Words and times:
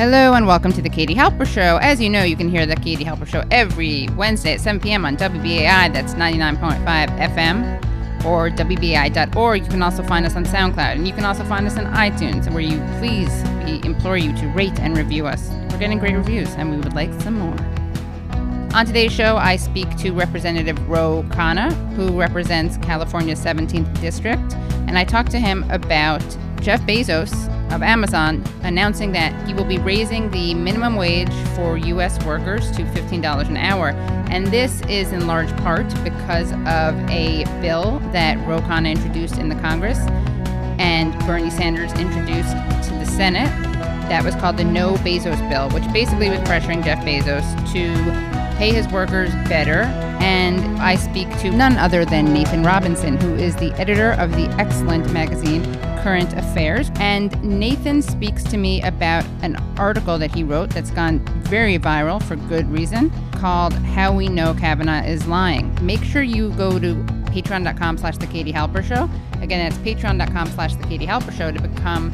Hello 0.00 0.32
and 0.32 0.46
welcome 0.46 0.72
to 0.72 0.80
the 0.80 0.88
Katie 0.88 1.14
Halper 1.14 1.46
Show. 1.46 1.76
As 1.82 2.00
you 2.00 2.08
know, 2.08 2.22
you 2.22 2.34
can 2.34 2.48
hear 2.48 2.64
the 2.64 2.74
Katie 2.74 3.04
Halper 3.04 3.26
Show 3.26 3.44
every 3.50 4.08
Wednesday 4.16 4.54
at 4.54 4.60
7 4.62 4.80
p.m. 4.80 5.04
on 5.04 5.14
WBAI. 5.18 5.92
That's 5.92 6.14
99.5 6.14 7.18
FM 7.18 8.24
or 8.24 8.48
WBAI.org. 8.48 9.62
You 9.62 9.68
can 9.68 9.82
also 9.82 10.02
find 10.02 10.24
us 10.24 10.36
on 10.36 10.46
SoundCloud 10.46 10.94
and 10.94 11.06
you 11.06 11.12
can 11.12 11.26
also 11.26 11.44
find 11.44 11.66
us 11.66 11.76
on 11.76 11.84
iTunes, 11.92 12.50
where 12.50 12.62
you 12.62 12.78
please 12.98 13.28
we 13.66 13.86
implore 13.86 14.16
you 14.16 14.34
to 14.38 14.46
rate 14.54 14.80
and 14.80 14.96
review 14.96 15.26
us. 15.26 15.50
We're 15.70 15.78
getting 15.78 15.98
great 15.98 16.14
reviews 16.14 16.48
and 16.54 16.70
we 16.70 16.78
would 16.78 16.94
like 16.94 17.12
some 17.20 17.34
more. 17.34 17.56
On 18.74 18.86
today's 18.86 19.12
show, 19.12 19.36
I 19.36 19.56
speak 19.56 19.98
to 19.98 20.12
Representative 20.12 20.88
Ro 20.88 21.26
Khanna, 21.28 21.74
who 21.94 22.18
represents 22.18 22.78
California's 22.78 23.44
17th 23.44 24.00
District, 24.00 24.54
and 24.88 24.96
I 24.96 25.04
talk 25.04 25.28
to 25.28 25.38
him 25.38 25.70
about 25.70 26.24
Jeff 26.62 26.80
Bezos 26.84 27.50
of 27.70 27.82
Amazon 27.82 28.44
announcing 28.62 29.12
that 29.12 29.46
he 29.46 29.54
will 29.54 29.64
be 29.64 29.78
raising 29.78 30.30
the 30.30 30.54
minimum 30.54 30.96
wage 30.96 31.32
for 31.54 31.76
U.S. 31.76 32.24
workers 32.24 32.70
to 32.72 32.82
$15 32.84 33.48
an 33.48 33.56
hour. 33.56 33.90
And 34.30 34.46
this 34.46 34.80
is 34.82 35.12
in 35.12 35.26
large 35.26 35.54
part 35.58 35.88
because 36.04 36.52
of 36.52 36.94
a 37.10 37.44
bill 37.60 37.98
that 38.12 38.38
Ro 38.46 38.58
introduced 38.84 39.38
in 39.38 39.48
the 39.48 39.56
Congress 39.56 39.98
and 40.78 41.12
Bernie 41.26 41.50
Sanders 41.50 41.92
introduced 41.92 42.52
to 42.88 42.94
the 42.98 43.04
Senate. 43.04 43.50
That 44.08 44.24
was 44.24 44.34
called 44.36 44.56
the 44.56 44.64
No 44.64 44.94
Bezos 44.94 45.38
Bill, 45.50 45.68
which 45.70 45.84
basically 45.92 46.30
was 46.30 46.40
pressuring 46.40 46.82
Jeff 46.82 47.04
Bezos 47.04 47.44
to 47.72 48.56
pay 48.56 48.72
his 48.72 48.88
workers 48.88 49.30
better. 49.48 49.82
And 50.20 50.80
I 50.80 50.96
speak 50.96 51.28
to 51.40 51.50
none 51.50 51.76
other 51.76 52.04
than 52.04 52.32
Nathan 52.32 52.62
Robinson, 52.62 53.20
who 53.20 53.34
is 53.34 53.54
the 53.56 53.72
editor 53.74 54.12
of 54.12 54.32
the 54.32 54.46
excellent 54.58 55.12
magazine 55.12 55.62
Current 56.02 56.32
Affairs. 56.34 56.90
And 56.96 57.42
Nathan 57.42 58.02
speaks 58.02 58.42
to 58.44 58.56
me 58.56 58.82
about 58.82 59.24
an 59.42 59.56
article 59.76 60.18
that 60.18 60.34
he 60.34 60.42
wrote 60.42 60.70
that's 60.70 60.90
gone 60.90 61.20
very 61.44 61.78
viral 61.78 62.22
for 62.22 62.36
good 62.36 62.70
reason 62.70 63.10
called 63.32 63.72
How 63.72 64.14
We 64.14 64.28
Know 64.28 64.54
Kavanaugh 64.54 65.02
is 65.04 65.26
Lying. 65.26 65.76
Make 65.84 66.02
sure 66.02 66.22
you 66.22 66.52
go 66.52 66.78
to 66.78 66.94
patreon.com 67.30 67.98
slash 67.98 68.18
the 68.18 68.26
Katie 68.26 68.52
Halper 68.52 68.84
Show. 68.84 69.08
Again, 69.40 69.70
that's 69.70 69.78
patreon.com 69.78 70.48
slash 70.48 70.74
the 70.74 70.84
Katie 70.84 71.06
Halper 71.06 71.32
Show 71.32 71.50
to 71.50 71.60
become 71.60 72.12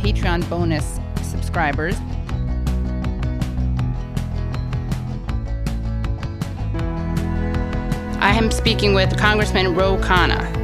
Patreon 0.00 0.48
bonus 0.50 1.00
subscribers. 1.22 1.96
I 8.20 8.34
am 8.34 8.50
speaking 8.50 8.92
with 8.92 9.16
Congressman 9.16 9.74
Ro 9.74 9.96
Khanna, 9.98 10.55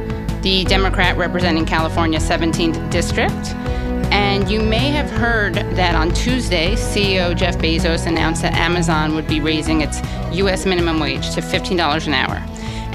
the 0.43 0.65
Democrat 0.65 1.15
representing 1.15 1.65
California's 1.65 2.29
17th 2.29 2.91
District. 2.91 3.33
And 4.11 4.49
you 4.51 4.61
may 4.61 4.89
have 4.89 5.09
heard 5.09 5.55
that 5.55 5.95
on 5.95 6.13
Tuesday, 6.13 6.75
CEO 6.75 7.35
Jeff 7.35 7.57
Bezos 7.57 8.05
announced 8.05 8.41
that 8.41 8.53
Amazon 8.53 9.15
would 9.15 9.25
be 9.25 9.39
raising 9.39 9.79
its 9.79 10.01
U.S. 10.33 10.65
minimum 10.65 10.99
wage 10.99 11.33
to 11.33 11.39
$15 11.39 12.07
an 12.07 12.13
hour. 12.13 12.35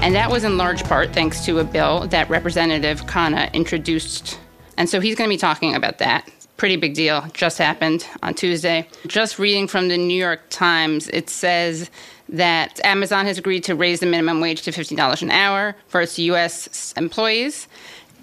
And 0.01 0.13
that 0.13 0.29
was 0.29 0.43
in 0.43 0.57
large 0.57 0.83
part 0.83 1.11
thanks 1.11 1.43
to 1.45 1.57
a 1.57 1.63
bill 1.63 2.07
that 2.09 2.29
Representative 2.29 3.01
Khanna 3.07 3.51
introduced. 3.51 4.39
And 4.77 4.87
so 4.87 5.01
he's 5.01 5.15
going 5.15 5.27
to 5.27 5.33
be 5.33 5.39
talking 5.39 5.73
about 5.73 5.97
that. 5.97 6.29
Pretty 6.55 6.75
big 6.75 6.93
deal. 6.93 7.25
Just 7.33 7.57
happened 7.57 8.07
on 8.21 8.35
Tuesday. 8.35 8.87
Just 9.07 9.39
reading 9.39 9.67
from 9.67 9.87
the 9.87 9.97
New 9.97 10.17
York 10.17 10.41
Times, 10.51 11.09
it 11.09 11.31
says 11.31 11.89
that 12.29 12.79
Amazon 12.85 13.25
has 13.25 13.37
agreed 13.37 13.63
to 13.65 13.75
raise 13.75 13.99
the 13.99 14.05
minimum 14.05 14.39
wage 14.39 14.61
to 14.61 14.71
$15 14.71 15.21
an 15.21 15.31
hour 15.31 15.75
for 15.87 16.01
its 16.01 16.19
U.S. 16.19 16.93
employees. 16.95 17.67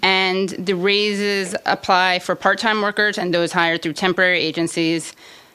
And 0.01 0.49
the 0.49 0.75
raises 0.75 1.55
apply 1.65 2.19
for 2.19 2.35
part 2.35 2.59
time 2.59 2.81
workers 2.81 3.17
and 3.17 3.33
those 3.33 3.51
hired 3.51 3.81
through 3.81 3.93
temporary 3.93 4.39
agencies. 4.39 5.13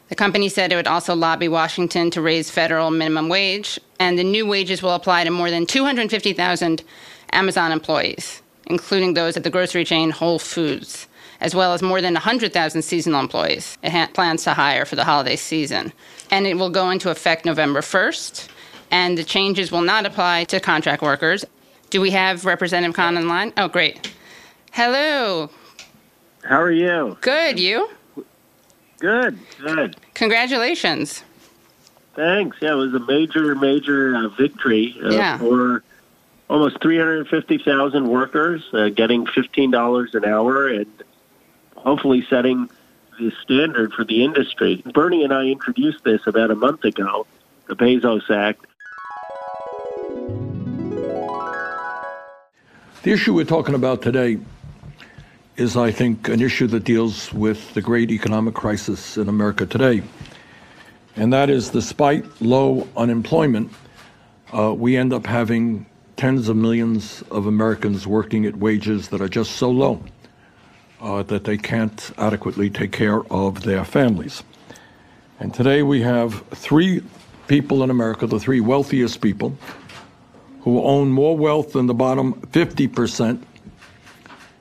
The 0.09 0.15
company 0.16 0.49
said 0.50 0.72
it 0.72 0.77
would 0.77 0.87
also 0.87 1.15
lobby 1.15 1.49
Washington 1.49 2.10
to 2.10 2.21
raise 2.21 2.50
federal 2.50 2.91
minimum 2.91 3.31
wage, 3.31 3.81
and 3.99 4.19
the 4.19 4.25
new 4.25 4.47
wages 4.47 4.82
will 4.82 4.94
apply 4.94 5.25
to 5.25 5.31
more 5.31 5.50
than 5.50 5.65
250,000 5.65 6.82
Amazon 7.32 7.72
employees, 7.72 8.43
including 8.66 9.15
those 9.15 9.38
at 9.38 9.44
the 9.44 9.48
grocery 9.48 9.84
chain 9.84 10.10
Whole 10.10 10.38
Foods, 10.38 11.06
as 11.41 11.54
well 11.54 11.72
as 11.72 11.81
more 11.81 12.03
than 12.03 12.12
100,000 12.12 12.82
seasonal 12.82 13.21
employees 13.21 13.78
it 13.82 13.93
ha- 13.93 14.10
plans 14.12 14.44
to 14.44 14.53
hire 14.53 14.84
for 14.84 14.97
the 14.97 15.04
holiday 15.04 15.37
season. 15.37 15.94
And 16.32 16.47
it 16.47 16.54
will 16.56 16.70
go 16.70 16.88
into 16.88 17.10
effect 17.10 17.44
November 17.44 17.82
1st, 17.82 18.48
and 18.91 19.19
the 19.19 19.22
changes 19.22 19.70
will 19.70 19.82
not 19.82 20.06
apply 20.06 20.44
to 20.44 20.59
contract 20.60 21.03
workers. 21.03 21.44
Do 21.91 22.00
we 22.00 22.10
have 22.12 22.47
Representative 22.47 22.97
Khan 22.97 23.19
in 23.19 23.28
line? 23.28 23.53
Oh, 23.59 23.69
great. 23.69 24.10
Hello. 24.72 25.50
How 26.42 26.59
are 26.60 26.72
you? 26.72 27.19
Good. 27.21 27.60
You? 27.60 27.91
Good, 28.98 29.38
good. 29.60 29.97
Congratulations. 30.15 31.22
Thanks. 32.15 32.56
Yeah, 32.62 32.72
it 32.72 32.76
was 32.76 32.94
a 32.94 33.00
major, 33.00 33.54
major 33.54 34.16
uh, 34.16 34.28
victory 34.28 34.97
uh, 35.04 35.10
Yeah. 35.10 35.37
for 35.38 35.82
almost 36.48 36.81
350,000 36.81 38.09
workers 38.09 38.62
uh, 38.72 38.88
getting 38.88 39.26
$15 39.26 40.15
an 40.15 40.25
hour 40.25 40.69
and 40.69 40.87
hopefully 41.76 42.25
setting 42.31 42.71
the 43.19 43.33
standard 43.43 43.93
for 43.93 44.05
the 44.05 44.25
industry. 44.25 44.83
Bernie 44.95 45.25
and 45.25 45.33
I 45.33 45.45
introduced 45.45 46.05
this 46.05 46.27
about 46.27 46.50
a 46.50 46.55
month 46.55 46.84
ago, 46.84 47.27
the 47.67 47.75
Bezos 47.75 48.31
Act. 48.31 48.65
The 53.03 53.11
issue 53.11 53.34
we're 53.34 53.45
talking 53.45 53.75
about 53.75 54.03
today 54.03 54.39
is, 55.56 55.77
I 55.77 55.91
think, 55.91 56.28
an 56.28 56.41
issue 56.41 56.67
that 56.69 56.84
deals 56.84 57.33
with 57.33 57.75
the 57.75 57.83
great 57.83 58.11
economic 58.11 58.55
crisis 58.55 59.17
in 59.17 59.28
America 59.28 59.67
today. 59.67 60.03
And 61.17 61.33
that 61.33 61.51
is, 61.51 61.71
despite 61.71 62.25
low 62.41 62.89
unemployment, 62.97 63.71
uh, 64.53 64.72
we 64.72 64.97
end 64.97 65.12
up 65.12 65.27
having 65.27 65.87
tens 66.17 66.49
of 66.49 66.56
millions 66.56 67.22
of 67.31 67.47
Americans 67.47 68.06
working 68.06 68.47
at 68.47 68.56
wages 68.56 69.09
that 69.09 69.21
are 69.21 69.28
just 69.28 69.53
so 69.53 69.71
low 69.71 70.03
uh, 71.03 71.25
that 71.25 71.45
they 71.45 71.59
can't 71.59 72.13
adequately 72.17 72.71
take 72.71 72.93
care 72.93 73.21
of 73.33 73.65
their 73.65 73.85
families. 73.85 74.43
And 75.41 75.53
today 75.53 75.83
we 75.83 76.01
have 76.03 76.47
three 76.51 77.03
people 77.49 77.83
in 77.83 77.91
America, 77.91 78.27
the 78.27 78.39
three 78.39 78.61
wealthiest 78.61 79.21
people, 79.21 79.57
who 80.61 80.81
own 80.83 81.11
more 81.11 81.37
wealth 81.37 81.73
than 81.73 81.87
the 81.87 81.95
bottom 81.95 82.35
50%. 82.53 83.43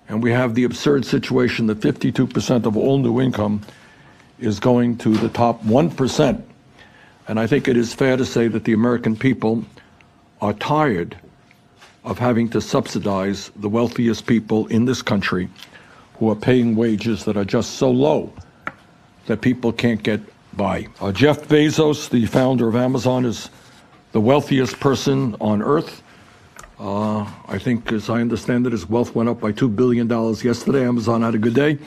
And 0.10 0.24
we 0.24 0.32
have 0.32 0.56
the 0.56 0.64
absurd 0.64 1.06
situation 1.06 1.68
that 1.68 1.80
52% 1.80 2.66
of 2.66 2.76
all 2.76 2.98
new 2.98 3.22
income 3.22 3.62
is 4.40 4.60
going 4.60 4.98
to 4.98 5.16
the 5.16 5.30
top 5.30 5.64
1%. 5.64 6.44
And 7.28 7.40
I 7.40 7.46
think 7.46 7.68
it 7.68 7.78
is 7.78 7.94
fair 7.94 8.18
to 8.18 8.26
say 8.26 8.48
that 8.48 8.64
the 8.64 8.74
American 8.74 9.16
people 9.16 9.64
are 10.42 10.54
tired 10.54 11.16
of 12.04 12.18
having 12.18 12.50
to 12.50 12.60
subsidize 12.60 13.52
the 13.56 13.70
wealthiest 13.70 14.26
people 14.26 14.66
in 14.68 14.86
this 14.86 15.04
country 15.04 15.48
who 16.22 16.30
are 16.30 16.36
paying 16.36 16.76
wages 16.76 17.26
that 17.26 17.36
are 17.36 17.44
just 17.44 17.78
so 17.78 17.90
low 17.90 18.32
that 19.26 19.42
people 19.42 19.74
can't 19.74 20.04
get 20.04 20.22
by. 20.54 20.86
Uh, 21.00 21.12
Jeff 21.12 21.48
Bezos, 21.48 22.12
the 22.12 22.28
founder 22.28 22.68
of 22.68 22.76
Amazon, 22.76 23.26
is 23.26 23.50
the 24.12 24.22
wealthiest 24.22 24.80
person 24.80 25.36
on 25.42 25.64
earth. 25.64 26.04
Uh, 26.80 27.22
I 27.48 27.58
think, 27.58 27.92
as 27.92 28.08
I 28.08 28.22
understand 28.22 28.68
it, 28.68 28.72
his 28.72 28.88
wealth 28.88 29.16
went 29.16 29.30
up 29.30 29.40
by 29.40 29.52
$2 29.52 29.76
billion 29.76 30.08
yesterday. 30.08 30.86
Amazon 30.86 31.24
had 31.24 31.34
a 31.34 31.40
good 31.40 31.56
day. 31.56 31.80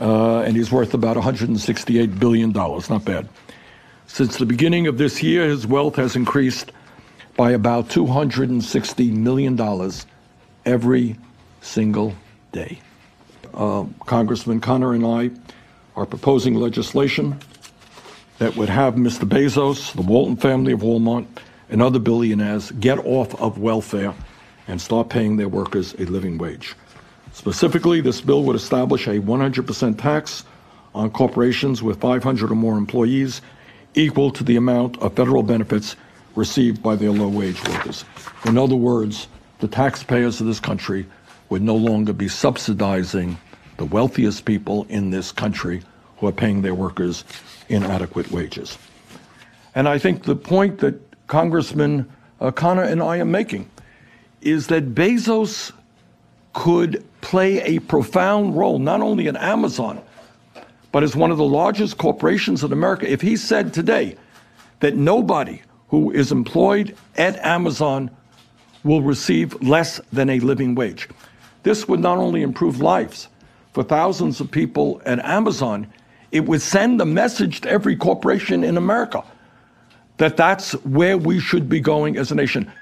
Uh, 0.00 0.40
and 0.40 0.56
he's 0.56 0.72
worth 0.72 0.94
about 0.94 1.18
$168 1.18 2.18
billion. 2.18 2.52
Not 2.52 3.04
bad. 3.04 3.28
Since 4.06 4.38
the 4.38 4.46
beginning 4.46 4.86
of 4.86 4.96
this 4.96 5.22
year, 5.22 5.46
his 5.46 5.66
wealth 5.66 5.96
has 5.96 6.16
increased 6.16 6.72
by 7.36 7.50
about 7.50 7.90
$260 7.90 9.12
million 9.12 9.92
every 10.64 11.18
single 11.60 12.14
day. 12.52 12.80
Uh, 13.56 13.86
Congressman 14.04 14.60
Khanna 14.60 14.94
and 14.94 15.06
I 15.06 15.30
are 15.98 16.04
proposing 16.04 16.56
legislation 16.56 17.38
that 18.38 18.54
would 18.54 18.68
have 18.68 18.96
Mr. 18.96 19.26
Bezos, 19.26 19.94
the 19.94 20.02
Walton 20.02 20.36
family 20.36 20.72
of 20.72 20.80
Walmart, 20.80 21.26
and 21.70 21.80
other 21.80 21.98
billionaires 21.98 22.70
get 22.72 22.98
off 22.98 23.34
of 23.40 23.58
welfare 23.58 24.12
and 24.68 24.78
start 24.78 25.08
paying 25.08 25.38
their 25.38 25.48
workers 25.48 25.94
a 25.94 26.04
living 26.04 26.36
wage. 26.36 26.74
Specifically, 27.32 28.02
this 28.02 28.20
bill 28.20 28.42
would 28.44 28.56
establish 28.56 29.06
a 29.06 29.20
100% 29.20 29.98
tax 29.98 30.44
on 30.94 31.10
corporations 31.10 31.82
with 31.82 31.98
500 31.98 32.50
or 32.50 32.54
more 32.54 32.76
employees, 32.76 33.40
equal 33.94 34.30
to 34.32 34.44
the 34.44 34.56
amount 34.56 35.00
of 35.00 35.14
federal 35.14 35.42
benefits 35.42 35.96
received 36.34 36.82
by 36.82 36.94
their 36.94 37.10
low 37.10 37.28
wage 37.28 37.62
workers. 37.68 38.04
In 38.44 38.58
other 38.58 38.76
words, 38.76 39.28
the 39.60 39.68
taxpayers 39.68 40.40
of 40.40 40.46
this 40.46 40.60
country 40.60 41.06
would 41.48 41.62
no 41.62 41.76
longer 41.76 42.12
be 42.12 42.28
subsidizing 42.28 43.38
the 43.76 43.84
wealthiest 43.84 44.44
people 44.44 44.86
in 44.88 45.10
this 45.10 45.32
country 45.32 45.82
who 46.18 46.26
are 46.26 46.32
paying 46.32 46.62
their 46.62 46.74
workers 46.74 47.24
inadequate 47.68 48.30
wages. 48.30 48.78
And 49.74 49.88
I 49.88 49.98
think 49.98 50.24
the 50.24 50.36
point 50.36 50.78
that 50.78 51.00
Congressman 51.26 52.10
uh, 52.40 52.50
Khanna 52.50 52.90
and 52.90 53.02
I 53.02 53.18
are 53.18 53.24
making 53.24 53.68
is 54.40 54.68
that 54.68 54.94
Bezos 54.94 55.72
could 56.52 57.04
play 57.20 57.60
a 57.62 57.80
profound 57.80 58.56
role, 58.56 58.78
not 58.78 59.00
only 59.02 59.26
in 59.26 59.36
Amazon, 59.36 60.00
but 60.92 61.02
as 61.02 61.14
one 61.14 61.30
of 61.30 61.36
the 61.36 61.44
largest 61.44 61.98
corporations 61.98 62.64
in 62.64 62.72
America, 62.72 63.10
if 63.10 63.20
he 63.20 63.36
said 63.36 63.74
today 63.74 64.16
that 64.80 64.96
nobody 64.96 65.60
who 65.88 66.10
is 66.10 66.32
employed 66.32 66.96
at 67.16 67.36
Amazon 67.44 68.10
will 68.84 69.02
receive 69.02 69.60
less 69.62 70.00
than 70.12 70.30
a 70.30 70.40
living 70.40 70.74
wage, 70.74 71.08
this 71.64 71.86
would 71.88 72.00
not 72.00 72.16
only 72.16 72.42
improve 72.42 72.80
lives 72.80 73.28
for 73.76 73.82
thousands 73.82 74.40
of 74.40 74.50
people 74.50 75.02
at 75.04 75.22
Amazon, 75.22 75.86
it 76.32 76.46
would 76.46 76.62
send 76.62 76.98
a 76.98 77.04
message 77.04 77.60
to 77.60 77.68
every 77.68 77.94
corporation 77.94 78.64
in 78.64 78.78
America 78.78 79.22
that 80.16 80.34
that's 80.34 80.72
where 80.86 81.18
we 81.18 81.38
should 81.38 81.68
be 81.68 81.78
going 81.78 82.16
as 82.16 82.32
a 82.32 82.34
nation. 82.34 82.72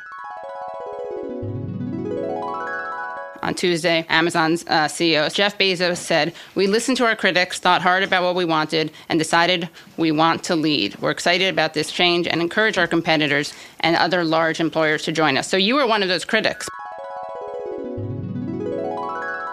On 3.42 3.54
Tuesday, 3.56 4.06
Amazon's 4.08 4.64
uh, 4.68 4.86
CEO 4.86 5.34
Jeff 5.34 5.58
Bezos 5.58 5.96
said, 5.96 6.32
We 6.54 6.68
listened 6.68 6.96
to 6.98 7.06
our 7.06 7.16
critics, 7.16 7.58
thought 7.58 7.82
hard 7.82 8.04
about 8.04 8.22
what 8.22 8.36
we 8.36 8.44
wanted, 8.44 8.92
and 9.08 9.18
decided 9.18 9.68
we 9.96 10.12
want 10.12 10.44
to 10.44 10.54
lead. 10.54 10.96
We're 11.00 11.10
excited 11.10 11.52
about 11.52 11.74
this 11.74 11.90
change 11.90 12.28
and 12.28 12.40
encourage 12.40 12.78
our 12.78 12.86
competitors 12.86 13.52
and 13.80 13.96
other 13.96 14.22
large 14.22 14.60
employers 14.60 15.02
to 15.06 15.12
join 15.12 15.38
us. 15.38 15.48
So 15.48 15.56
you 15.56 15.74
were 15.74 15.88
one 15.88 16.04
of 16.04 16.08
those 16.08 16.24
critics. 16.24 16.68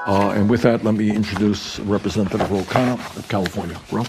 Uh, 0.06 0.34
and 0.36 0.50
with 0.50 0.64
that, 0.64 0.84
let 0.84 0.96
me 0.96 1.12
introduce 1.12 1.80
Representative 1.80 2.50
Ro 2.52 2.62
Khanna 2.62 2.96
of 3.18 3.28
California. 3.28 3.80
Ro? 3.92 4.04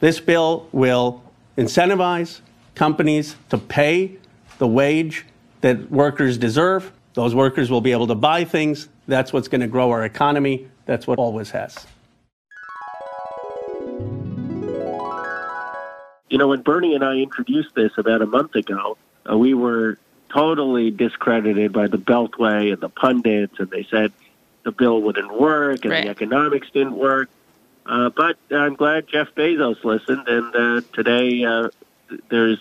This 0.00 0.20
bill 0.20 0.68
will 0.72 1.22
incentivize 1.56 2.40
companies 2.74 3.36
to 3.48 3.58
pay 3.58 4.18
the 4.58 4.66
wage 4.66 5.26
that 5.62 5.90
workers 5.90 6.38
deserve. 6.38 6.92
Those 7.14 7.34
workers 7.34 7.70
will 7.70 7.80
be 7.80 7.92
able 7.92 8.06
to 8.06 8.14
buy 8.14 8.44
things 8.44 8.88
that's 9.10 9.32
what's 9.32 9.48
going 9.48 9.60
to 9.60 9.66
grow 9.66 9.90
our 9.90 10.04
economy. 10.04 10.68
That's 10.86 11.06
what 11.06 11.18
always 11.18 11.50
has. 11.50 11.86
You 16.28 16.38
know, 16.38 16.48
when 16.48 16.62
Bernie 16.62 16.94
and 16.94 17.04
I 17.04 17.16
introduced 17.16 17.74
this 17.74 17.90
about 17.96 18.22
a 18.22 18.26
month 18.26 18.54
ago, 18.54 18.96
uh, 19.28 19.36
we 19.36 19.52
were 19.52 19.98
totally 20.32 20.92
discredited 20.92 21.72
by 21.72 21.88
the 21.88 21.98
Beltway 21.98 22.72
and 22.72 22.80
the 22.80 22.88
pundits, 22.88 23.58
and 23.58 23.68
they 23.70 23.86
said 23.90 24.12
the 24.64 24.72
bill 24.72 25.00
wouldn't 25.02 25.32
work 25.38 25.84
and 25.84 25.92
right. 25.92 26.04
the 26.04 26.10
economics 26.10 26.68
didn't 26.70 26.96
work. 26.96 27.28
Uh, 27.86 28.10
but 28.10 28.36
I'm 28.50 28.74
glad 28.74 29.08
Jeff 29.08 29.28
Bezos 29.34 29.82
listened, 29.84 30.28
and 30.28 30.54
uh, 30.54 30.80
today 30.92 31.44
uh, 31.44 31.70
there's 32.28 32.58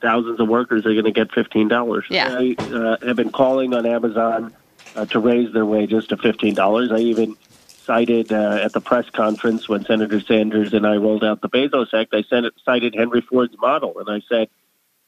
thousands 0.00 0.38
of 0.40 0.48
workers 0.48 0.84
are 0.84 0.92
going 0.92 1.04
to 1.04 1.12
get 1.12 1.32
fifteen 1.32 1.68
dollars. 1.68 2.04
Yeah. 2.10 2.36
I 2.38 2.56
uh, 2.60 2.96
have 3.06 3.16
been 3.16 3.32
calling 3.32 3.74
on 3.74 3.86
Amazon 3.86 4.54
uh, 4.96 5.06
to 5.06 5.18
raise 5.18 5.52
their 5.52 5.66
wages 5.66 6.06
to 6.08 6.16
$15. 6.16 6.92
I 6.92 6.98
even 6.98 7.36
cited 7.66 8.32
uh, 8.32 8.60
at 8.62 8.72
the 8.72 8.80
press 8.80 9.08
conference 9.10 9.68
when 9.68 9.84
Senator 9.84 10.20
Sanders 10.20 10.72
and 10.72 10.86
I 10.86 10.96
rolled 10.96 11.24
out 11.24 11.40
the 11.40 11.48
Bezos 11.48 11.92
Act, 11.94 12.14
I 12.14 12.22
cited 12.64 12.94
Henry 12.94 13.20
Ford's 13.20 13.56
model. 13.58 13.98
And 13.98 14.08
I 14.08 14.20
said 14.28 14.48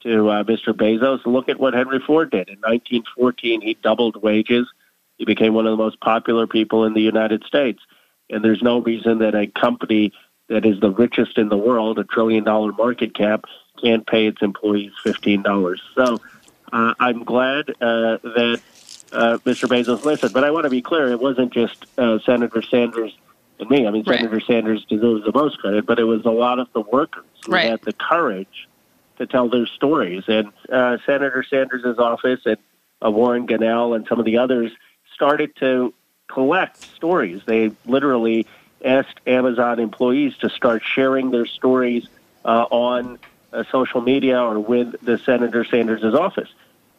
to 0.01 0.29
uh, 0.29 0.45
Mr. 0.45 0.73
Bezos, 0.73 1.25
look 1.25 1.49
at 1.49 1.59
what 1.59 1.75
Henry 1.75 2.01
Ford 2.01 2.31
did. 2.31 2.49
In 2.49 2.59
1914, 2.61 3.61
he 3.61 3.75
doubled 3.75 4.23
wages. 4.23 4.67
He 5.19 5.25
became 5.25 5.55
one 5.55 5.67
of 5.67 5.71
the 5.71 5.83
most 5.83 6.01
popular 6.01 6.47
people 6.47 6.85
in 6.85 6.95
the 6.95 7.01
United 7.01 7.45
States. 7.45 7.81
And 8.31 8.45
there's 8.45 8.63
no 8.63 8.79
reason 8.79 9.19
that 9.19 9.35
a 9.35 9.47
company 9.47 10.13
that 10.49 10.67
is 10.67 10.81
the 10.81 10.91
richest 10.91 11.39
in 11.39 11.49
the 11.49 11.57
world, 11.57 11.99
a 11.99 12.05
trillion 12.05 12.45
dollar 12.45 12.73
market 12.73 13.15
cap, 13.15 13.45
can't 13.83 14.07
pay 14.07 14.27
its 14.27 14.43
employees 14.43 14.93
$15. 15.05 15.79
So 15.95 16.19
uh, 16.73 16.95
I'm 16.99 17.25
glad 17.25 17.71
uh, 17.71 18.19
that 18.23 18.61
uh, 19.13 19.39
Mr. 19.45 19.69
Bezos 19.69 20.05
listened. 20.05 20.33
But 20.33 20.45
I 20.45 20.51
want 20.51 20.65
to 20.65 20.71
be 20.71 20.83
clear: 20.83 21.11
it 21.11 21.21
wasn't 21.21 21.53
just 21.53 21.87
uh, 21.99 22.19
Senator 22.21 22.63
Sanders 22.63 23.17
and 23.59 23.71
me. 23.71 23.87
I 23.87 23.91
mean, 23.91 24.05
right. 24.05 24.19
Senator 24.19 24.41
Sanders 24.41 24.85
deserves 24.89 25.25
the 25.25 25.33
most 25.33 25.59
credit, 25.59 25.87
but 25.87 25.99
it 25.99 26.05
was 26.05 26.25
a 26.25 26.31
lot 26.31 26.59
of 26.59 26.69
the 26.73 26.81
workers 26.81 27.25
who 27.47 27.53
right. 27.53 27.71
had 27.71 27.83
the 27.83 27.93
courage 27.93 28.69
to 29.19 29.27
tell 29.27 29.49
their 29.49 29.67
stories. 29.67 30.25
And 30.27 30.53
uh, 30.71 30.99
Senator 31.07 31.45
Sanders' 31.49 31.99
office 31.99 32.41
and 32.45 32.59
uh, 33.05 33.11
Warren 33.11 33.47
Gunnels 33.47 33.95
and 33.95 34.07
some 34.09 34.19
of 34.19 34.25
the 34.25 34.39
others 34.39 34.73
started 35.15 35.55
to 35.57 35.95
collect 36.29 36.83
stories. 36.97 37.43
They 37.47 37.73
literally 37.87 38.47
asked 38.85 39.21
Amazon 39.27 39.79
employees 39.79 40.37
to 40.39 40.51
start 40.51 40.83
sharing 40.85 41.31
their 41.31 41.47
stories 41.47 42.07
uh, 42.45 42.67
on 42.71 43.19
uh, 43.53 43.65
social 43.71 44.01
media 44.01 44.43
or 44.43 44.59
with 44.59 45.01
the 45.03 45.17
Senator 45.19 45.65
Sanders' 45.65 46.15
office 46.15 46.51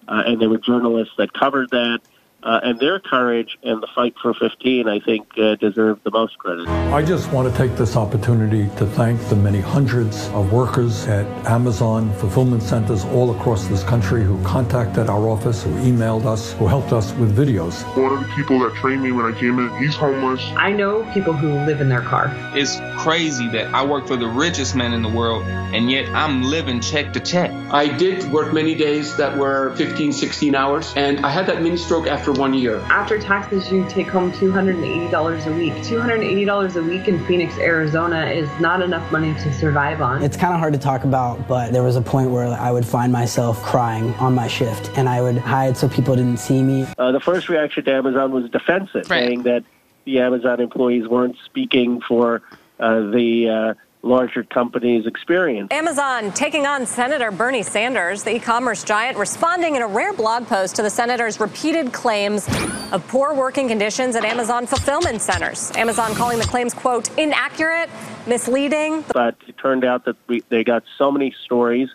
uh, 0.07 0.23
and 0.25 0.41
there 0.41 0.49
were 0.49 0.57
journalists 0.57 1.13
that 1.17 1.33
covered 1.33 1.69
that. 1.71 1.99
Uh, 2.45 2.59
and 2.61 2.79
their 2.79 2.99
courage 2.99 3.57
and 3.63 3.81
the 3.81 3.87
fight 3.95 4.13
for 4.21 4.31
15, 4.35 4.87
I 4.87 4.99
think, 4.99 5.27
uh, 5.39 5.55
deserve 5.55 5.99
the 6.03 6.11
most 6.11 6.37
credit. 6.37 6.67
I 6.67 7.03
just 7.03 7.31
want 7.31 7.51
to 7.51 7.57
take 7.57 7.75
this 7.75 7.95
opportunity 7.95 8.69
to 8.77 8.85
thank 8.85 9.19
the 9.29 9.35
many 9.35 9.59
hundreds 9.59 10.27
of 10.27 10.53
workers 10.53 11.07
at 11.07 11.25
Amazon 11.47 12.13
fulfillment 12.13 12.61
centers 12.61 13.03
all 13.05 13.35
across 13.35 13.65
this 13.65 13.83
country 13.83 14.23
who 14.23 14.41
contacted 14.43 15.09
our 15.09 15.27
office, 15.27 15.63
who 15.63 15.71
emailed 15.77 16.25
us, 16.25 16.53
who 16.53 16.67
helped 16.67 16.93
us 16.93 17.13
with 17.13 17.35
videos. 17.35 17.83
One 17.97 18.13
of 18.13 18.19
the 18.19 18.31
people 18.35 18.59
that 18.59 18.75
trained 18.75 19.01
me 19.01 19.11
when 19.11 19.25
I 19.25 19.37
came 19.39 19.57
in, 19.57 19.75
he's 19.81 19.95
homeless. 19.95 20.41
I 20.55 20.71
know 20.71 21.03
people 21.13 21.33
who 21.33 21.51
live 21.65 21.81
in 21.81 21.89
their 21.89 22.01
car. 22.01 22.31
It's 22.53 22.79
crazy 23.01 23.49
that 23.49 23.73
I 23.73 23.83
work 23.83 24.05
for 24.07 24.17
the 24.17 24.27
richest 24.27 24.75
man 24.75 24.93
in 24.93 25.01
the 25.01 25.09
world, 25.09 25.43
and 25.45 25.89
yet 25.89 26.07
I'm 26.09 26.43
living 26.43 26.79
check 26.79 27.11
to 27.13 27.19
check. 27.19 27.49
I 27.71 27.87
did 27.87 28.31
work 28.31 28.53
many 28.53 28.75
days 28.75 29.17
that 29.17 29.35
were 29.35 29.75
15, 29.77 30.13
16 30.13 30.53
hours, 30.53 30.93
and 30.95 31.25
I 31.25 31.29
had 31.29 31.47
that 31.47 31.63
mini 31.63 31.77
stroke 31.77 32.05
after 32.05 32.34
one 32.37 32.53
year. 32.53 32.79
After 32.89 33.19
taxes, 33.19 33.71
you 33.71 33.87
take 33.89 34.07
home 34.07 34.31
$280 34.31 35.45
a 35.45 35.51
week. 35.53 35.73
$280 35.73 36.75
a 36.75 36.83
week 36.83 37.07
in 37.07 37.25
Phoenix, 37.25 37.57
Arizona 37.57 38.25
is 38.25 38.49
not 38.59 38.81
enough 38.81 39.09
money 39.11 39.33
to 39.35 39.53
survive 39.53 40.01
on. 40.01 40.23
It's 40.23 40.37
kind 40.37 40.53
of 40.53 40.59
hard 40.59 40.73
to 40.73 40.79
talk 40.79 41.03
about, 41.03 41.47
but 41.47 41.71
there 41.71 41.83
was 41.83 41.95
a 41.95 42.01
point 42.01 42.31
where 42.31 42.47
I 42.47 42.71
would 42.71 42.85
find 42.85 43.11
myself 43.11 43.61
crying 43.63 44.13
on 44.15 44.35
my 44.35 44.47
shift, 44.47 44.91
and 44.97 45.07
I 45.07 45.21
would 45.21 45.37
hide 45.37 45.77
so 45.77 45.87
people 45.87 46.15
didn't 46.15 46.37
see 46.37 46.61
me. 46.61 46.85
Uh, 46.97 47.11
the 47.11 47.19
first 47.19 47.49
reaction 47.49 47.83
to 47.85 47.93
Amazon 47.93 48.31
was 48.31 48.49
defensive, 48.49 49.09
right. 49.09 49.27
saying 49.27 49.43
that 49.43 49.63
the 50.05 50.19
Amazon 50.19 50.59
employees 50.59 51.07
weren't 51.07 51.35
speaking 51.45 52.01
for 52.01 52.41
uh, 52.79 52.99
the 53.11 53.75
uh, 53.77 53.84
larger 54.05 54.43
companies 54.43 55.05
experience. 55.07 55.67
Amazon 55.71 56.31
taking 56.31 56.67
on 56.67 56.85
Senator 56.85 57.31
Bernie 57.31 57.63
Sanders, 57.63 58.23
the 58.23 58.35
e-commerce 58.35 58.83
giant, 58.83 59.17
responding 59.17 59.75
in 59.75 59.81
a 59.81 59.87
rare 59.87 60.13
blog 60.13 60.45
post 60.45 60.75
to 60.75 60.83
the 60.83 60.89
senator's 60.89 61.39
repeated 61.39 61.91
claims 61.91 62.47
of 62.91 63.05
poor 63.07 63.33
working 63.33 63.67
conditions 63.67 64.15
at 64.15 64.23
Amazon 64.23 64.67
fulfillment 64.67 65.21
centers. 65.21 65.71
Amazon 65.75 66.13
calling 66.13 66.37
the 66.37 66.45
claims, 66.45 66.73
quote, 66.73 67.09
inaccurate, 67.17 67.89
misleading. 68.27 69.03
But 69.11 69.35
it 69.47 69.57
turned 69.57 69.83
out 69.83 70.05
that 70.05 70.15
we, 70.27 70.41
they 70.49 70.63
got 70.63 70.83
so 70.97 71.11
many 71.11 71.33
stories 71.43 71.89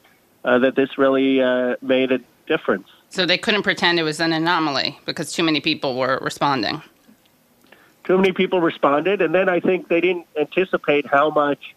uh, 0.45 0.59
that 0.59 0.75
this 0.75 0.99
really 0.99 1.41
uh, 1.41 1.77
made 1.81 2.11
a 2.11 2.19
difference. 2.47 2.89
So 3.11 3.25
they 3.25 3.39
couldn't 3.39 3.63
pretend 3.63 3.99
it 3.99 4.03
was 4.03 4.21
an 4.21 4.33
anomaly 4.33 4.99
because 5.05 5.33
too 5.33 5.43
many 5.45 5.61
people 5.61 5.97
were 5.97 6.19
responding. 6.23 6.83
Too 8.05 8.17
many 8.17 8.33
people 8.33 8.61
responded, 8.61 9.23
and 9.23 9.33
then 9.33 9.49
I 9.49 9.61
think 9.61 9.89
they 9.89 10.01
didn't 10.01 10.27
anticipate 10.37 11.07
how 11.07 11.31
much 11.31 11.75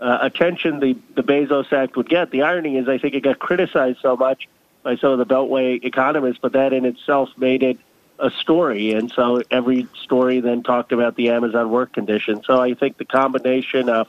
uh, 0.00 0.18
attention 0.22 0.80
the, 0.80 0.96
the 1.14 1.22
Bezos 1.22 1.72
Act 1.72 1.96
would 1.96 2.08
get. 2.08 2.30
The 2.30 2.42
irony 2.42 2.76
is, 2.76 2.88
I 2.88 2.98
think 2.98 3.14
it 3.14 3.20
got 3.22 3.38
criticized 3.38 3.98
so 4.02 4.16
much 4.16 4.48
by 4.82 4.96
some 4.96 5.12
of 5.12 5.18
the 5.18 5.26
Beltway 5.26 5.82
economists, 5.84 6.38
but 6.40 6.52
that 6.52 6.72
in 6.72 6.84
itself 6.84 7.30
made 7.36 7.62
it 7.62 7.78
a 8.18 8.30
story. 8.30 8.92
And 8.92 9.10
so 9.10 9.42
every 9.50 9.88
story 10.02 10.40
then 10.40 10.62
talked 10.62 10.92
about 10.92 11.16
the 11.16 11.30
Amazon 11.30 11.70
work 11.70 11.92
conditions. 11.92 12.46
So 12.46 12.60
I 12.60 12.74
think 12.74 12.98
the 12.98 13.04
combination 13.04 13.88
of 13.88 14.08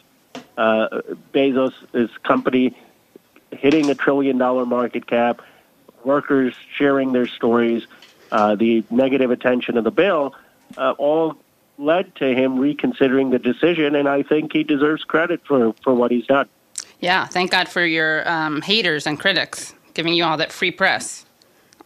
uh, 0.58 1.01
Bezos' 1.34 2.10
company 2.24 2.75
hitting 3.51 3.89
a 3.89 3.96
trillion 3.96 4.38
dollar 4.38 4.65
market 4.65 5.08
cap, 5.08 5.41
workers 6.03 6.53
sharing 6.75 7.12
their 7.12 7.27
stories, 7.27 7.86
uh, 8.32 8.56
the 8.56 8.84
negative 8.89 9.32
attention 9.32 9.77
of 9.77 9.84
the 9.84 9.91
bill, 9.91 10.36
uh, 10.77 10.91
all 10.98 11.38
led 11.78 12.16
to 12.16 12.34
him 12.34 12.60
reconsidering 12.60 13.30
the 13.30 13.40
decision, 13.40 13.96
and 13.96 14.08
I 14.08 14.24
think 14.24 14.54
he 14.54 14.64
deserves 14.64 15.04
credit 15.04 15.42
for, 15.46 15.74
for 15.84 15.94
what 15.94 16.12
he's 16.12 16.26
done. 16.26 16.50
Yeah, 17.00 17.26
thank 17.26 17.52
God 17.52 17.70
for 17.70 17.86
your 17.86 18.28
um, 18.28 18.62
haters 18.62 19.06
and 19.06 19.20
critics 19.20 19.74
giving 19.94 20.14
you 20.14 20.24
all 20.24 20.38
that 20.38 20.52
free 20.52 20.72
press 20.72 21.26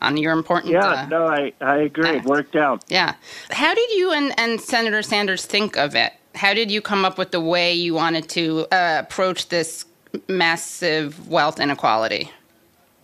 on 0.02 0.18
your 0.18 0.34
important. 0.34 0.74
Yeah, 0.74 0.86
uh, 0.86 1.06
no, 1.08 1.28
I, 1.28 1.54
I 1.62 1.78
agree. 1.78 2.10
Act. 2.10 2.26
It 2.26 2.30
worked 2.30 2.56
out. 2.56 2.84
Yeah. 2.88 3.16
How 3.52 3.74
did 3.74 3.92
you 3.92 4.12
and, 4.12 4.38
and 4.40 4.60
Senator 4.60 5.02
Sanders 5.02 5.46
think 5.46 5.78
of 5.78 5.96
it? 5.96 6.14
How 6.36 6.54
did 6.54 6.72
you 6.72 6.82
come 6.82 7.04
up 7.04 7.18
with 7.18 7.32
the 7.32 7.42
way 7.42 7.74
you 7.74 7.94
wanted 7.94 8.30
to 8.30 8.68
uh, 8.72 9.00
approach 9.00 9.50
this 9.50 9.86
massive 10.28 11.28
wealth 11.28 11.60
inequality? 11.60 12.32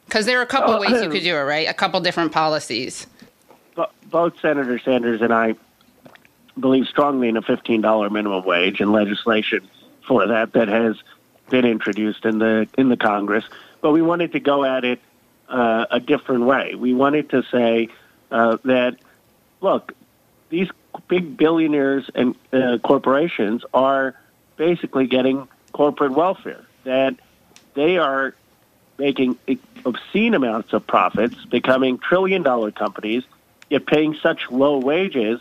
Because 0.06 0.26
there 0.26 0.40
are 0.40 0.44
a 0.44 0.48
couple 0.48 0.74
uh, 0.76 0.80
ways 0.80 1.02
you 1.02 1.10
could 1.10 1.24
do 1.24 1.36
it, 1.36 1.42
right? 1.42 1.68
A 1.68 1.74
couple 1.74 2.00
different 2.00 2.32
policies. 2.32 3.06
Both 4.10 4.40
Senator 4.40 4.80
Sanders 4.80 5.22
and 5.22 5.34
I 5.34 5.56
believe 6.60 6.88
strongly 6.88 7.30
in 7.30 7.38
a 7.38 7.42
$15 7.42 8.12
minimum 8.12 8.44
wage 8.44 8.82
and 8.82 8.92
legislation 8.92 9.68
for 10.06 10.28
that 10.28 10.54
that 10.54 10.68
has 10.68 10.96
been 11.50 11.66
introduced 11.66 12.26
in 12.26 12.40
the 12.40 12.68
in 12.78 12.90
the 12.90 12.98
Congress. 12.98 13.46
But 13.82 13.92
we 13.92 14.02
wanted 14.02 14.34
to 14.34 14.40
go 14.40 14.64
at 14.64 14.84
it 14.84 15.00
uh, 15.50 15.86
a 15.92 16.00
different 16.00 16.46
way. 16.46 16.76
We 16.76 16.94
wanted 16.94 17.30
to 17.32 17.44
say 17.52 17.90
uh, 18.32 18.58
that 18.66 18.98
look, 19.62 19.94
these 20.50 20.70
big 21.08 21.38
billionaires 21.38 22.10
and 22.16 22.36
uh, 22.52 22.80
corporations 22.84 23.64
are 23.74 24.16
basically 24.56 25.08
getting 25.08 25.48
corporate 25.72 26.14
welfare. 26.14 26.66
That 26.84 27.16
they 27.74 27.98
are 27.98 28.34
making 28.98 29.38
obscene 29.86 30.34
amounts 30.34 30.74
of 30.74 30.86
profits, 30.88 31.46
becoming 31.46 32.00
trillion 32.00 32.42
dollar 32.42 32.72
companies, 32.72 33.24
yet 33.70 33.86
paying 33.86 34.16
such 34.16 34.50
low 34.50 34.80
wages, 34.80 35.40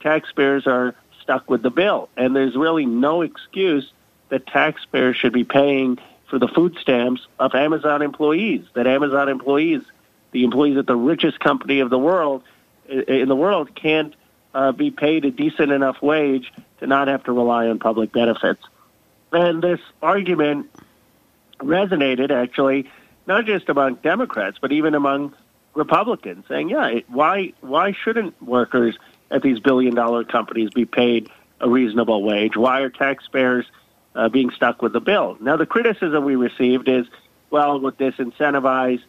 taxpayers 0.00 0.66
are 0.66 0.94
stuck 1.22 1.50
with 1.50 1.62
the 1.62 1.70
bill. 1.70 2.08
And 2.16 2.34
there's 2.34 2.56
really 2.56 2.86
no 2.86 3.22
excuse 3.22 3.90
that 4.28 4.46
taxpayers 4.46 5.16
should 5.16 5.32
be 5.32 5.44
paying 5.44 5.98
for 6.28 6.38
the 6.38 6.48
food 6.48 6.76
stamps 6.80 7.26
of 7.38 7.54
Amazon 7.54 8.02
employees, 8.02 8.64
that 8.74 8.86
Amazon 8.86 9.28
employees, 9.28 9.82
the 10.32 10.44
employees 10.44 10.76
at 10.76 10.86
the 10.86 10.96
richest 10.96 11.38
company 11.40 11.80
of 11.80 11.90
the 11.90 11.98
world, 11.98 12.42
in 12.88 13.28
the 13.28 13.36
world, 13.36 13.74
can't 13.74 14.14
uh, 14.54 14.72
be 14.72 14.90
paid 14.90 15.24
a 15.24 15.30
decent 15.30 15.70
enough 15.70 16.00
wage 16.02 16.52
to 16.78 16.86
not 16.86 17.08
have 17.08 17.24
to 17.24 17.32
rely 17.32 17.68
on 17.68 17.78
public 17.78 18.12
benefits. 18.12 18.62
And 19.32 19.62
this 19.62 19.80
argument 20.02 20.70
resonated 21.58 22.30
actually 22.30 22.90
not 23.26 23.44
just 23.44 23.68
among 23.68 23.96
Democrats, 23.96 24.58
but 24.60 24.72
even 24.72 24.94
among 24.94 25.34
Republicans, 25.74 26.44
saying, 26.48 26.70
"Yeah, 26.70 27.00
why 27.08 27.52
why 27.60 27.92
shouldn't 27.92 28.40
workers 28.42 28.96
at 29.30 29.42
these 29.42 29.58
billion 29.60 29.94
dollar 29.94 30.24
companies 30.24 30.70
be 30.70 30.84
paid 30.84 31.28
a 31.60 31.68
reasonable 31.68 32.22
wage? 32.22 32.56
Why 32.56 32.80
are 32.80 32.90
taxpayers 32.90 33.66
uh, 34.14 34.28
being 34.28 34.50
stuck 34.50 34.82
with 34.82 34.92
the 34.92 35.00
bill?" 35.00 35.36
Now, 35.40 35.56
the 35.56 35.66
criticism 35.66 36.24
we 36.24 36.36
received 36.36 36.88
is, 36.88 37.06
"Well, 37.50 37.80
would 37.80 37.98
this 37.98 38.14
incentivize 38.16 39.00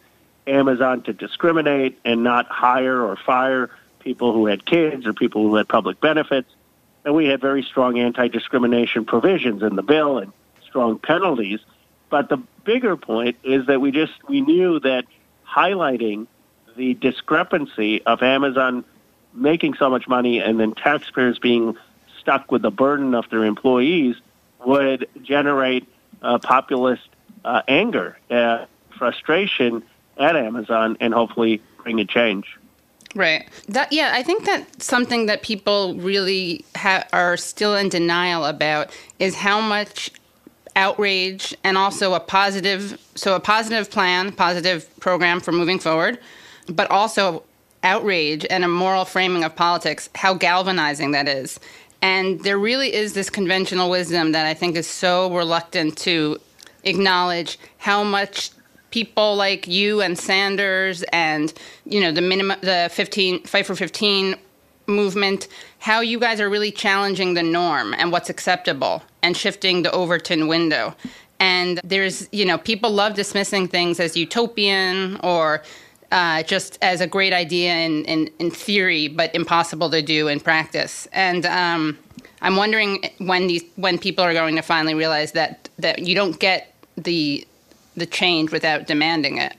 Amazon 0.46 1.02
to 1.02 1.12
discriminate 1.12 1.98
and 2.04 2.22
not 2.22 2.46
hire 2.46 3.02
or 3.02 3.16
fire 3.16 3.70
people 4.00 4.32
who 4.32 4.46
had 4.46 4.64
kids 4.64 5.06
or 5.06 5.12
people 5.12 5.42
who 5.42 5.54
had 5.56 5.68
public 5.68 6.00
benefits?" 6.00 6.50
And 7.04 7.14
we 7.14 7.26
had 7.26 7.40
very 7.40 7.62
strong 7.62 7.98
anti-discrimination 7.98 9.04
provisions 9.04 9.62
in 9.62 9.76
the 9.76 9.82
bill 9.82 10.18
and 10.18 10.32
strong 10.62 10.98
penalties. 10.98 11.60
But 12.10 12.28
the 12.28 12.38
bigger 12.64 12.96
point 12.96 13.36
is 13.42 13.66
that 13.66 13.80
we 13.80 13.90
just 13.92 14.12
we 14.28 14.40
knew 14.40 14.80
that 14.80 15.06
highlighting 15.46 16.26
the 16.76 16.94
discrepancy 16.94 18.02
of 18.02 18.22
Amazon 18.22 18.84
making 19.34 19.74
so 19.74 19.88
much 19.90 20.08
money 20.08 20.40
and 20.40 20.58
then 20.58 20.72
taxpayers 20.72 21.38
being 21.38 21.76
stuck 22.20 22.50
with 22.50 22.62
the 22.62 22.70
burden 22.70 23.14
of 23.14 23.28
their 23.30 23.44
employees 23.44 24.16
would 24.64 25.08
generate 25.22 25.86
uh, 26.22 26.38
populist 26.38 27.08
uh, 27.44 27.62
anger, 27.68 28.18
uh, 28.30 28.66
frustration 28.96 29.82
at 30.18 30.36
Amazon, 30.36 30.96
and 31.00 31.14
hopefully 31.14 31.62
bring 31.82 32.00
a 32.00 32.04
change. 32.04 32.58
Right. 33.14 33.48
That 33.68 33.92
yeah, 33.92 34.12
I 34.14 34.22
think 34.22 34.44
that 34.44 34.82
something 34.82 35.26
that 35.26 35.42
people 35.42 35.94
really 35.94 36.64
ha- 36.76 37.04
are 37.12 37.36
still 37.36 37.74
in 37.74 37.88
denial 37.88 38.44
about 38.44 38.94
is 39.18 39.34
how 39.34 39.60
much 39.60 40.10
outrage 40.76 41.56
and 41.64 41.76
also 41.76 42.14
a 42.14 42.20
positive 42.20 43.00
so 43.16 43.34
a 43.34 43.40
positive 43.40 43.90
plan 43.90 44.30
positive 44.30 44.88
program 45.00 45.40
for 45.40 45.50
moving 45.50 45.80
forward 45.80 46.20
but 46.68 46.88
also 46.88 47.42
outrage 47.82 48.46
and 48.50 48.64
a 48.64 48.68
moral 48.68 49.04
framing 49.04 49.44
of 49.44 49.54
politics 49.54 50.08
how 50.14 50.34
galvanizing 50.34 51.12
that 51.12 51.28
is 51.28 51.60
and 52.00 52.44
there 52.44 52.58
really 52.58 52.92
is 52.92 53.14
this 53.14 53.30
conventional 53.30 53.90
wisdom 53.90 54.32
that 54.32 54.46
i 54.46 54.54
think 54.54 54.76
is 54.76 54.86
so 54.86 55.32
reluctant 55.34 55.96
to 55.96 56.38
acknowledge 56.84 57.58
how 57.78 58.02
much 58.02 58.50
people 58.90 59.36
like 59.36 59.68
you 59.68 60.00
and 60.00 60.18
sanders 60.18 61.02
and 61.12 61.52
you 61.84 62.00
know 62.00 62.10
the 62.10 62.22
minimum 62.22 62.58
the 62.62 62.88
15 62.92 63.44
fight 63.44 63.66
for 63.66 63.74
15 63.74 64.36
movement, 64.88 65.46
how 65.78 66.00
you 66.00 66.18
guys 66.18 66.40
are 66.40 66.48
really 66.48 66.72
challenging 66.72 67.34
the 67.34 67.42
norm 67.42 67.94
and 67.94 68.10
what's 68.10 68.30
acceptable 68.30 69.02
and 69.22 69.36
shifting 69.36 69.82
the 69.82 69.92
Overton 69.92 70.48
window. 70.48 70.94
And 71.38 71.80
there's, 71.84 72.28
you 72.32 72.44
know, 72.44 72.58
people 72.58 72.90
love 72.90 73.14
dismissing 73.14 73.68
things 73.68 74.00
as 74.00 74.16
utopian 74.16 75.20
or 75.22 75.62
uh, 76.10 76.42
just 76.42 76.78
as 76.80 77.00
a 77.00 77.06
great 77.06 77.32
idea 77.32 77.74
in, 77.74 78.04
in, 78.04 78.30
in, 78.38 78.50
theory, 78.50 79.08
but 79.08 79.34
impossible 79.34 79.90
to 79.90 80.00
do 80.00 80.28
in 80.28 80.40
practice. 80.40 81.06
And 81.12 81.44
um, 81.46 81.98
I'm 82.40 82.56
wondering 82.56 83.10
when 83.18 83.46
these 83.46 83.64
when 83.76 83.98
people 83.98 84.24
are 84.24 84.32
going 84.32 84.56
to 84.56 84.62
finally 84.62 84.94
realize 84.94 85.32
that 85.32 85.68
that 85.78 86.00
you 86.00 86.14
don't 86.14 86.38
get 86.38 86.74
the 86.96 87.46
the 87.96 88.06
change 88.06 88.52
without 88.52 88.86
demanding 88.86 89.38
it. 89.38 89.54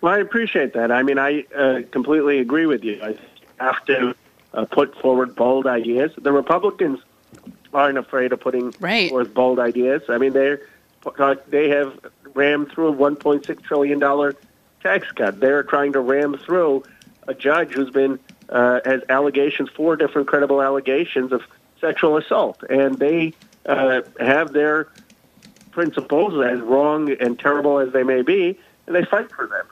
Well, 0.00 0.14
I 0.14 0.18
appreciate 0.18 0.74
that. 0.74 0.92
I 0.92 1.02
mean, 1.02 1.18
I 1.18 1.44
uh, 1.56 1.80
completely 1.90 2.38
agree 2.38 2.66
with 2.66 2.84
you. 2.84 3.00
I 3.02 3.16
have 3.64 3.84
to 3.86 4.14
uh, 4.52 4.64
put 4.66 4.94
forward 5.00 5.34
bold 5.34 5.66
ideas. 5.66 6.12
The 6.18 6.32
Republicans 6.32 7.00
aren't 7.72 7.98
afraid 7.98 8.32
of 8.32 8.40
putting 8.40 8.74
right. 8.80 9.10
forth 9.10 9.32
bold 9.32 9.58
ideas. 9.58 10.02
I 10.08 10.18
mean, 10.18 10.32
they 10.32 10.58
they 11.48 11.68
have 11.70 11.98
rammed 12.34 12.72
through 12.72 12.88
a 12.88 12.92
1.6 12.92 13.62
trillion 13.62 13.98
dollar 13.98 14.36
tax 14.82 15.10
cut. 15.12 15.40
They're 15.40 15.62
trying 15.62 15.92
to 15.94 16.00
ram 16.00 16.36
through 16.38 16.84
a 17.28 17.34
judge 17.34 17.72
who's 17.72 17.90
been 17.90 18.18
uh, 18.48 18.80
has 18.84 19.02
allegations, 19.08 19.68
four 19.70 19.96
different 19.96 20.28
credible 20.28 20.62
allegations 20.62 21.32
of 21.32 21.42
sexual 21.80 22.16
assault, 22.16 22.62
and 22.70 22.98
they 22.98 23.32
uh, 23.66 24.02
have 24.20 24.52
their 24.52 24.88
principles, 25.72 26.32
as 26.44 26.60
wrong 26.60 27.10
and 27.20 27.38
terrible 27.38 27.78
as 27.78 27.92
they 27.92 28.02
may 28.02 28.22
be, 28.22 28.58
and 28.86 28.94
they 28.94 29.04
fight 29.04 29.30
for 29.30 29.46
them. 29.46 29.66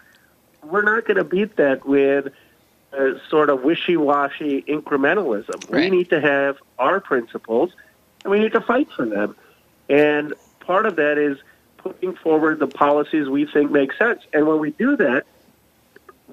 We're 0.62 0.82
not 0.82 1.06
going 1.06 1.16
to 1.16 1.24
beat 1.24 1.56
that 1.56 1.86
with 1.86 2.32
uh, 2.92 3.12
sort 3.28 3.48
of 3.48 3.62
wishy-washy 3.62 4.62
incrementalism. 4.62 5.70
Right. 5.70 5.90
We 5.90 5.96
need 5.96 6.10
to 6.10 6.20
have 6.20 6.58
our 6.78 7.00
principles, 7.00 7.72
and 8.22 8.30
we 8.30 8.38
need 8.40 8.52
to 8.52 8.60
fight 8.60 8.88
for 8.96 9.06
them. 9.06 9.36
And 9.88 10.34
part 10.60 10.86
of 10.86 10.96
that 10.96 11.18
is 11.18 11.38
putting 11.84 12.14
forward 12.16 12.58
the 12.58 12.66
policies 12.66 13.28
we 13.28 13.44
think 13.44 13.70
make 13.70 13.92
sense. 13.92 14.22
And 14.32 14.48
when 14.48 14.58
we 14.58 14.70
do 14.70 14.96
that, 14.96 15.26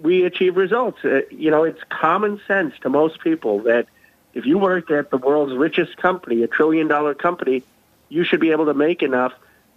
we 0.02 0.24
achieve 0.24 0.56
results. 0.56 1.04
Uh, 1.04 1.22
you 1.30 1.52
know, 1.52 1.64
it's 1.66 1.82
common 1.90 2.42
sense 2.48 2.74
to 2.82 2.90
most 2.90 3.20
people 3.20 3.60
that 3.64 3.88
if 4.34 4.46
you 4.46 4.58
work 4.58 4.90
at 4.90 5.12
the 5.12 5.18
world's 5.18 5.54
richest 5.54 5.98
company, 5.98 6.42
a 6.42 6.48
trillion 6.48 6.88
dollar 6.88 7.14
company, 7.14 7.64
you 8.08 8.24
should 8.24 8.40
be 8.40 8.52
able 8.52 8.66
to 8.66 8.74
make 8.74 9.04
enough 9.04 9.34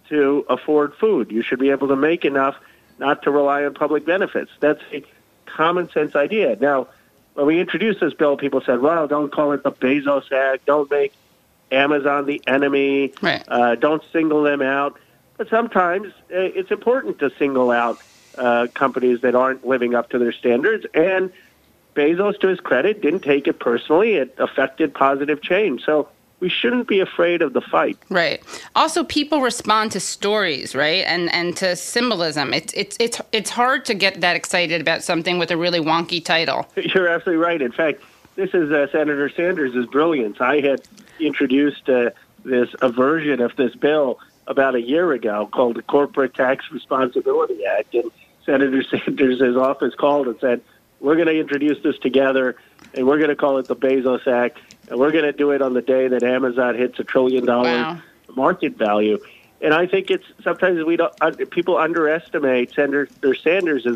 to 0.08 0.46
afford 0.48 0.94
food. 0.94 1.32
You 1.32 1.42
should 1.42 1.58
be 1.58 1.70
able 1.70 1.88
to 1.88 1.96
make 1.96 2.24
enough 2.24 2.56
not 2.98 3.24
to 3.24 3.32
rely 3.32 3.64
on 3.64 3.74
public 3.74 4.06
benefits. 4.06 4.52
That's 4.60 4.82
a 4.92 5.04
common 5.46 5.90
sense 5.90 6.14
idea. 6.14 6.56
Now, 6.60 6.86
when 7.34 7.46
we 7.46 7.58
introduced 7.58 7.98
this 7.98 8.14
bill, 8.14 8.36
people 8.36 8.60
said, 8.60 8.80
well, 8.80 9.08
don't 9.08 9.32
call 9.32 9.52
it 9.52 9.64
the 9.64 9.72
Bezos 9.72 10.30
Act. 10.30 10.66
Don't 10.66 10.88
make 10.88 11.12
Amazon 11.72 12.26
the 12.26 12.40
enemy. 12.46 13.12
Right. 13.20 13.42
Uh, 13.48 13.74
don't 13.74 14.02
single 14.12 14.44
them 14.44 14.62
out. 14.62 15.00
But 15.36 15.48
sometimes 15.48 16.08
uh, 16.30 16.38
it's 16.54 16.70
important 16.70 17.18
to 17.18 17.30
single 17.38 17.70
out 17.70 17.98
uh, 18.38 18.68
companies 18.74 19.20
that 19.22 19.34
aren't 19.34 19.66
living 19.66 19.94
up 19.94 20.10
to 20.10 20.18
their 20.18 20.32
standards. 20.32 20.86
And 20.94 21.32
Bezos, 21.94 22.38
to 22.40 22.48
his 22.48 22.60
credit, 22.60 23.00
didn't 23.00 23.20
take 23.20 23.46
it 23.46 23.58
personally. 23.58 24.14
It 24.14 24.34
affected 24.38 24.94
positive 24.94 25.42
change. 25.42 25.84
So 25.84 26.08
we 26.40 26.48
shouldn't 26.48 26.88
be 26.88 27.00
afraid 27.00 27.42
of 27.42 27.52
the 27.52 27.60
fight. 27.60 27.96
Right. 28.10 28.42
Also, 28.74 29.04
people 29.04 29.40
respond 29.40 29.92
to 29.92 30.00
stories, 30.00 30.74
right, 30.74 31.04
and 31.06 31.32
and 31.32 31.56
to 31.56 31.76
symbolism. 31.76 32.52
It's 32.52 32.72
it's 32.74 32.96
it's 33.00 33.20
it's 33.32 33.50
hard 33.50 33.84
to 33.86 33.94
get 33.94 34.20
that 34.20 34.36
excited 34.36 34.80
about 34.80 35.02
something 35.02 35.38
with 35.38 35.50
a 35.50 35.56
really 35.56 35.80
wonky 35.80 36.22
title. 36.24 36.68
You're 36.76 37.08
absolutely 37.08 37.42
right. 37.42 37.62
In 37.62 37.72
fact, 37.72 38.02
this 38.34 38.52
is 38.52 38.70
uh, 38.70 38.88
Senator 38.90 39.28
Sanders' 39.30 39.86
brilliance. 39.86 40.40
I 40.40 40.60
had 40.60 40.82
introduced 41.20 41.88
uh, 41.88 42.10
this 42.44 42.74
a 42.82 42.90
version 42.90 43.40
of 43.40 43.56
this 43.56 43.74
bill 43.74 44.18
about 44.46 44.74
a 44.74 44.80
year 44.80 45.12
ago 45.12 45.48
called 45.52 45.76
the 45.76 45.82
Corporate 45.82 46.34
Tax 46.34 46.64
Responsibility 46.70 47.64
Act, 47.64 47.94
and 47.94 48.10
Senator 48.44 48.82
Sanders' 48.90 49.56
office 49.56 49.94
called 49.94 50.26
and 50.26 50.38
said, 50.40 50.60
"We're 51.00 51.16
going 51.16 51.28
to 51.28 51.38
introduce 51.38 51.82
this 51.82 51.98
together, 51.98 52.56
and 52.94 53.06
we're 53.06 53.18
going 53.18 53.30
to 53.30 53.36
call 53.36 53.58
it 53.58 53.66
the 53.66 53.76
Bezos 53.76 54.26
Act." 54.26 54.58
and 54.88 54.98
we're 54.98 55.12
going 55.12 55.24
to 55.24 55.32
do 55.32 55.50
it 55.50 55.62
on 55.62 55.74
the 55.74 55.82
day 55.82 56.08
that 56.08 56.22
Amazon 56.22 56.76
hits 56.76 56.98
a 56.98 57.04
trillion 57.04 57.44
dollar 57.44 57.68
wow. 57.68 58.00
market 58.34 58.76
value. 58.76 59.18
And 59.60 59.72
I 59.72 59.86
think 59.86 60.10
it's 60.10 60.24
sometimes 60.42 60.84
we 60.84 60.96
don't 60.96 61.14
people 61.50 61.78
underestimate 61.78 62.74
Senator 62.74 63.08
Sanders' 63.34 63.86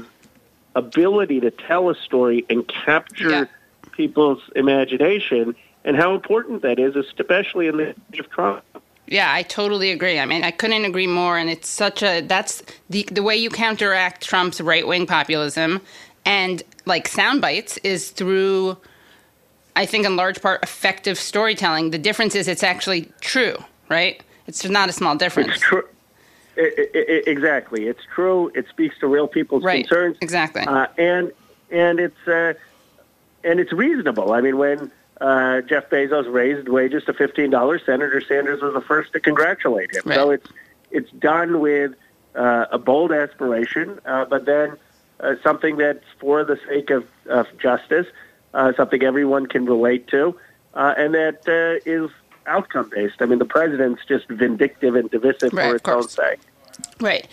ability 0.75 1.41
to 1.41 1.51
tell 1.51 1.91
a 1.91 1.95
story 1.95 2.47
and 2.49 2.67
capture 2.67 3.31
yeah. 3.31 3.45
people's 3.93 4.41
imagination, 4.57 5.55
and 5.85 5.97
how 5.97 6.15
important 6.15 6.63
that 6.63 6.79
is, 6.79 6.97
especially 6.97 7.67
in 7.67 7.77
the 7.77 7.89
age 7.89 8.21
of 8.21 8.31
Trump. 8.31 8.65
Yeah, 9.11 9.33
I 9.33 9.43
totally 9.43 9.91
agree. 9.91 10.19
I 10.19 10.27
mean, 10.27 10.45
I 10.45 10.51
couldn't 10.51 10.85
agree 10.85 11.07
more. 11.07 11.39
And 11.39 11.49
it's 11.49 11.69
such 11.69 12.03
a 12.03 12.21
that's 12.21 12.63
the 12.91 13.09
the 13.11 13.23
way 13.23 13.37
you 13.37 13.51
counteract 13.51 14.27
Trump's 14.27 14.61
right 14.61 14.87
wing 14.87 15.07
populism 15.07 15.81
and 16.25 16.63
like 16.85 17.09
sound 17.09 17.41
bites 17.41 17.79
is 17.79 18.11
through 18.11 18.77
I 19.77 19.87
think 19.87 20.05
in 20.05 20.17
large 20.17 20.43
part 20.43 20.63
effective 20.63 21.19
storytelling. 21.19 21.91
The 21.91 21.99
difference 21.99 22.35
is 22.35 22.49
it's 22.49 22.63
actually 22.63 23.11
true, 23.21 23.57
right? 23.89 24.23
It's 24.47 24.65
not 24.65 24.89
a 24.89 24.93
small 24.93 25.17
difference. 25.17 25.51
It's 25.51 25.61
true. 25.61 25.89
It, 26.57 26.91
it, 26.93 27.29
exactly, 27.29 27.87
it's 27.87 28.03
true. 28.13 28.51
It 28.55 28.67
speaks 28.69 28.99
to 28.99 29.07
real 29.07 29.29
people's 29.29 29.63
right. 29.63 29.85
concerns. 29.85 30.17
Exactly, 30.21 30.63
uh, 30.63 30.89
and 30.99 31.33
and 31.71 32.01
it's 32.01 32.27
uh, 32.27 32.55
and 33.45 33.61
it's 33.61 33.73
reasonable. 33.73 34.33
I 34.33 34.41
mean, 34.41 34.59
when 34.59 34.91
uh, 35.21 35.61
Jeff 35.63 35.91
Bezos 35.91 36.33
raised 36.33 36.69
wages 36.69 37.05
to 37.05 37.13
fifteen 37.13 37.51
dollars. 37.51 37.83
Senator 37.85 38.21
Sanders 38.21 38.63
was 38.63 38.75
the 38.75 38.81
first 38.81 39.13
to 39.13 39.21
congratulate 39.21 39.95
him. 39.95 40.03
Right. 40.05 40.15
So 40.17 40.31
it's 40.31 40.49
it's 40.91 41.11
done 41.13 41.61
with 41.61 41.95
uh, 42.35 42.67
a 42.71 42.79
bold 42.79 43.13
aspiration, 43.13 44.01
uh, 44.07 44.25
but 44.25 44.45
then 44.45 44.77
uh, 45.21 45.35
something 45.43 45.77
that's 45.77 46.05
for 46.19 46.45
the 46.45 46.59
sake 46.69 46.91
of, 46.91 47.07
of 47.29 47.47
justice, 47.59 48.07
uh, 48.55 48.73
something 48.77 49.03
everyone 49.03 49.47
can 49.47 49.67
relate 49.67 50.07
to, 50.09 50.35
uh, 50.75 50.95
and 50.97 51.15
that 51.15 51.41
uh, 51.49 51.83
is 51.85 52.11
outcome 52.47 52.91
based. 52.95 53.17
I 53.21 53.27
mean, 53.27 53.39
the 53.39 53.45
president's 53.45 54.05
just 54.07 54.29
vindictive 54.29 54.95
and 54.95 55.11
divisive 55.11 55.53
Right, 55.53 55.69
for 55.69 55.77
its 55.77 55.89
own 55.89 56.09
sake. 56.09 56.41
Right. 57.01 57.27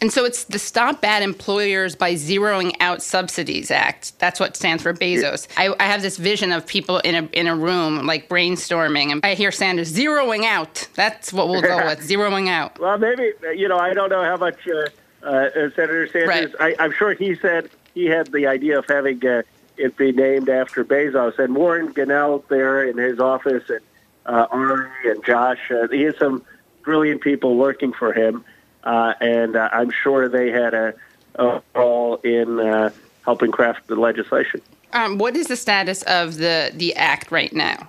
And 0.00 0.12
so 0.12 0.24
it's 0.24 0.44
the 0.44 0.58
Stop 0.58 1.00
Bad 1.00 1.22
Employers 1.22 1.96
by 1.96 2.14
Zeroing 2.14 2.74
Out 2.80 3.02
Subsidies 3.02 3.70
Act. 3.70 4.18
That's 4.18 4.38
what 4.38 4.56
stands 4.56 4.82
for 4.82 4.92
Bezos. 4.92 5.48
I, 5.56 5.74
I 5.80 5.84
have 5.84 6.02
this 6.02 6.16
vision 6.16 6.52
of 6.52 6.66
people 6.66 6.98
in 6.98 7.14
a 7.14 7.28
in 7.32 7.46
a 7.46 7.56
room 7.56 8.06
like 8.06 8.28
brainstorming, 8.28 9.10
and 9.12 9.24
I 9.24 9.34
hear 9.34 9.50
Sanders 9.50 9.92
zeroing 9.92 10.44
out. 10.44 10.86
That's 10.94 11.32
what 11.32 11.48
we'll 11.48 11.62
go 11.62 11.84
with, 11.86 12.00
zeroing 12.08 12.48
out. 12.48 12.78
Well, 12.78 12.98
maybe 12.98 13.32
you 13.54 13.68
know 13.68 13.78
I 13.78 13.94
don't 13.94 14.10
know 14.10 14.22
how 14.22 14.36
much 14.36 14.58
uh, 14.68 14.88
uh, 15.26 15.50
Senator 15.74 16.08
Sanders. 16.08 16.54
I, 16.60 16.74
I'm 16.78 16.92
sure 16.92 17.14
he 17.14 17.34
said 17.34 17.70
he 17.94 18.06
had 18.06 18.26
the 18.32 18.46
idea 18.46 18.78
of 18.78 18.86
having 18.86 19.26
uh, 19.26 19.42
it 19.76 19.96
be 19.96 20.12
named 20.12 20.48
after 20.48 20.84
Bezos 20.84 21.38
and 21.38 21.54
Warren 21.54 21.92
Gunnels 21.92 22.44
there 22.48 22.84
in 22.84 22.98
his 22.98 23.18
office 23.18 23.68
and 23.68 23.80
uh, 24.26 24.46
Ari 24.50 25.10
and 25.10 25.24
Josh. 25.24 25.70
Uh, 25.70 25.88
he 25.88 26.02
has 26.02 26.16
some 26.18 26.44
brilliant 26.82 27.20
people 27.20 27.56
working 27.56 27.92
for 27.92 28.12
him, 28.12 28.44
uh, 28.86 29.14
and 29.20 29.56
uh, 29.56 29.68
I'm 29.72 29.90
sure 29.90 30.28
they 30.28 30.50
had 30.50 30.72
a, 30.72 30.94
a 31.34 31.60
role 31.74 32.16
in 32.18 32.60
uh, 32.60 32.90
helping 33.24 33.50
craft 33.50 33.88
the 33.88 33.96
legislation. 33.96 34.62
Um, 34.92 35.18
what 35.18 35.36
is 35.36 35.48
the 35.48 35.56
status 35.56 36.02
of 36.04 36.38
the 36.38 36.70
the 36.72 36.94
act 36.94 37.30
right 37.30 37.52
now? 37.52 37.88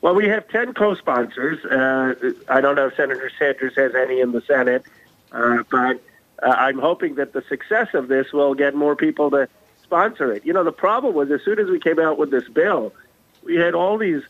Well, 0.00 0.14
we 0.14 0.28
have 0.28 0.48
10 0.48 0.74
co 0.74 0.94
sponsors. 0.94 1.64
Uh, 1.64 2.14
I 2.48 2.60
don't 2.60 2.76
know 2.76 2.86
if 2.86 2.96
Senator 2.96 3.30
Sanders 3.38 3.74
has 3.76 3.94
any 3.94 4.20
in 4.20 4.32
the 4.32 4.40
Senate, 4.40 4.84
uh, 5.32 5.62
but 5.70 6.02
uh, 6.42 6.46
I'm 6.50 6.78
hoping 6.78 7.16
that 7.16 7.32
the 7.32 7.42
success 7.42 7.88
of 7.94 8.08
this 8.08 8.32
will 8.32 8.54
get 8.54 8.74
more 8.74 8.96
people 8.96 9.30
to 9.30 9.48
sponsor 9.82 10.32
it. 10.32 10.44
You 10.44 10.52
know, 10.52 10.64
the 10.64 10.72
problem 10.72 11.14
was 11.14 11.30
as 11.30 11.42
soon 11.44 11.58
as 11.58 11.68
we 11.68 11.78
came 11.78 12.00
out 12.00 12.18
with 12.18 12.30
this 12.30 12.48
bill, 12.48 12.92
we 13.44 13.56
had 13.56 13.74
all 13.74 13.98
these 13.98 14.22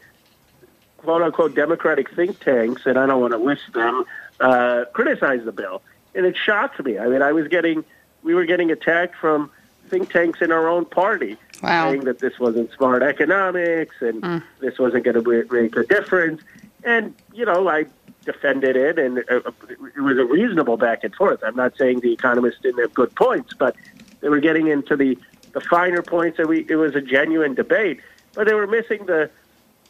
quote 0.99 1.23
unquote 1.23 1.55
Democratic 1.55 2.11
think 2.11 2.41
tanks, 2.41 2.83
and 2.87 2.99
I 2.99 3.07
don't 3.07 3.21
want 3.21 3.33
to 3.33 3.39
list 3.39 3.73
them, 3.73 4.05
uh, 4.41 4.85
criticize 4.93 5.45
the 5.45 5.53
bill. 5.53 5.83
And 6.15 6.27
it 6.27 6.37
shocked 6.37 6.83
me. 6.85 6.99
I 6.99 7.07
mean, 7.09 7.23
I 7.23 7.33
was 7.33 7.49
getting, 7.49 7.85
we 8.23 8.35
were 8.35 8.45
getting 8.45 8.71
attacked 8.71 9.17
from 9.17 9.51
think 9.89 10.11
tanks 10.11 10.41
in 10.41 10.51
our 10.51 10.69
own 10.69 10.85
party 10.87 11.37
Wow. 11.63 11.91
saying 11.91 12.05
that 12.05 12.19
this 12.19 12.39
wasn't 12.41 12.73
smart 12.73 13.03
economics 13.03 13.97
and 14.01 14.43
this 14.61 14.79
wasn't 14.79 15.05
going 15.05 15.23
to 15.23 15.47
make 15.53 15.77
a 15.77 15.85
difference. 15.85 16.43
And, 16.83 17.15
you 17.33 17.45
know, 17.45 17.69
I 17.69 17.87
defended 18.25 18.75
it, 18.77 18.99
and 18.99 19.19
uh, 19.19 19.51
it 19.69 20.01
was 20.01 20.19
a 20.19 20.25
reasonable 20.25 20.77
back 20.77 21.05
and 21.05 21.15
forth. 21.15 21.41
I'm 21.45 21.55
not 21.57 21.77
saying 21.77 22.01
the 22.01 22.13
economists 22.13 22.61
didn't 22.63 22.81
have 22.81 22.93
good 22.95 23.15
points, 23.15 23.55
but 23.55 23.77
they 24.21 24.29
were 24.29 24.41
getting 24.41 24.67
into 24.69 24.97
the, 24.97 25.17
the 25.53 25.61
finer 25.61 26.03
points, 26.03 26.39
and 26.39 26.49
we, 26.49 26.67
it 26.69 26.77
was 26.77 26.95
a 26.97 27.01
genuine 27.01 27.55
debate. 27.55 28.01
But 28.35 28.47
they 28.47 28.55
were 28.55 28.67
missing 28.67 29.07
the 29.07 29.31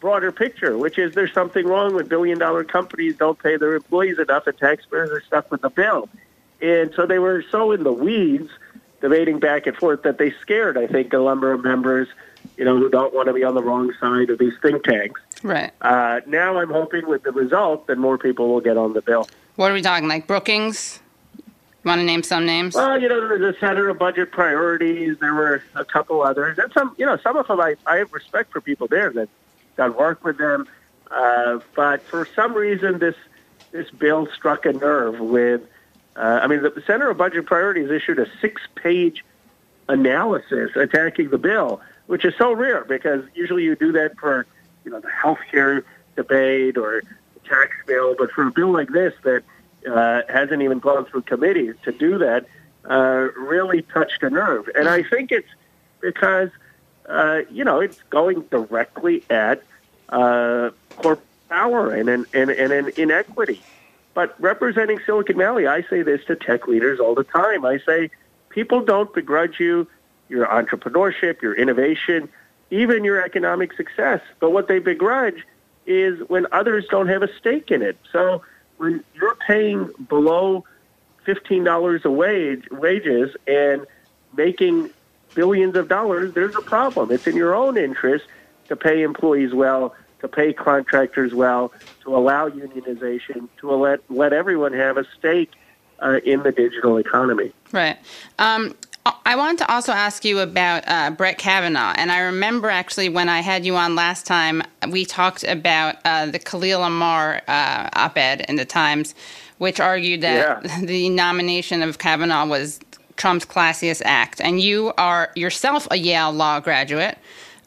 broader 0.03 0.33
picture, 0.33 0.77
which 0.77 0.99
is 0.99 1.15
there's 1.15 1.33
something 1.33 1.65
wrong 1.65 1.95
with 1.95 2.09
billion 2.09 2.37
dollar 2.37 2.65
companies 2.65 3.17
don't 3.17 3.39
pay 3.39 3.57
their 3.57 3.77
employees 3.77 4.19
enough, 4.19 4.49
and 4.49 4.59
taxpayers 4.59 5.11
are 5.11 5.23
stuck 5.23 5.49
with 5.51 5.63
the 5.63 5.71
bill. 5.71 6.09
And 6.61 6.93
so 6.95 7.07
they 7.07 7.21
were 7.21 7.45
so 7.51 7.71
in 7.71 7.85
the 7.85 7.93
weeds, 7.93 8.51
debating 9.01 9.39
back 9.39 9.69
and 9.69 9.77
forth, 9.77 10.03
that 10.03 10.19
they 10.19 10.33
scared, 10.43 10.77
I 10.77 10.89
think, 10.89 11.13
a 11.13 11.19
number 11.19 11.53
of 11.53 11.63
members, 11.63 12.09
you 12.57 12.65
know, 12.65 12.77
who 12.77 12.91
don't 12.91 13.15
want 13.15 13.29
to 13.29 13.33
be 13.33 13.45
on 13.45 13.55
the 13.55 13.62
wrong 13.62 13.93
side 14.01 14.29
of 14.29 14.38
these 14.41 14.55
think 14.61 14.83
tanks. 14.83 15.21
Right. 15.45 15.71
Uh, 15.81 16.21
now 16.27 16.59
I'm 16.59 16.71
hoping 16.71 17.07
with 17.07 17.23
the 17.23 17.33
result 17.33 17.87
that 17.87 17.97
more 17.97 18.19
people 18.19 18.49
will 18.49 18.61
get 18.61 18.77
on 18.77 18.95
the 18.95 19.03
bill. 19.03 19.29
What 19.55 19.71
are 19.71 19.75
we 19.75 19.83
talking? 19.83 20.09
Like 20.09 20.27
Brookings? 20.27 21.01
You 21.37 21.88
want 21.88 22.01
to 22.01 22.05
name 22.05 22.25
some 22.25 22.45
names? 22.45 22.75
Well, 22.75 23.01
you 23.01 23.09
know, 23.09 23.38
the 23.38 23.57
Center 23.61 23.88
of 23.88 23.99
Budget 23.99 24.33
Priorities. 24.33 25.19
There 25.21 25.35
were 25.35 25.62
a 25.77 25.85
couple 25.85 26.23
others, 26.23 26.59
and 26.59 26.73
some, 26.73 26.95
you 26.97 27.07
know, 27.07 27.17
some 27.19 27.37
of 27.37 27.47
them 27.47 27.61
I, 27.61 27.77
I 27.87 27.97
have 27.99 28.12
respect 28.12 28.53
for 28.53 28.61
people 28.61 28.88
there 28.88 29.11
that 29.11 29.29
done 29.77 29.95
work 29.95 30.25
with 30.25 30.39
them. 30.39 30.67
Uh, 31.11 31.61
but 31.75 32.03
for 32.03 32.27
some 32.35 32.55
reason, 32.55 32.99
this 32.99 33.17
this 33.71 33.91
bill 33.91 34.29
struck 34.35 34.67
a 34.67 34.73
nerve 34.73 35.21
with. 35.21 35.63
Uh, 36.15 36.41
I 36.43 36.47
mean, 36.47 36.63
the 36.63 36.83
Center 36.87 37.09
of 37.09 37.17
Budget 37.17 37.47
Priorities 37.47 37.91
issued 37.91 38.19
a 38.19 38.27
six-page 38.41 39.25
analysis 39.89 40.71
attacking 40.77 41.31
the 41.31 41.39
bill, 41.39 41.81
which 42.07 42.25
is 42.25 42.35
so 42.37 42.53
rare 42.53 42.85
because 42.85 43.25
usually 43.35 43.65
you 43.65 43.75
do 43.77 43.93
that 43.93 44.19
for, 44.19 44.47
you 44.85 44.91
know, 44.91 45.01
the 45.01 45.09
healthcare 45.09 45.85
debate 46.15 46.77
or 46.77 47.03
the 47.35 47.49
tax 47.49 47.71
bill, 47.87 48.15
but 48.19 48.31
for 48.31 48.47
a 48.47 48.51
bill 48.51 48.71
like 48.71 48.91
this 48.91 49.15
that 49.23 49.43
uh, 49.91 50.23
hasn't 50.29 50.61
even 50.61 50.79
gone 50.79 51.07
through 51.07 51.23
committees 51.23 51.75
to 51.85 51.93
do 51.93 52.19
that 52.19 52.47
uh, 52.89 53.29
really 53.37 53.83
touched 53.83 54.23
a 54.23 54.31
nerve. 54.31 54.69
And 54.75 54.89
I 54.89 55.03
think 55.03 55.33
it's 55.33 55.49
because, 56.01 56.51
uh, 57.09 57.41
you 57.51 57.65
know, 57.65 57.81
it's 57.81 58.01
going 58.11 58.43
directly 58.51 59.25
at 59.31 59.62
uh, 60.09 60.71
corporate 60.97 61.27
power 61.49 61.91
and, 61.93 62.09
and, 62.09 62.27
and, 62.33 62.51
and 62.51 62.73
an 62.73 62.93
inequity. 62.97 63.61
But 64.15 64.35
representing 64.41 65.01
Silicon 65.07 65.37
Valley, 65.38 65.67
I 65.67 65.83
say 65.83 66.03
this 66.03 66.25
to 66.27 66.37
tech 66.37 66.69
leaders 66.69 67.01
all 67.01 67.15
the 67.15 67.25
time. 67.25 67.65
I 67.65 67.79
say, 67.79 68.11
people 68.51 68.83
don't 68.85 69.12
begrudge 69.15 69.59
you 69.59 69.87
your 70.29 70.47
entrepreneurship, 70.47 71.43
your 71.43 71.55
innovation, 71.55 72.29
even 72.71 73.05
your 73.05 73.23
economic 73.23 73.73
success. 73.75 74.21
But 74.41 74.53
what 74.53 74.69
they 74.69 74.79
begrudge 74.79 75.47
is 75.87 76.21
when 76.29 76.47
others 76.53 76.87
don't 76.91 77.09
have 77.09 77.23
a 77.23 77.35
stake 77.37 77.71
in 77.71 77.83
it. 77.83 77.97
So 78.12 78.43
when 78.79 79.03
you're 79.15 79.35
paying 79.37 79.91
below 80.09 80.65
fifteen 81.25 81.65
dollars 81.65 82.05
a 82.05 82.11
wage 82.11 82.69
wages 82.71 83.35
and 83.47 83.87
making 84.37 84.91
billions 85.35 85.77
of 85.77 85.88
dollars, 85.88 86.35
there's 86.35 86.55
a 86.57 86.61
problem. 86.61 87.11
It's 87.11 87.27
in 87.27 87.37
your 87.37 87.55
own 87.55 87.77
interest 87.77 88.27
to 88.68 88.77
pay 88.77 89.03
employees 89.03 89.53
well, 89.55 89.95
to 90.21 90.29
pay 90.29 90.53
contractors 90.53 91.35
well, 91.35 91.73
to 92.03 92.16
allow 92.16 92.49
unionization, 92.49 93.49
to 93.59 93.71
let 93.73 94.01
let 94.11 94.33
everyone 94.33 94.73
have 94.73 94.97
a 94.97 95.05
stake 95.18 95.53
uh, 96.01 96.21
in 96.25 96.42
the 96.42 96.53
digital 96.53 96.97
economy. 96.99 97.53
Right. 97.73 97.99
Um, 98.38 98.75
I 99.27 99.35
wanted 99.35 99.59
to 99.59 99.73
also 99.73 99.92
ask 99.92 100.25
you 100.25 100.38
about 100.38 100.85
uh, 100.87 101.11
Brett 101.11 101.37
Kavanaugh. 101.37 101.95
And 101.97 102.12
I 102.12 102.21
remember 102.21 102.71
actually 102.71 103.09
when 103.09 103.29
I 103.29 103.40
had 103.40 103.66
you 103.66 103.75
on 103.75 103.97
last 103.97 104.27
time, 104.27 104.62
we 104.90 105.05
talked 105.05 105.42
about 105.42 105.97
uh, 106.05 106.27
the 106.27 106.38
Akhil 106.38 106.87
Amar 106.87 107.42
uh, 107.49 107.88
op 107.95 108.16
ed 108.16 108.45
in 108.49 108.57
the 108.57 108.64
Times, 108.64 109.16
which 109.59 109.81
argued 109.81 110.21
that 110.21 110.64
Yeah. 110.64 110.81
the 110.85 111.09
nomination 111.09 111.83
of 111.83 111.99
Kavanaugh 111.99 112.47
was 112.47 112.79
Trump's 113.16 113.44
classiest 113.44 114.03
act. 114.05 114.40
And 114.40 114.61
you 114.61 114.92
are 114.98 115.31
yourself 115.35 115.88
a 115.90 115.96
Yale 115.96 116.33
Law 116.33 116.61
graduate. 116.61 117.18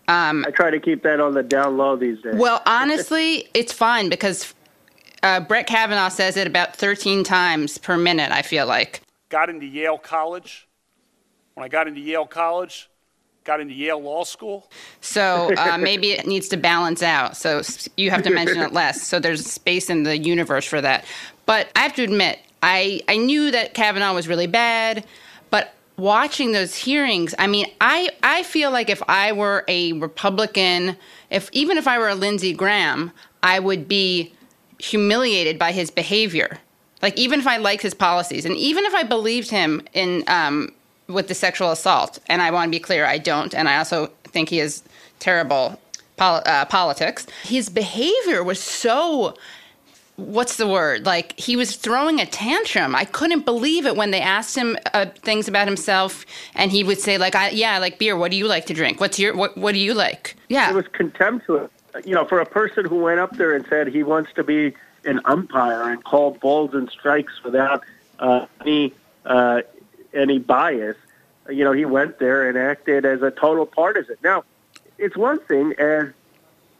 I 0.08 0.52
try 0.52 0.70
to 0.70 0.80
keep 0.80 1.04
that 1.04 1.20
on 1.20 1.34
the 1.34 1.44
down 1.44 1.78
low 1.78 1.96
these 1.96 2.22
days. 2.22 2.36
Well, 2.36 2.62
honestly, 2.66 3.50
it's 3.54 3.74
fine 3.74 4.10
because 4.10 4.54
uh, 5.24 5.40
Brett 5.40 5.68
Kavanaugh 5.68 6.10
says 6.10 6.38
it 6.38 6.48
about 6.48 6.76
13 6.76 7.24
times 7.24 7.78
per 7.78 7.98
minute, 7.98 8.32
I 8.32 8.42
feel 8.42 8.68
like. 8.68 9.02
got 9.30 9.50
into 9.50 9.66
Yale 9.66 9.98
College. 9.98 10.68
When 11.56 11.64
I 11.64 11.70
got 11.70 11.88
into 11.88 12.02
Yale 12.02 12.28
College, 12.28 12.90
got 13.46 13.62
into 13.62 13.74
Yale 13.74 14.02
Law 14.02 14.24
School. 14.24 14.70
So 15.02 15.52
uh, 15.58 15.78
maybe 15.78 16.12
it 16.12 16.28
needs 16.28 16.50
to 16.50 16.58
balance 16.58 17.02
out. 17.02 17.38
So 17.38 17.62
you 17.96 18.12
have 18.12 18.24
to 18.24 18.30
mention 18.30 18.60
it 18.62 18.74
less. 18.74 19.02
So 19.02 19.20
there's 19.20 19.46
space 19.46 19.90
in 19.90 20.04
the 20.04 20.18
universe 20.18 20.66
for 20.66 20.82
that. 20.82 21.06
But 21.46 21.70
I 21.76 21.80
have 21.80 21.96
to 21.96 22.04
admit, 22.04 22.40
I, 22.62 23.02
I 23.08 23.18
knew 23.18 23.52
that 23.52 23.74
Kavanaugh 23.74 24.14
was 24.14 24.28
really 24.28 24.48
bad, 24.48 25.06
but 25.50 25.74
watching 25.98 26.52
those 26.52 26.76
hearings, 26.76 27.34
I 27.40 27.48
mean, 27.48 27.68
I, 27.80 28.10
I 28.24 28.44
feel 28.44 28.72
like 28.72 28.90
if 28.90 29.02
I 29.08 29.32
were 29.32 29.64
a 29.68 29.94
Republican, 29.94 30.98
if 31.30 31.50
even 31.52 31.78
if 31.78 31.88
I 31.88 31.98
were 31.98 32.10
a 32.10 32.16
Lindsey 32.16 32.54
Graham, 32.54 33.12
I 33.44 33.60
would 33.60 33.88
be 33.88 34.34
humiliated 34.80 35.58
by 35.58 35.72
his 35.72 35.90
behavior. 35.92 36.60
Like 37.02 37.18
even 37.18 37.40
if 37.40 37.48
I 37.48 37.58
liked 37.58 37.84
his 37.84 37.94
policies, 37.94 38.46
and 38.46 38.56
even 38.56 38.86
if 38.86 38.94
I 38.94 39.04
believed 39.04 39.50
him 39.50 39.82
in 39.94 40.24
um, 40.28 40.72
with 41.08 41.28
the 41.28 41.36
sexual 41.36 41.72
assault, 41.72 42.20
and 42.28 42.42
I 42.42 42.52
want 42.52 42.68
to 42.68 42.72
be 42.72 42.80
clear, 42.80 43.06
I 43.06 43.18
don't, 43.18 43.54
and 43.54 43.70
I 43.70 43.78
also 43.78 44.08
think 44.24 44.50
he 44.50 44.60
is 44.60 44.82
terrible 45.20 45.80
pol- 46.18 46.42
uh, 46.46 46.66
politics. 46.66 47.28
His 47.44 47.70
behavior 47.70 48.44
was 48.44 48.60
so. 48.60 49.36
What's 50.18 50.56
the 50.56 50.68
word? 50.68 51.06
Like 51.06 51.38
he 51.38 51.56
was 51.56 51.76
throwing 51.76 52.22
a 52.22 52.26
tantrum. 52.26 52.96
I 52.96 53.04
couldn't 53.04 53.44
believe 53.44 53.86
it 53.86 53.98
when 53.98 54.12
they 54.12 54.22
asked 54.22 54.56
him 54.56 54.78
uh, 54.94 55.08
things 55.08 55.48
about 55.50 55.68
himself, 55.68 56.26
and 56.54 56.72
he 56.72 56.86
would 56.86 57.00
say, 57.00 57.18
"Like, 57.18 57.36
I, 57.36 57.50
yeah, 57.50 57.74
I 57.74 57.80
like 57.80 58.00
beer. 58.00 58.16
What 58.16 58.32
do 58.32 58.38
you 58.38 58.48
like 58.48 58.66
to 58.68 58.74
drink? 58.74 59.02
What's 59.02 59.20
your 59.20 59.36
what? 59.36 59.58
What 59.58 59.74
do 59.74 59.80
you 59.80 59.94
like?" 59.94 60.36
Yeah, 60.48 60.70
it 60.70 60.76
was 60.76 60.88
contemptuous. 60.88 61.70
You 62.06 62.16
know, 62.16 62.26
for 62.26 62.40
a 62.40 62.46
person 62.46 62.86
who 62.86 63.00
went 63.00 63.20
up 63.20 63.36
there 63.36 63.54
and 63.54 63.66
said 63.68 63.88
he 63.88 64.04
wants 64.04 64.32
to 64.36 64.44
be 64.44 64.74
an 65.04 65.20
umpire 65.26 65.92
and 65.92 66.04
called 66.04 66.40
balls 66.40 66.74
and 66.74 66.90
strikes 66.90 67.44
without 67.44 67.84
uh, 68.20 68.46
any 68.62 68.94
uh, 69.26 69.62
any 70.14 70.40
bias, 70.40 70.96
you 71.50 71.64
know, 71.64 71.74
he 71.74 71.86
went 71.86 72.20
there 72.20 72.48
and 72.48 72.58
acted 72.58 73.06
as 73.06 73.22
a 73.22 73.32
total 73.32 73.66
partisan. 73.66 74.16
Now, 74.24 74.44
it's 74.98 75.18
one 75.18 75.40
thing 75.42 75.74
as 75.78 76.08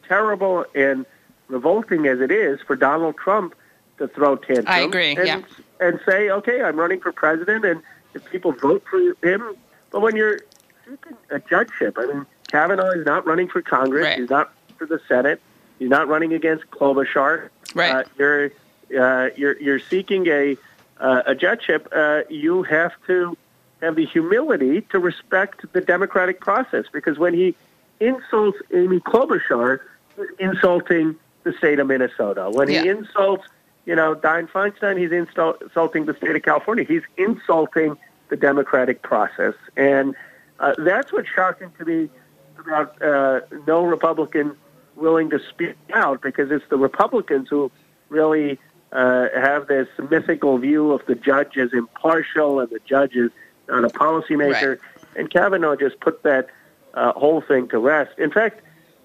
terrible 0.08 0.64
and 0.74 1.04
revolting 1.48 2.06
as 2.06 2.20
it 2.20 2.30
is 2.30 2.60
for 2.60 2.76
Donald 2.76 3.16
Trump 3.16 3.54
to 3.98 4.08
throw 4.08 4.36
tantrums. 4.36 4.68
I 4.68 4.80
agree, 4.80 5.16
And, 5.16 5.26
yeah. 5.26 5.42
and 5.80 6.00
say, 6.06 6.30
okay, 6.30 6.62
I'm 6.62 6.76
running 6.76 7.00
for 7.00 7.12
president, 7.12 7.64
and 7.64 7.82
if 8.14 8.24
people 8.30 8.52
vote 8.52 8.84
for 8.88 8.98
him, 9.26 9.56
but 9.90 10.00
when 10.00 10.16
you're 10.16 10.40
seeking 10.84 11.16
a 11.30 11.38
judgeship, 11.38 11.96
I 11.98 12.06
mean, 12.06 12.26
Kavanaugh 12.48 12.90
is 12.90 13.06
not 13.06 13.26
running 13.26 13.48
for 13.48 13.62
Congress. 13.62 14.04
Right. 14.04 14.18
He's 14.18 14.30
not 14.30 14.52
for 14.76 14.86
the 14.86 15.00
Senate. 15.08 15.40
He's 15.78 15.88
not 15.88 16.08
running 16.08 16.32
against 16.32 16.70
Klobuchar. 16.70 17.50
Right. 17.74 17.90
Uh, 17.92 18.04
you're 18.18 18.50
uh, 18.98 19.30
you're 19.36 19.60
you're 19.60 19.80
seeking 19.80 20.26
a 20.28 20.56
uh, 20.98 21.22
a 21.26 21.34
judgeship. 21.34 21.88
Uh, 21.92 22.22
you 22.30 22.62
have 22.62 22.92
to 23.06 23.36
have 23.82 23.96
the 23.96 24.06
humility 24.06 24.80
to 24.82 24.98
respect 24.98 25.70
the 25.72 25.80
democratic 25.80 26.40
process 26.40 26.86
because 26.92 27.18
when 27.18 27.34
he 27.34 27.54
insults 28.00 28.58
Amy 28.72 29.00
Klobuchar, 29.00 29.80
he's 30.16 30.26
insulting 30.38 31.16
the 31.46 31.52
state 31.52 31.78
of 31.78 31.86
Minnesota. 31.86 32.50
When 32.50 32.68
Yeah. 32.68 32.82
he 32.82 32.88
insults, 32.88 33.46
you 33.86 33.94
know, 33.94 34.14
Dianne 34.16 34.50
Feinstein, 34.50 34.98
he's 34.98 35.12
insult, 35.12 35.62
insulting 35.62 36.04
the 36.04 36.14
state 36.14 36.34
of 36.34 36.42
California. 36.42 36.84
He's 36.84 37.04
insulting 37.16 37.96
the 38.28 38.36
democratic 38.36 39.02
process, 39.02 39.54
and 39.76 40.14
uh, 40.58 40.74
that's 40.78 41.12
what's 41.12 41.28
shocking 41.28 41.70
to 41.78 41.84
me 41.84 42.10
about 42.58 43.00
uh, 43.00 43.40
no 43.66 43.84
Republican 43.84 44.56
willing 44.96 45.30
to 45.30 45.38
speak 45.38 45.76
out 45.94 46.20
because 46.20 46.50
it's 46.50 46.64
the 46.68 46.76
Republicans 46.76 47.48
who 47.48 47.70
really 48.08 48.58
uh, 48.92 49.28
have 49.34 49.68
this 49.68 49.86
mythical 50.10 50.58
view 50.58 50.90
of 50.90 51.04
the 51.06 51.14
judge 51.14 51.56
as 51.58 51.72
impartial 51.72 52.58
and 52.60 52.70
the 52.70 52.80
judge 52.86 53.14
is 53.14 53.30
not 53.68 53.84
a 53.84 53.88
policymaker. 53.88 54.78
And 55.14 55.30
Kavanaugh 55.30 55.76
just 55.76 56.00
put 56.00 56.22
that 56.22 56.48
uh, 56.94 57.12
whole 57.12 57.42
thing 57.42 57.68
to 57.68 57.78
rest. 57.78 58.18
In 58.18 58.30
fact, 58.30 58.62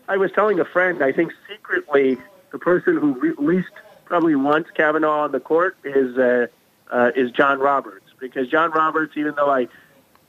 I 0.08 0.17
was 0.17 0.32
telling 0.32 0.60
a 0.60 0.65
friend, 0.65 1.04
I 1.04 1.12
think 1.12 1.34
secretly 1.49 2.17
the 2.52 2.60
person 2.60 2.98
who 2.98 3.14
re- 3.14 3.34
least 3.38 3.70
probably 4.06 4.36
wants 4.36 4.70
Kavanaugh 4.72 5.24
on 5.24 5.32
the 5.32 5.40
court 5.40 5.78
is 5.84 6.18
uh, 6.18 6.48
uh, 6.92 7.12
is 7.16 7.32
John 7.32 7.60
Roberts 7.60 8.06
because 8.20 8.48
John 8.48 8.72
Roberts, 8.72 9.16
even 9.16 9.34
though 9.36 9.50
I 9.50 9.68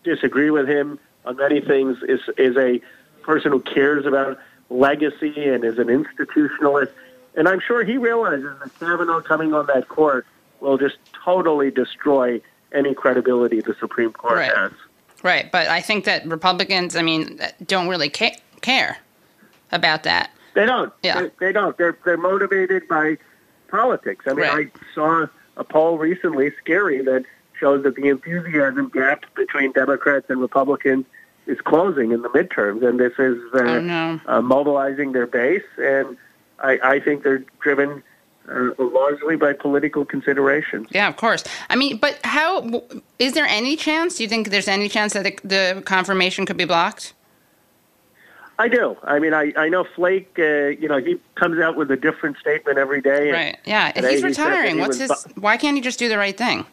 disagree 0.04 0.50
with 0.50 0.68
him 0.68 0.98
on 1.24 1.36
many 1.36 1.60
things, 1.60 1.98
is 2.02 2.20
is 2.38 2.56
a 2.56 2.80
person 3.22 3.52
who 3.52 3.60
cares 3.60 4.06
about 4.06 4.38
legacy 4.70 5.48
and 5.48 5.64
is 5.64 5.78
an 5.78 5.88
institutionalist. 5.88 6.90
And 7.34 7.48
I'm 7.48 7.60
sure 7.60 7.84
he 7.84 7.96
realizes 7.98 8.58
that 8.60 8.78
Kavanaugh 8.78 9.20
coming 9.20 9.54
on 9.54 9.66
that 9.66 9.88
court 9.88 10.26
will 10.60 10.78
just 10.78 10.96
totally 11.24 11.70
destroy 11.70 12.40
any 12.72 12.94
credibility 12.94 13.60
the 13.60 13.74
Supreme 13.78 14.12
Court 14.12 14.34
Right. 14.38 14.56
has. 14.56 14.72
Right, 15.22 15.50
but 15.52 15.68
I 15.68 15.80
think 15.80 16.04
that 16.04 16.26
Republicans, 16.26 16.96
I 16.96 17.02
mean, 17.02 17.38
don't 17.64 17.88
really 17.88 18.08
ca- 18.08 18.36
care 18.60 18.98
about 19.70 20.02
that. 20.02 20.30
They 20.54 20.66
don't. 20.66 20.92
Yeah. 21.02 21.22
They, 21.22 21.30
they 21.40 21.52
don't. 21.52 21.76
They're 21.78 21.96
they're 22.04 22.16
motivated 22.16 22.86
by 22.88 23.18
politics. 23.68 24.24
I 24.26 24.30
mean, 24.34 24.38
Right. 24.46 24.70
I 24.74 24.94
saw 24.94 25.26
a 25.56 25.64
poll 25.64 25.98
recently, 25.98 26.50
scary, 26.62 27.02
that 27.02 27.24
shows 27.58 27.82
that 27.84 27.94
the 27.96 28.08
enthusiasm 28.08 28.88
gap 28.92 29.24
between 29.34 29.72
Democrats 29.72 30.26
and 30.28 30.40
Republicans 30.40 31.04
is 31.46 31.60
closing 31.60 32.12
in 32.12 32.22
the 32.22 32.28
midterms, 32.30 32.86
and 32.86 32.98
this 33.00 33.12
is 33.18 33.38
uh, 33.54 33.58
Oh, 33.58 33.80
no. 33.80 34.20
uh, 34.26 34.40
mobilizing 34.40 35.12
their 35.12 35.26
base. 35.26 35.62
And 35.78 36.16
I, 36.60 36.78
I 36.82 37.00
think 37.00 37.22
they're 37.24 37.44
driven 37.60 38.02
uh, 38.48 38.70
largely 38.78 39.36
by 39.36 39.52
political 39.52 40.04
considerations. 40.04 40.88
Yeah, 40.90 41.08
of 41.08 41.16
course. 41.16 41.44
I 41.70 41.76
mean, 41.76 41.96
but 41.98 42.18
how 42.24 42.82
is 43.18 43.32
there 43.32 43.46
any 43.46 43.76
chance? 43.76 44.16
Do 44.16 44.22
you 44.22 44.28
think 44.28 44.50
there's 44.50 44.68
any 44.68 44.88
chance 44.88 45.12
that 45.14 45.24
the, 45.24 45.38
the 45.44 45.82
confirmation 45.84 46.46
could 46.46 46.56
be 46.56 46.64
blocked? 46.64 47.14
I 48.62 48.68
do. 48.68 48.96
I 49.02 49.18
mean, 49.18 49.34
I, 49.34 49.52
I 49.56 49.68
know 49.68 49.82
Flake. 49.82 50.36
Uh, 50.38 50.68
you 50.68 50.86
know, 50.86 50.98
he 50.98 51.18
comes 51.34 51.58
out 51.60 51.74
with 51.74 51.90
a 51.90 51.96
different 51.96 52.36
statement 52.38 52.78
every 52.78 53.00
day. 53.00 53.24
and 53.30 53.32
Right. 53.32 53.58
Yeah, 53.64 53.90
today 53.90 54.12
he's 54.12 54.20
he 54.20 54.26
retiring. 54.26 54.76
he 54.76 54.80
What's 54.80 54.98
his? 54.98 55.10
bu- 55.10 55.40
Why 55.40 55.56
can't 55.56 55.74
he 55.76 55.80
just 55.80 55.98
do 55.98 56.08
the 56.08 56.16
right 56.16 56.38
thing? 56.38 56.64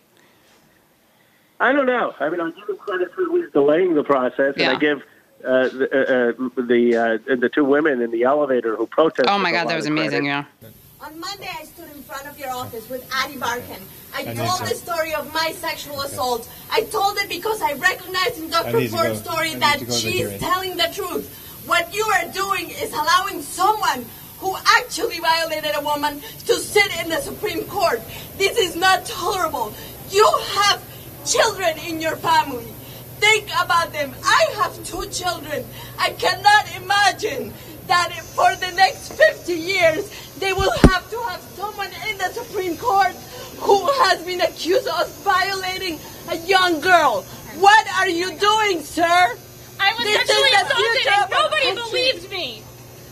I 1.60 1.72
don't 1.72 1.88
know. 1.88 2.14
I 2.20 2.30
mean, 2.30 2.42
I 2.42 2.52
give 2.52 2.70
him 2.70 2.78
credit 2.78 3.12
for 3.16 3.24
at 3.24 3.32
least 3.32 3.54
delaying 3.54 3.96
the 3.96 4.04
process, 4.04 4.54
yeah. 4.56 4.70
and 4.70 4.78
I 4.78 4.80
give 4.80 5.00
uh, 5.44 5.70
the 5.80 5.90
uh, 5.92 6.62
uh, 6.62 6.62
the 6.62 6.96
uh, 7.32 7.36
the 7.36 7.50
two 7.50 7.66
women 7.66 8.04
in 8.04 8.12
the 8.12 8.22
elevator 8.22 8.76
who 8.76 8.86
protested. 8.86 9.26
Oh 9.28 9.40
my 9.40 9.52
God, 9.52 9.68
that 9.68 9.76
was 9.76 9.88
amazing. 9.88 10.26
credit. 10.26 10.46
Yeah. 10.62 10.70
On 11.02 11.20
Monday, 11.20 11.50
I 11.60 11.64
stood 11.64 11.90
in 11.96 12.04
front 12.04 12.28
of 12.28 12.38
your 12.38 12.52
office 12.52 12.88
with 12.88 13.02
Ady 13.26 13.40
Barkan. 13.40 13.82
I 14.14 14.30
I 14.30 14.34
told 14.36 14.60
to- 14.60 14.66
the 14.70 14.76
story 14.76 15.16
of 15.16 15.34
my 15.34 15.54
sexual 15.54 16.02
assault. 16.02 16.48
I 16.72 16.82
told 16.84 17.18
it 17.18 17.30
because 17.30 17.64
I 17.64 17.74
recognized 17.74 18.38
in 18.38 18.52
Dr. 18.52 18.88
Ford's 18.90 19.20
story 19.22 19.56
that 19.56 19.80
to 19.80 19.86
go 19.86 19.92
to 19.92 19.92
the 19.92 20.12
she's 20.12 20.38
telling 20.40 20.78
the 20.78 20.90
truth. 20.94 21.48
What 21.70 21.94
you 21.94 22.04
are 22.04 22.26
doing 22.34 22.72
is 22.72 22.92
allowing 22.94 23.44
someone 23.44 24.04
who 24.40 24.58
actually 24.80 25.20
violated 25.20 25.70
a 25.76 25.82
woman 25.82 26.20
to 26.48 26.54
sit 26.56 27.00
in 27.00 27.10
the 27.10 27.22
Supreme 27.22 27.64
Court. 27.66 28.02
This 28.40 28.58
is 28.58 28.76
not 28.76 29.06
tolerable. 29.06 29.72
You 30.10 30.28
have 30.56 30.82
children 31.28 31.78
in 31.78 32.02
your 32.02 32.16
family. 32.16 32.74
Think 33.20 33.50
about 33.50 33.94
them. 33.94 34.16
I 34.26 34.46
have 34.56 34.84
two 34.84 35.06
children. 35.12 35.64
I 36.00 36.10
cannot 36.10 36.76
imagine 36.76 37.54
that 37.86 38.14
for 38.34 38.50
the 38.56 38.72
next 38.76 39.14
50 39.14 39.54
years 39.54 40.10
they 40.40 40.54
will 40.54 40.74
have 40.90 41.08
to 41.12 41.20
have 41.30 41.42
someone 41.54 41.92
in 42.10 42.18
the 42.18 42.30
Supreme 42.34 42.78
Court 42.78 43.14
who 43.62 43.86
has 44.02 44.26
been 44.26 44.42
accused 44.42 44.88
of 44.88 45.08
violating 45.18 46.00
a 46.30 46.38
young 46.48 46.82
girl. 46.82 47.22
What 47.60 47.88
are 48.00 48.10
you 48.10 48.36
doing, 48.40 48.82
sir? 48.82 49.38
I 49.80 49.94
was 49.94 50.04
This 50.04 50.18
sexually 50.18 50.50
assaulted 50.50 51.08
and 51.08 51.30
nobody 51.32 51.74
believed 51.76 52.32
me. 52.32 52.64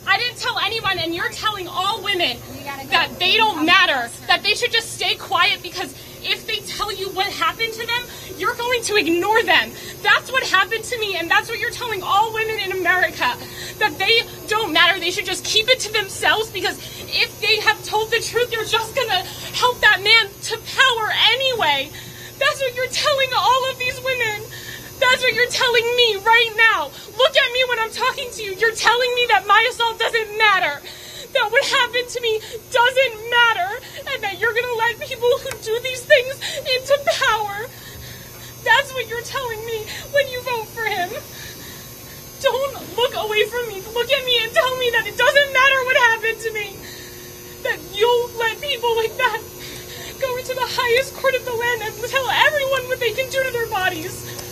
I 0.06 0.17
didn't 0.17 0.38
tell 0.38 0.58
anyone, 0.60 0.99
and 0.99 1.13
you're 1.13 1.30
telling 1.30 1.67
all 1.67 2.01
women 2.01 2.38
that 2.89 3.10
they 3.19 3.36
don't 3.36 3.65
matter, 3.65 4.10
that 4.27 4.41
they 4.41 4.53
should 4.53 4.71
just 4.71 4.93
stay 4.93 5.15
quiet 5.15 5.62
because 5.62 5.93
if 6.23 6.47
they 6.47 6.58
tell 6.60 6.93
you 6.93 7.10
what 7.10 7.27
happened 7.27 7.73
to 7.73 7.86
them, 7.86 8.03
you're 8.38 8.56
going 8.56 8.82
to 8.84 8.95
ignore 8.95 9.43
them. 9.43 9.71
That's 10.01 10.32
what 10.32 10.43
happened 10.43 10.84
to 10.86 10.99
me, 10.99 11.17
and 11.17 11.30
that's 11.30 11.49
what 11.49 11.60
you're 11.60 11.71
telling 11.71 12.03
all 12.03 12.34
women 12.34 12.60
in 12.60 12.71
America 12.71 13.36
that 13.80 13.97
they 13.97 14.23
don't 14.47 14.71
matter. 14.71 14.99
They 14.99 15.12
should 15.12 15.25
just 15.25 15.43
keep 15.43 15.67
it 15.67 15.80
to 15.82 15.91
themselves 15.91 16.49
because 16.51 16.77
if 17.08 17.41
they 17.41 17.60
have 17.62 17.84
told 17.84 18.10
the 18.10 18.19
truth, 18.19 18.51
you're 18.51 18.65
just 18.65 18.95
going 18.95 19.10
to 19.10 19.23
help 19.56 19.80
that 19.82 20.01
man 20.03 20.32
to 20.43 20.58
power 20.58 21.12
anyway. 21.32 21.91
That's 22.39 22.62
what 22.62 22.75
you're 22.75 22.88
telling 22.88 23.30
all 23.36 23.71
of 23.71 23.80
these 23.80 23.99
women. 24.03 24.43
That's 24.99 25.21
what 25.21 25.33
you're 25.33 25.49
telling 25.53 25.86
me 25.95 26.17
right 26.25 26.53
now. 26.57 26.89
Look 27.17 27.36
at 27.38 27.49
me 27.53 27.62
when 27.69 27.79
I'm 27.79 27.91
talking 27.91 28.29
to 28.33 28.43
you. 28.43 28.53
You're 28.57 28.75
telling 28.75 29.12
me 29.15 29.25
that 29.29 29.45
my 29.45 29.62
assault 29.69 29.99
doesn't 29.99 30.38
matter. 30.38 30.81
That 31.33 31.51
what 31.51 31.63
happened 31.65 32.10
to 32.10 32.19
me 32.21 32.41
doesn't 32.73 33.15
matter. 33.29 33.71
And 34.10 34.23
that 34.23 34.39
you're 34.39 34.53
gonna 34.53 34.77
let 34.77 34.99
people 34.99 35.29
who 35.45 35.51
do 35.62 35.79
these 35.86 36.01
things 36.01 36.36
into 36.65 36.95
power. 37.29 37.69
That's 38.65 38.93
what 38.93 39.07
you're 39.07 39.21
telling 39.21 39.62
me 39.65 39.86
when 40.12 40.27
you 40.29 40.41
vote 40.41 40.67
for 40.73 40.86
him. 40.86 41.10
Don't 42.41 42.73
look 42.97 43.13
away 43.15 43.45
from 43.45 43.67
me. 43.69 43.81
Look 43.93 44.10
at 44.12 44.25
me 44.25 44.36
and 44.43 44.51
tell 44.53 44.77
me 44.77 44.89
that 44.97 45.05
it 45.05 45.17
doesn't 45.17 45.49
matter 45.53 45.79
what 45.86 45.97
happened 46.10 46.39
to 46.41 46.49
me. 46.53 46.67
That 47.63 47.79
you'll 47.93 48.29
let 48.38 48.62
people 48.62 48.95
like 48.97 49.15
that 49.17 49.41
go 50.21 50.38
into 50.38 50.53
the 50.53 50.65
highest 50.65 51.13
court 51.15 51.36
of 51.36 51.45
the 51.45 51.53
land 51.53 51.81
and 51.86 51.93
tell 52.10 52.29
everyone 52.29 52.83
what 52.89 52.99
they 52.99 53.13
can 53.13 53.29
do 53.29 53.43
to 53.43 53.51
their 53.51 53.69
bodies. 53.69 54.46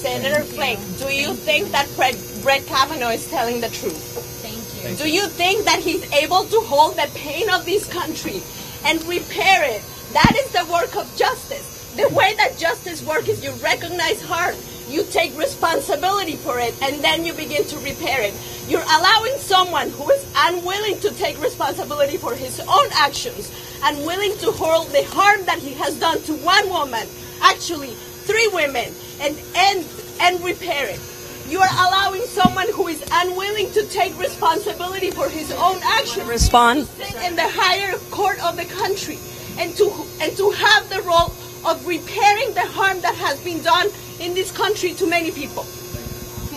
Senator 0.00 0.44
Flake, 0.44 0.78
do 0.98 1.14
you 1.14 1.34
think 1.34 1.70
that 1.72 1.86
Brett, 1.94 2.16
Brett 2.42 2.64
Kavanaugh 2.64 3.10
is 3.10 3.28
telling 3.28 3.60
the 3.60 3.68
truth? 3.68 4.00
Thank 4.40 4.64
you. 4.82 4.96
Do 4.96 5.10
you 5.12 5.28
think 5.28 5.66
that 5.66 5.78
he's 5.80 6.10
able 6.14 6.44
to 6.44 6.60
hold 6.60 6.96
the 6.96 7.10
pain 7.14 7.50
of 7.50 7.66
this 7.66 7.84
country 7.84 8.40
and 8.86 9.04
repair 9.04 9.62
it? 9.62 9.82
That 10.14 10.32
is 10.40 10.50
the 10.52 10.64
work 10.72 10.96
of 10.96 11.04
justice. 11.18 11.92
The 11.96 12.08
way 12.14 12.32
that 12.38 12.56
justice 12.56 13.04
works 13.04 13.28
is 13.28 13.44
you 13.44 13.50
recognize 13.62 14.22
harm, 14.22 14.56
you 14.88 15.04
take 15.04 15.36
responsibility 15.36 16.36
for 16.36 16.58
it, 16.58 16.74
and 16.80 17.04
then 17.04 17.26
you 17.26 17.34
begin 17.34 17.64
to 17.64 17.76
repair 17.80 18.22
it. 18.22 18.32
You're 18.68 18.80
allowing 18.80 19.36
someone 19.36 19.90
who 19.90 20.10
is 20.12 20.24
unwilling 20.34 20.98
to 21.00 21.12
take 21.16 21.38
responsibility 21.42 22.16
for 22.16 22.34
his 22.34 22.58
own 22.60 22.88
actions, 22.94 23.52
unwilling 23.84 24.32
to 24.38 24.50
hold 24.50 24.88
the 24.92 25.04
harm 25.12 25.44
that 25.44 25.58
he 25.58 25.74
has 25.74 26.00
done 26.00 26.22
to 26.22 26.32
one 26.36 26.70
woman, 26.70 27.06
actually 27.42 27.90
three 28.24 28.48
women, 28.48 28.94
and 29.20 29.38
end 29.54 29.86
and 30.20 30.42
repair 30.42 30.88
it. 30.88 31.00
You 31.48 31.60
are 31.60 31.88
allowing 31.88 32.22
someone 32.22 32.68
who 32.72 32.88
is 32.88 33.02
unwilling 33.10 33.70
to 33.72 33.84
take 33.88 34.16
responsibility 34.18 35.10
for 35.10 35.28
his 35.28 35.50
own 35.52 35.80
actions 35.82 36.26
Respond. 36.28 36.86
to 36.86 37.04
sit 37.04 37.22
in 37.28 37.36
the 37.36 37.48
higher 37.48 37.96
court 38.10 38.42
of 38.44 38.56
the 38.56 38.64
country 38.64 39.18
and 39.58 39.74
to 39.76 39.90
and 40.20 40.36
to 40.36 40.50
have 40.52 40.88
the 40.88 41.02
role 41.02 41.34
of 41.66 41.86
repairing 41.86 42.54
the 42.54 42.64
harm 42.64 43.00
that 43.00 43.14
has 43.16 43.42
been 43.42 43.62
done 43.62 43.88
in 44.20 44.34
this 44.34 44.52
country 44.52 44.94
to 44.94 45.06
many 45.06 45.30
people. 45.30 45.64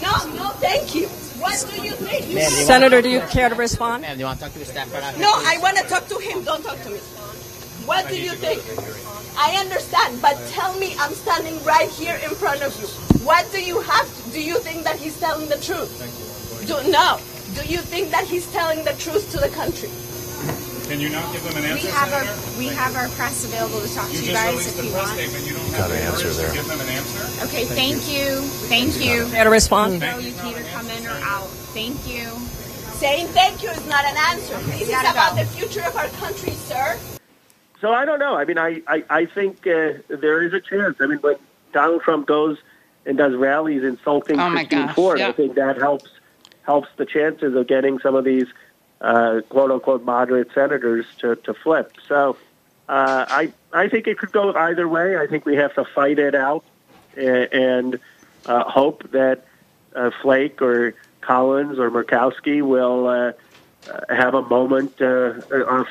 No, 0.02 0.14
no, 0.36 0.50
thank 0.60 0.96
you. 0.96 1.08
What 1.42 1.66
do 1.74 1.82
you 1.82 1.92
think? 1.92 2.30
You 2.30 2.40
Senator, 2.42 3.02
do 3.02 3.10
you 3.10 3.22
care 3.32 3.50
to 3.50 3.56
respond? 3.56 4.04
Ma'am, 4.04 4.16
do 4.16 4.20
you 4.20 4.26
want 4.26 4.40
to 4.40 4.46
talk 4.46 4.54
to 4.54 4.60
the 4.60 4.66
staff 4.66 4.88
no, 5.18 5.32
I 5.34 5.58
want 5.60 5.78
to 5.78 5.84
talk 5.84 6.08
to 6.08 6.18
him. 6.20 6.44
Don't 6.44 6.64
talk 6.64 6.80
to 6.84 6.90
me. 6.90 7.00
What 7.86 8.08
do 8.08 8.16
you 8.16 8.32
think? 8.32 8.62
I 9.38 9.58
understand, 9.60 10.22
but 10.22 10.38
tell 10.50 10.78
me, 10.80 10.96
I'm 11.00 11.14
standing 11.14 11.62
right 11.64 11.90
here 11.90 12.16
in 12.24 12.30
front 12.36 12.62
of 12.62 12.72
you. 12.80 12.88
What 13.26 13.50
do 13.52 13.62
you 13.64 13.80
have? 13.82 14.08
Do 14.32 14.42
you 14.42 14.60
think 14.60 14.84
that 14.84 14.98
he's 14.98 15.20
telling 15.20 15.50
the 15.50 15.58
truth? 15.58 15.92
Do, 16.68 16.76
no. 16.92 17.20
Do 17.60 17.68
you 17.68 17.80
think 17.80 18.12
that 18.12 18.26
he's 18.26 18.50
telling 18.52 18.84
the 18.84 18.94
truth 18.94 19.32
to 19.32 19.38
the 19.38 19.50
country? 19.50 19.90
Can 20.90 21.00
you 21.00 21.10
not 21.10 21.32
give 21.32 21.44
them 21.44 21.56
an 21.58 21.64
answer, 21.64 21.88
We 21.88 21.92
have 21.94 22.10
Senator? 22.10 22.32
our 22.32 22.60
we 22.60 22.68
have 22.68 22.96
our 22.96 23.08
press 23.16 23.46
available 23.46 23.80
to 23.82 23.88
talk 23.96 24.12
You 24.12 24.20
to 24.20 24.26
you 24.26 24.32
just 24.32 24.44
guys 24.44 24.52
released 24.52 24.70
if 24.70 24.76
the 24.78 24.84
you 24.86 24.92
press 24.92 25.08
want. 25.08 25.20
statement. 25.20 25.46
You 25.48 25.54
don't 25.54 25.72
Got 25.72 25.80
have 25.80 25.92
an 25.92 25.98
answer 26.12 26.30
there. 26.34 26.54
give 26.54 26.68
them 26.68 26.82
an 26.82 26.88
answer? 26.90 27.46
Okay, 27.46 27.66
thank 27.66 28.02
you. 28.12 28.42
Thank 28.68 29.00
you. 29.00 29.32
Got 29.32 29.48
a 29.48 29.50
response? 29.50 30.00
No, 30.02 30.18
you 30.18 30.34
can 30.34 30.48
either 30.48 30.64
come 30.76 30.90
in 30.90 31.08
or 31.08 31.18
out. 31.24 31.48
Thank 31.74 32.06
you. 32.06 32.28
Saying 33.00 33.28
thank 33.28 33.64
you 33.64 33.70
is 33.70 33.86
not 33.88 34.04
an 34.06 34.16
answer. 34.32 34.58
This 34.76 34.82
is 34.84 34.90
about 34.90 35.36
go. 35.36 35.44
the 35.44 35.50
future 35.50 35.84
of 35.88 35.96
our 35.96 36.08
country, 36.20 36.52
sir. 36.52 37.00
So 37.84 37.94
I 37.94 38.06
don't 38.06 38.20
know. 38.20 38.38
I 38.38 38.46
mean, 38.46 38.58
I, 38.58 38.82
I, 38.88 39.04
I 39.10 39.26
think 39.26 39.68
uh, 39.68 39.96
there 40.08 40.42
is 40.42 40.54
a 40.54 40.62
chance. 40.62 40.96
I 41.02 41.06
mean, 41.06 41.18
when 41.18 41.36
Donald 41.74 42.02
Trump 42.02 42.26
goes 42.26 42.58
and 43.06 43.18
does 43.18 43.36
rallies 43.36 43.84
insulting 43.84 44.40
Oh, 44.40 44.52
Christine 44.52 44.86
gosh, 44.86 44.96
Ford, 44.96 45.20
yeah. 45.20 45.28
I 45.28 45.32
think 45.34 45.56
that 45.56 45.76
helps 45.76 46.10
helps 46.62 46.88
the 46.96 47.06
chances 47.06 47.54
of 47.56 47.68
getting 47.68 48.00
some 48.00 48.16
of 48.16 48.24
these 48.24 48.46
uh, 49.02 49.42
quote 49.50 49.70
unquote 49.70 50.06
moderate 50.06 50.48
senators 50.54 51.06
to, 51.18 51.36
to 51.36 51.54
flip. 51.54 51.92
So 52.08 52.38
uh, 52.88 53.26
I 53.28 53.52
I 53.74 53.90
think 53.90 54.08
it 54.08 54.18
could 54.18 54.32
go 54.32 54.54
either 54.54 54.88
way. 54.88 55.18
I 55.18 55.28
think 55.28 55.46
we 55.46 55.58
have 55.58 55.76
to 55.76 55.84
fight 55.84 56.20
it 56.20 56.36
out 56.36 56.64
and, 57.18 57.52
and 57.52 58.00
uh, 58.46 58.64
hope 58.64 59.12
that 59.12 59.46
uh, 59.94 60.10
Flake 60.22 60.62
or 60.62 60.96
Collins 61.20 61.80
or 61.80 61.92
Murkowski 61.92 62.62
will 62.62 63.08
uh, 63.08 63.34
uh, 63.92 64.16
have 64.16 64.36
a 64.36 64.42
moment 64.44 65.02
uh, 65.02 65.34
of 65.52 65.88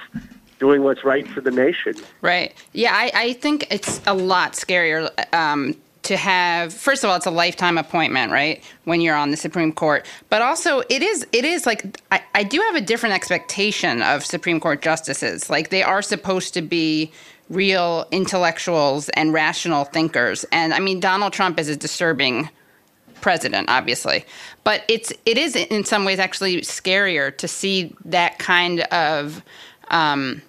doing 0.62 0.84
what's 0.84 1.02
right 1.02 1.26
for 1.26 1.40
the 1.40 1.50
nation. 1.50 1.92
Right. 2.20 2.54
Yeah, 2.72 2.92
I, 2.94 3.10
I 3.14 3.32
think 3.32 3.66
it's 3.68 4.00
a 4.06 4.14
lot 4.14 4.52
scarier 4.52 5.10
um, 5.34 5.74
to 6.04 6.16
have. 6.16 6.72
First 6.72 7.02
of 7.02 7.10
all, 7.10 7.16
it's 7.16 7.26
a 7.26 7.32
lifetime 7.32 7.78
appointment, 7.78 8.30
right? 8.30 8.62
When 8.84 9.00
you're 9.00 9.16
on 9.16 9.32
the 9.32 9.36
Supreme 9.36 9.72
Court, 9.72 10.06
but 10.30 10.40
also 10.40 10.78
it 10.88 11.02
is 11.02 11.26
it 11.32 11.44
is 11.44 11.66
like 11.66 11.98
I, 12.12 12.22
I 12.36 12.44
do 12.44 12.60
have 12.60 12.76
a 12.76 12.80
different 12.80 13.16
expectation 13.16 14.02
of 14.02 14.24
Supreme 14.24 14.60
Court 14.60 14.82
justices. 14.82 15.50
Like 15.50 15.70
they 15.70 15.82
are 15.82 16.00
supposed 16.00 16.54
to 16.54 16.62
be 16.62 17.10
real 17.50 18.06
intellectuals 18.12 19.08
and 19.10 19.32
rational 19.32 19.82
thinkers, 19.84 20.44
and 20.52 20.72
I 20.72 20.78
mean 20.78 21.00
Donald 21.00 21.32
Trump 21.32 21.58
is 21.58 21.68
a 21.68 21.76
disturbing 21.76 22.48
president 23.20 23.68
obviously 23.68 24.24
but 24.64 24.82
it's 24.88 25.12
it 25.26 25.38
is 25.38 25.54
in 25.54 25.84
some 25.84 26.04
ways 26.04 26.18
actually 26.18 26.60
scarier 26.62 27.30
to 27.36 27.46
see 27.46 27.94
that 28.04 28.36
kind 28.40 28.80
of 28.90 29.44
um, 29.92 30.42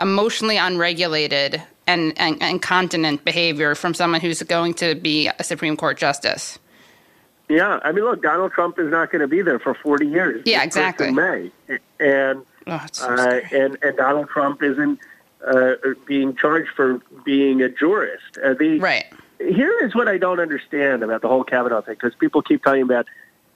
emotionally 0.00 0.56
unregulated 0.56 1.62
and, 1.86 2.12
and, 2.16 2.42
and 2.42 2.60
continent 2.62 3.24
behavior 3.24 3.74
from 3.74 3.94
someone 3.94 4.20
who's 4.20 4.42
going 4.42 4.74
to 4.74 4.94
be 4.94 5.28
a 5.38 5.44
Supreme 5.44 5.76
Court 5.76 5.98
justice. 5.98 6.58
Yeah, 7.48 7.78
I 7.84 7.92
mean, 7.92 8.04
look, 8.04 8.22
Donald 8.22 8.52
Trump 8.52 8.78
is 8.78 8.90
not 8.90 9.12
going 9.12 9.20
to 9.20 9.28
be 9.28 9.40
there 9.40 9.60
for 9.60 9.74
40 9.74 10.06
years. 10.06 10.42
Yeah, 10.44 10.64
exactly. 10.64 11.12
May, 11.12 11.52
and 12.00 12.44
Oh, 12.66 12.84
so 12.90 13.06
uh, 13.06 13.40
and 13.52 13.78
and 13.82 13.96
Donald 13.96 14.28
Trump 14.28 14.62
isn't 14.62 14.98
uh, 15.46 15.74
being 16.06 16.34
charged 16.34 16.70
for 16.74 17.00
being 17.24 17.62
a 17.62 17.68
jurist. 17.68 18.38
Uh, 18.44 18.54
the, 18.54 18.78
right. 18.80 19.06
Here 19.38 19.72
is 19.84 19.94
what 19.94 20.08
I 20.08 20.18
don't 20.18 20.40
understand 20.40 21.02
about 21.02 21.22
the 21.22 21.28
whole 21.28 21.44
Kavanaugh 21.44 21.82
thing, 21.82 21.94
because 21.94 22.14
people 22.14 22.42
keep 22.42 22.64
talking 22.64 22.82
about 22.82 23.06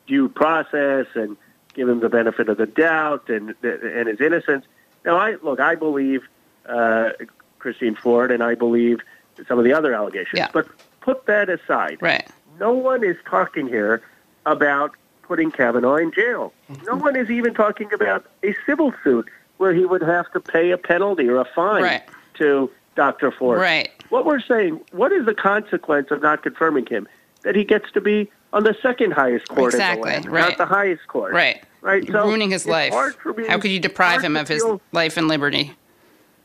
due 0.06 0.28
process 0.28 1.06
and 1.14 1.36
give 1.74 1.88
him 1.88 2.00
the 2.00 2.08
benefit 2.08 2.48
of 2.48 2.58
the 2.58 2.66
doubt 2.66 3.28
and 3.28 3.54
and 3.62 4.08
his 4.08 4.20
innocence. 4.20 4.64
Now, 5.04 5.16
I 5.16 5.36
look, 5.42 5.60
I 5.60 5.74
believe 5.74 6.22
uh, 6.68 7.10
Christine 7.58 7.94
Ford, 7.96 8.30
and 8.30 8.42
I 8.42 8.54
believe 8.54 9.00
some 9.48 9.58
of 9.58 9.64
the 9.64 9.72
other 9.72 9.94
allegations. 9.94 10.34
Yeah. 10.38 10.48
But 10.52 10.68
put 11.00 11.26
that 11.26 11.48
aside. 11.48 11.98
Right. 12.00 12.28
No 12.58 12.72
one 12.72 13.02
is 13.04 13.16
talking 13.28 13.66
here 13.66 14.02
about 14.46 14.92
putting 15.22 15.50
Kavanaugh 15.50 15.96
in 15.96 16.12
jail. 16.12 16.52
No 16.86 16.96
one 17.06 17.16
is 17.16 17.30
even 17.30 17.54
talking 17.54 17.92
about 17.92 18.26
a 18.42 18.54
civil 18.66 18.92
suit 19.02 19.28
where 19.58 19.72
he 19.72 19.84
would 19.84 20.02
have 20.02 20.30
to 20.32 20.40
pay 20.40 20.70
a 20.70 20.78
penalty 20.78 21.28
or 21.28 21.36
a 21.36 21.44
fine 21.54 21.82
Right. 21.82 22.02
to 22.34 22.70
Dr. 22.96 23.30
Ford. 23.30 23.60
Right. 23.60 23.90
What 24.10 24.26
we're 24.26 24.40
saying, 24.40 24.80
what 24.92 25.12
is 25.12 25.24
the 25.26 25.34
consequence 25.34 26.10
of 26.10 26.20
not 26.22 26.42
confirming 26.42 26.86
him? 26.86 27.06
That 27.42 27.54
he 27.56 27.64
gets 27.64 27.90
to 27.92 28.00
be 28.02 28.30
on 28.52 28.64
the 28.64 28.74
second 28.82 29.12
highest 29.12 29.48
court 29.48 29.72
Exactly, 29.72 30.12
in 30.14 30.22
the 30.22 30.28
land, 30.30 30.32
right. 30.32 30.48
not 30.50 30.58
the 30.58 30.66
highest 30.66 31.06
court. 31.06 31.32
Right. 31.32 31.62
Right. 31.82 32.06
So 32.06 32.26
Ruining 32.26 32.50
his 32.50 32.66
life. 32.66 32.92
hard 32.92 33.14
for 33.16 33.32
me- 33.32 33.46
How 33.46 33.58
could 33.58 33.70
you 33.70 33.80
deprive 33.80 34.22
him 34.22 34.36
of 34.36 34.48
his 34.48 34.62
feel, 34.62 34.80
life 34.92 35.16
and 35.16 35.28
liberty? 35.28 35.74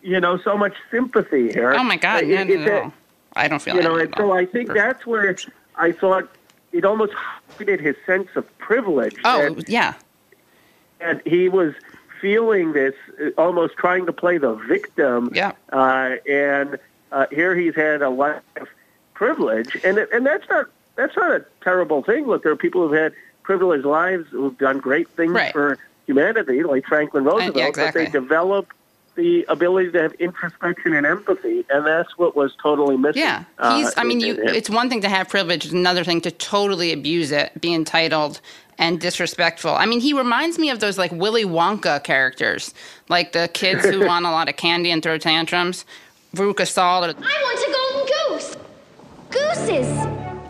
You 0.02 0.20
know, 0.20 0.38
so 0.38 0.58
much 0.58 0.76
sympathy 0.92 1.52
here. 1.52 1.74
Oh 1.74 1.84
my 1.84 1.98
God! 1.98 2.24
It- 2.24 2.30
No, 2.30 2.44
no, 2.44 2.54
it's 2.54 2.66
no. 2.66 2.94
I 3.36 3.48
don't 3.48 3.62
feel 3.62 3.76
you 3.76 3.82
know, 3.84 3.98
that 3.98 4.06
and 4.06 4.16
so 4.18 4.32
I 4.32 4.46
think 4.46 4.74
that's 4.74 5.06
where 5.06 5.36
I 5.76 5.92
thought 5.92 6.30
it 6.72 6.86
almost 6.86 7.14
heightened 7.14 7.82
his 7.82 7.96
sense 8.06 8.30
of 8.36 8.58
privilege. 8.60 9.16
Oh 9.26 9.54
that, 9.54 9.68
yeah. 9.70 9.96
and 11.02 11.22
he 11.26 11.50
was 11.50 11.74
feeling 12.22 12.72
this, 12.74 12.96
uh, 13.22 13.30
almost 13.38 13.76
trying 13.76 14.06
to 14.06 14.14
play 14.14 14.38
the 14.38 14.54
victim. 14.54 15.32
Yeah. 15.34 15.52
Uh, 15.72 16.16
and 16.30 16.78
uh, 17.12 17.26
here 17.32 17.56
he's 17.56 17.76
had 17.76 18.02
a 18.02 18.10
life 18.10 18.42
of 18.56 18.68
privilege, 19.14 19.76
and 19.84 19.98
and 19.98 20.26
that's 20.26 20.48
not 20.50 20.68
that's 20.96 21.16
not 21.18 21.32
a 21.32 21.46
terrible 21.62 22.04
thing. 22.04 22.26
Look, 22.26 22.44
there 22.44 22.52
are 22.54 22.56
people 22.56 22.88
who've 22.88 22.98
had 22.98 23.14
privileged 23.46 23.86
lives 23.86 24.26
who've 24.32 24.58
done 24.58 24.80
great 24.80 25.08
things 25.10 25.32
Right. 25.32 25.54
for 25.54 25.78
humanity, 26.08 26.64
like 26.64 26.86
Franklin 26.86 27.24
Roosevelt, 27.24 27.56
exactly. 27.70 28.06
but 28.06 28.12
they 28.12 28.20
develop 28.20 28.74
the 29.16 29.46
ability 29.48 29.92
to 29.92 30.02
have 30.02 30.14
introspection 30.16 30.94
and 30.94 31.06
empathy, 31.06 31.64
and 31.70 31.86
that's 31.88 32.18
what 32.18 32.36
was 32.36 32.54
totally 32.62 32.98
missing. 32.98 33.22
Yeah, 33.22 33.46
uh. 33.60 33.90
I 33.96 34.04
mean, 34.04 34.20
in- 34.22 34.28
you. 34.28 34.34
in. 34.42 34.50
It's 34.50 34.70
one 34.70 34.90
thing 34.90 35.02
to 35.02 35.10
have 35.10 35.30
privilege; 35.30 35.64
it's 35.66 35.74
another 35.74 36.04
thing 36.04 36.20
to 36.22 36.32
totally 36.32 36.92
abuse 36.92 37.32
it, 37.32 37.60
be 37.62 37.74
entitled 37.74 38.42
and 38.78 39.00
disrespectful. 39.00 39.72
I 39.72 39.86
mean, 39.86 40.02
he 40.02 40.12
reminds 40.12 40.60
me 40.60 40.70
of 40.70 40.82
those 40.82 40.98
like 40.98 41.12
Willy 41.14 41.46
Wonka 41.46 42.04
characters, 42.04 42.74
like 43.08 43.32
the 43.32 43.50
kids 43.54 43.86
who 43.86 44.06
want 44.12 44.26
a 44.26 44.32
lot 44.32 44.50
of 44.50 44.58
candy 44.58 44.92
and 44.92 45.02
throw 45.02 45.18
tantrums. 45.18 45.86
Veruca 46.36 46.68
Salt. 46.68 47.06
Or, 47.06 47.08
I 47.08 47.14
want 47.14 47.60
a 47.70 47.72
golden 47.72 48.38
goose. 48.38 48.58
Gooses. 49.30 49.88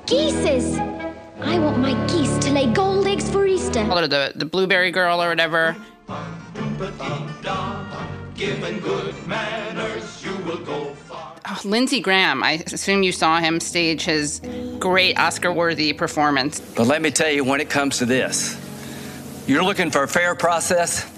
Geeses. 0.08 1.05
I 1.42 1.60
want 1.60 1.80
my 1.80 1.94
geese 2.08 2.38
to 2.40 2.52
lay 2.52 2.72
gold 2.72 3.08
eggs 3.08 3.30
for 3.30 3.46
Easter. 3.46 3.82
or 3.82 4.08
the 4.08 4.32
the 4.36 4.46
Blueberry 4.46 4.92
Girl 4.92 5.22
or 5.22 5.30
whatever. 5.30 5.76
Given 8.36 8.80
good 8.80 9.28
manners, 9.28 10.24
you 10.26 10.36
will 10.46 10.58
go 10.58 10.94
far. 11.08 11.34
Oh, 11.48 11.62
Lindsey 11.64 12.02
Graham. 12.02 12.44
I 12.44 12.64
assume 12.66 13.02
you 13.02 13.14
saw 13.14 13.40
him 13.40 13.60
stage 13.62 14.04
his 14.04 14.42
great 14.78 15.18
Oscar-worthy 15.18 15.94
performance. 15.94 16.60
But 16.60 16.88
let 16.88 17.02
me 17.02 17.12
tell 17.12 17.30
you, 17.30 17.46
when 17.46 17.62
it 17.62 17.70
comes 17.70 17.98
to 18.00 18.06
this, 18.06 18.58
you're 19.48 19.64
looking 19.64 19.90
for 19.90 20.04
a 20.04 20.08
fair 20.08 20.36
process. 20.36 21.10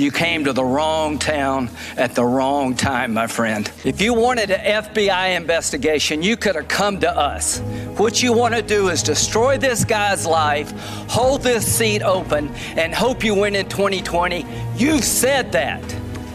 You 0.00 0.10
came 0.10 0.44
to 0.44 0.54
the 0.54 0.64
wrong 0.64 1.18
town 1.18 1.68
at 1.98 2.14
the 2.14 2.24
wrong 2.24 2.74
time, 2.74 3.12
my 3.12 3.26
friend. 3.26 3.70
If 3.84 4.00
you 4.00 4.14
wanted 4.14 4.50
an 4.50 4.84
FBI 4.84 5.36
investigation, 5.36 6.22
you 6.22 6.38
could 6.38 6.54
have 6.54 6.68
come 6.68 7.00
to 7.00 7.14
us. 7.14 7.58
What 7.98 8.22
you 8.22 8.32
want 8.32 8.54
to 8.54 8.62
do 8.62 8.88
is 8.88 9.02
destroy 9.02 9.58
this 9.58 9.84
guy's 9.84 10.26
life, 10.26 10.70
hold 11.06 11.42
this 11.42 11.70
seat 11.70 12.00
open, 12.00 12.48
and 12.78 12.94
hope 12.94 13.22
you 13.22 13.34
win 13.34 13.54
in 13.54 13.68
2020. 13.68 14.46
You've 14.74 15.04
said 15.04 15.52
that, 15.52 15.82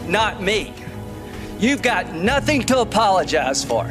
not 0.06 0.40
me. 0.40 0.72
You've 1.58 1.82
got 1.82 2.14
nothing 2.14 2.62
to 2.66 2.82
apologize 2.82 3.64
for. 3.64 3.84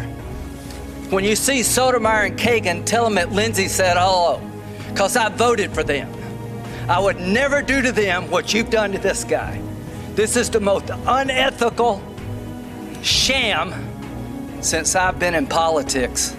When 1.09 1.25
you 1.25 1.35
see 1.35 1.63
Sotomayor 1.63 2.27
and 2.27 2.39
Kagan, 2.39 2.85
tell 2.85 3.03
them 3.03 3.15
that 3.15 3.33
Lindsey 3.33 3.67
said 3.67 3.97
hello, 3.97 4.39
because 4.87 5.17
I 5.17 5.27
voted 5.27 5.73
for 5.73 5.83
them. 5.83 6.09
I 6.87 6.97
would 7.01 7.19
never 7.19 7.61
do 7.61 7.81
to 7.81 7.91
them 7.91 8.31
what 8.31 8.53
you've 8.53 8.69
done 8.69 8.93
to 8.93 8.99
this 8.99 9.25
guy. 9.25 9.61
This 10.15 10.37
is 10.37 10.49
the 10.49 10.61
most 10.61 10.89
unethical 10.89 12.01
sham 13.01 13.73
since 14.61 14.95
I've 14.95 15.19
been 15.19 15.35
in 15.35 15.45
politics. 15.45 16.33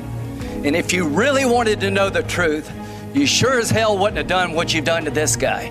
And 0.64 0.74
if 0.74 0.94
you 0.94 1.06
really 1.06 1.44
wanted 1.44 1.80
to 1.80 1.90
know 1.90 2.08
the 2.08 2.22
truth, 2.22 2.72
you 3.12 3.26
sure 3.26 3.60
as 3.60 3.68
hell 3.68 3.98
wouldn't 3.98 4.16
have 4.16 4.28
done 4.28 4.52
what 4.52 4.72
you've 4.72 4.86
done 4.86 5.04
to 5.04 5.10
this 5.10 5.36
guy. 5.36 5.68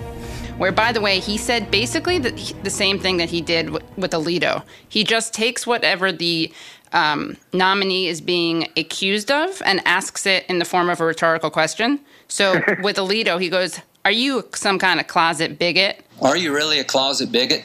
Where, 0.56 0.70
by 0.70 0.92
the 0.92 1.00
way, 1.00 1.18
he 1.18 1.36
said 1.36 1.68
basically 1.72 2.20
the, 2.20 2.54
the 2.62 2.70
same 2.70 3.00
thing 3.00 3.16
that 3.16 3.28
he 3.28 3.40
did 3.40 3.70
with, 3.70 3.82
with 3.98 4.12
Alito. 4.12 4.62
He 4.88 5.02
just 5.02 5.34
takes 5.34 5.66
whatever 5.66 6.12
the 6.12 6.52
um, 6.92 7.36
nominee 7.52 8.06
is 8.06 8.20
being 8.20 8.68
accused 8.76 9.32
of 9.32 9.60
and 9.66 9.82
asks 9.84 10.26
it 10.26 10.46
in 10.48 10.60
the 10.60 10.64
form 10.64 10.90
of 10.90 11.00
a 11.00 11.04
rhetorical 11.04 11.50
question. 11.50 11.98
So 12.28 12.52
with 12.82 12.98
Alito, 12.98 13.40
he 13.40 13.48
goes, 13.48 13.80
Are 14.04 14.12
you 14.12 14.44
some 14.54 14.78
kind 14.78 15.00
of 15.00 15.08
closet 15.08 15.58
bigot? 15.58 16.04
Are 16.22 16.36
you 16.36 16.54
really 16.54 16.78
a 16.78 16.84
closet 16.84 17.32
bigot? 17.32 17.64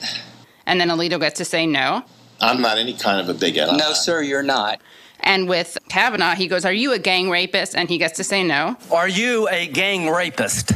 And 0.66 0.80
then 0.80 0.90
Alito 0.90 1.20
gets 1.20 1.38
to 1.40 1.46
say 1.46 1.66
no. 1.66 2.04
I'm 2.40 2.62
not 2.62 2.78
any 2.78 2.94
kind 2.94 3.20
of 3.20 3.30
a 3.30 3.38
bigot. 3.38 3.70
No, 3.78 3.94
sir, 3.94 4.22
you're 4.22 4.44
not. 4.44 4.82
And 5.20 5.48
with 5.48 5.78
Kavanaugh, 5.90 6.34
he 6.36 6.48
goes, 6.48 6.66
Are 6.66 6.74
you 6.74 6.94
a 6.94 7.00
gang 7.00 7.30
rapist? 7.30 7.76
And 7.76 7.88
he 7.90 7.98
gets 8.00 8.18
to 8.18 8.24
say 8.24 8.44
no. 8.44 8.76
Are 8.92 9.08
you 9.08 9.48
a 9.50 9.68
gang 9.68 10.10
rapist? 10.10 10.72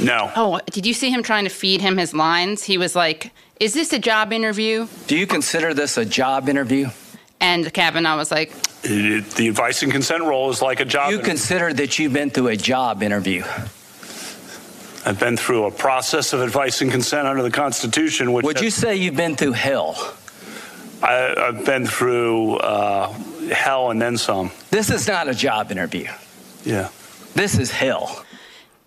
No. 0.00 0.30
Oh, 0.36 0.60
did 0.72 0.84
you 0.84 0.92
see 0.92 1.10
him 1.10 1.22
trying 1.22 1.44
to 1.44 1.50
feed 1.50 1.80
him 1.80 1.96
his 1.96 2.12
lines? 2.12 2.64
He 2.64 2.78
was 2.78 2.96
like, 2.96 3.30
Is 3.60 3.72
this 3.74 3.92
a 3.92 3.98
job 3.98 4.32
interview? 4.32 4.88
Do 5.06 5.16
you 5.16 5.26
consider 5.26 5.72
this 5.72 5.96
a 5.96 6.04
job 6.04 6.48
interview? 6.48 6.88
And 7.40 7.72
Kavanaugh 7.72 8.16
was 8.16 8.30
like, 8.32 8.52
It- 8.82 8.90
it- 8.90 9.30
the 9.36 9.46
advice 9.48 9.82
and 9.84 9.92
consent 9.92 10.24
role 10.24 10.50
is 10.50 10.60
like 10.60 10.80
a 10.80 10.84
job. 10.84 11.10
You 11.10 11.16
interview. 11.18 11.30
consider 11.30 11.72
that 11.74 11.98
you've 11.98 12.12
been 12.12 12.30
through 12.30 12.48
a 12.48 12.56
job 12.56 13.02
interview. 13.04 13.44
I've 15.06 15.20
been 15.20 15.36
through 15.36 15.66
a 15.66 15.70
process 15.70 16.32
of 16.32 16.40
advice 16.42 16.82
and 16.82 16.90
consent 16.90 17.28
under 17.28 17.42
the 17.42 17.50
Constitution. 17.50 18.32
Which 18.32 18.44
Would 18.44 18.60
you 18.60 18.70
say 18.70 18.96
you've 18.96 19.14
been 19.16 19.36
through 19.36 19.52
hell? 19.52 20.14
I, 21.00 21.32
I've 21.36 21.64
been 21.64 21.86
through 21.86 22.56
uh, 22.56 23.12
hell 23.52 23.90
and 23.92 24.02
then 24.02 24.16
some. 24.16 24.50
This 24.70 24.90
is 24.90 25.06
not 25.06 25.28
a 25.28 25.34
job 25.34 25.70
interview. 25.70 26.08
Yeah. 26.64 26.88
This 27.34 27.56
is 27.56 27.70
hell. 27.70 28.24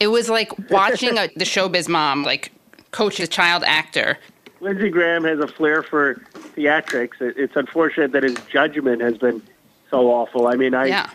It 0.02 0.08
was 0.08 0.30
like 0.30 0.52
watching 0.70 1.18
a, 1.18 1.30
the 1.38 1.46
showbiz 1.46 1.88
mom 1.88 2.24
like 2.24 2.52
coach 2.92 3.22
a 3.22 3.28
child 3.28 3.64
actor. 3.66 4.18
Lindsey 4.60 4.90
Graham 4.90 5.24
has 5.24 5.40
a 5.40 5.48
flair 5.48 5.84
for 5.84 6.16
theatrics. 6.58 7.22
It- 7.22 7.38
It's 7.38 7.56
unfortunate 7.56 8.12
that 8.12 8.24
his 8.24 8.36
judgment 8.52 9.02
has 9.02 9.18
been 9.18 9.42
so 9.90 10.10
awful. 10.12 10.48
I 10.48 10.56
mean, 10.56 10.74
I 10.74 10.88
Yeah. 10.88 11.10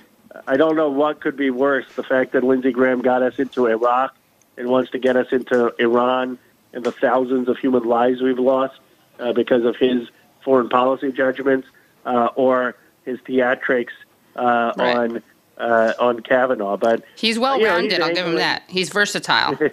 I 0.49 0.57
don't 0.57 0.75
know 0.75 0.89
what 0.89 1.21
could 1.21 1.37
be 1.37 1.51
worse: 1.51 1.85
the 1.95 2.03
fact 2.03 2.33
that 2.33 2.43
Lindsey 2.43 2.73
Graham 2.73 3.03
got 3.03 3.23
us 3.23 3.39
into 3.39 3.67
Iraq 3.67 4.17
and 4.57 4.69
wants 4.69 4.91
to 4.93 4.99
get 4.99 5.17
us 5.17 5.27
into 5.33 5.73
Iran 5.79 6.39
and 6.73 6.85
the 6.85 6.93
thousands 6.93 7.49
of 7.49 7.57
human 7.59 7.85
lives 7.85 8.21
we've 8.21 8.39
lost 8.39 8.79
uh, 9.19 9.33
because 9.33 9.65
of 9.65 9.77
his 9.77 10.09
foreign 10.45 10.69
policy 10.69 11.13
judgments, 11.13 11.69
uh, 12.05 12.29
or 12.35 12.75
his 13.05 13.19
theatrics 13.21 13.89
uh, 14.37 14.73
Right. 14.77 14.97
on 14.97 15.23
uh, 15.57 15.93
on 16.01 16.21
Kavanaugh. 16.21 16.77
But 16.77 17.05
He's 17.17 17.39
well 17.39 17.61
Yeah, 17.61 17.69
rounded. 17.75 17.93
he's 17.93 18.01
I'll 18.01 18.15
give 18.15 18.27
him 18.27 18.35
that. 18.37 18.65
He's 18.69 18.91
versatile. 18.91 19.57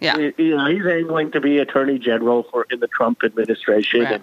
Yeah. 0.00 0.16
you 0.16 0.56
know, 0.56 0.64
he's 0.64 0.86
angling 0.86 1.30
to 1.32 1.42
be 1.42 1.58
attorney 1.58 1.98
general 1.98 2.44
for 2.44 2.66
in 2.70 2.80
the 2.80 2.86
Trump 2.88 3.22
administration, 3.22 4.04
Right. 4.04 4.22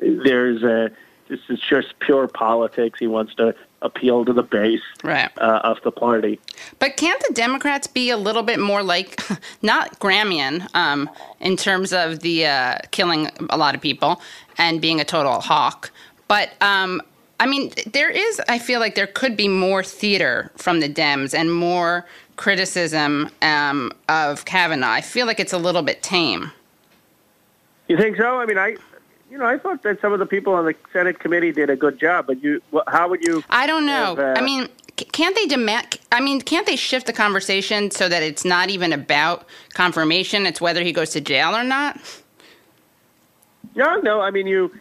and 0.00 0.24
there's 0.24 0.62
a 0.62 0.92
this 1.28 1.40
is 1.48 1.60
just 1.60 1.98
pure 2.00 2.26
politics. 2.28 2.98
He 2.98 3.06
wants 3.06 3.34
to 3.36 3.54
appeal 3.82 4.24
to 4.24 4.32
the 4.32 4.42
base 4.42 4.80
Right. 5.04 5.30
uh, 5.38 5.60
of 5.62 5.78
the 5.84 5.92
party. 5.92 6.40
But 6.78 6.96
can't 6.96 7.22
the 7.28 7.34
Democrats 7.34 7.86
be 7.86 8.10
a 8.10 8.16
little 8.16 8.42
bit 8.42 8.58
more 8.58 8.82
like, 8.82 9.20
not 9.62 9.98
Gramian, 10.00 10.66
um, 10.74 11.08
in 11.40 11.56
terms 11.56 11.92
of 11.92 12.20
the 12.20 12.46
uh, 12.46 12.78
killing 12.90 13.28
a 13.50 13.56
lot 13.56 13.74
of 13.74 13.80
people 13.80 14.20
and 14.56 14.80
being 14.80 15.00
a 15.00 15.04
total 15.04 15.40
hawk? 15.40 15.90
But 16.26 16.50
um, 16.60 17.00
I 17.40 17.46
mean, 17.46 17.72
there 17.92 18.10
is. 18.10 18.40
I 18.48 18.58
feel 18.58 18.80
like 18.80 18.94
there 18.96 19.06
could 19.06 19.36
be 19.36 19.46
more 19.48 19.82
theater 19.84 20.50
from 20.56 20.80
the 20.80 20.88
Dems 20.88 21.32
and 21.34 21.54
more 21.54 22.04
criticism 22.36 23.30
um, 23.42 23.92
of 24.08 24.44
Kavanaugh. 24.44 24.90
I 24.90 25.00
feel 25.00 25.26
like 25.26 25.38
it's 25.40 25.52
a 25.52 25.58
little 25.58 25.82
bit 25.82 26.02
tame. 26.02 26.50
You 27.86 27.96
think 27.96 28.16
so? 28.16 28.38
I 28.40 28.44
mean, 28.46 28.58
I, 28.58 28.76
you 29.30 29.38
know, 29.38 29.46
I 29.46 29.58
thought 29.58 29.82
that 29.82 30.00
some 30.00 30.12
of 30.12 30.18
the 30.18 30.26
people 30.26 30.54
on 30.54 30.64
the 30.64 30.74
Senate 30.92 31.18
committee 31.18 31.52
did 31.52 31.70
a 31.70 31.76
good 31.76 31.98
job. 31.98 32.26
But 32.26 32.42
you, 32.42 32.62
how 32.86 33.08
would 33.08 33.22
you? 33.22 33.42
I 33.50 33.66
don't 33.66 33.86
know. 33.86 34.16
have, 34.16 34.18
uh, 34.18 34.34
I 34.36 34.40
mean, 34.40 34.68
can't 34.96 35.34
they 35.34 35.46
demand? 35.46 35.98
I 36.10 36.20
mean, 36.20 36.40
can't 36.40 36.66
they 36.66 36.76
shift 36.76 37.06
the 37.06 37.12
conversation 37.12 37.90
so 37.90 38.08
that 38.08 38.22
it's 38.22 38.44
not 38.44 38.70
even 38.70 38.92
about 38.92 39.46
confirmation? 39.74 40.46
It's 40.46 40.60
whether 40.60 40.82
he 40.82 40.92
goes 40.92 41.10
to 41.10 41.20
jail 41.20 41.54
or 41.54 41.64
not. 41.64 41.98
No, 43.74 44.00
no. 44.00 44.20
I 44.20 44.30
mean, 44.30 44.46
you, 44.46 44.72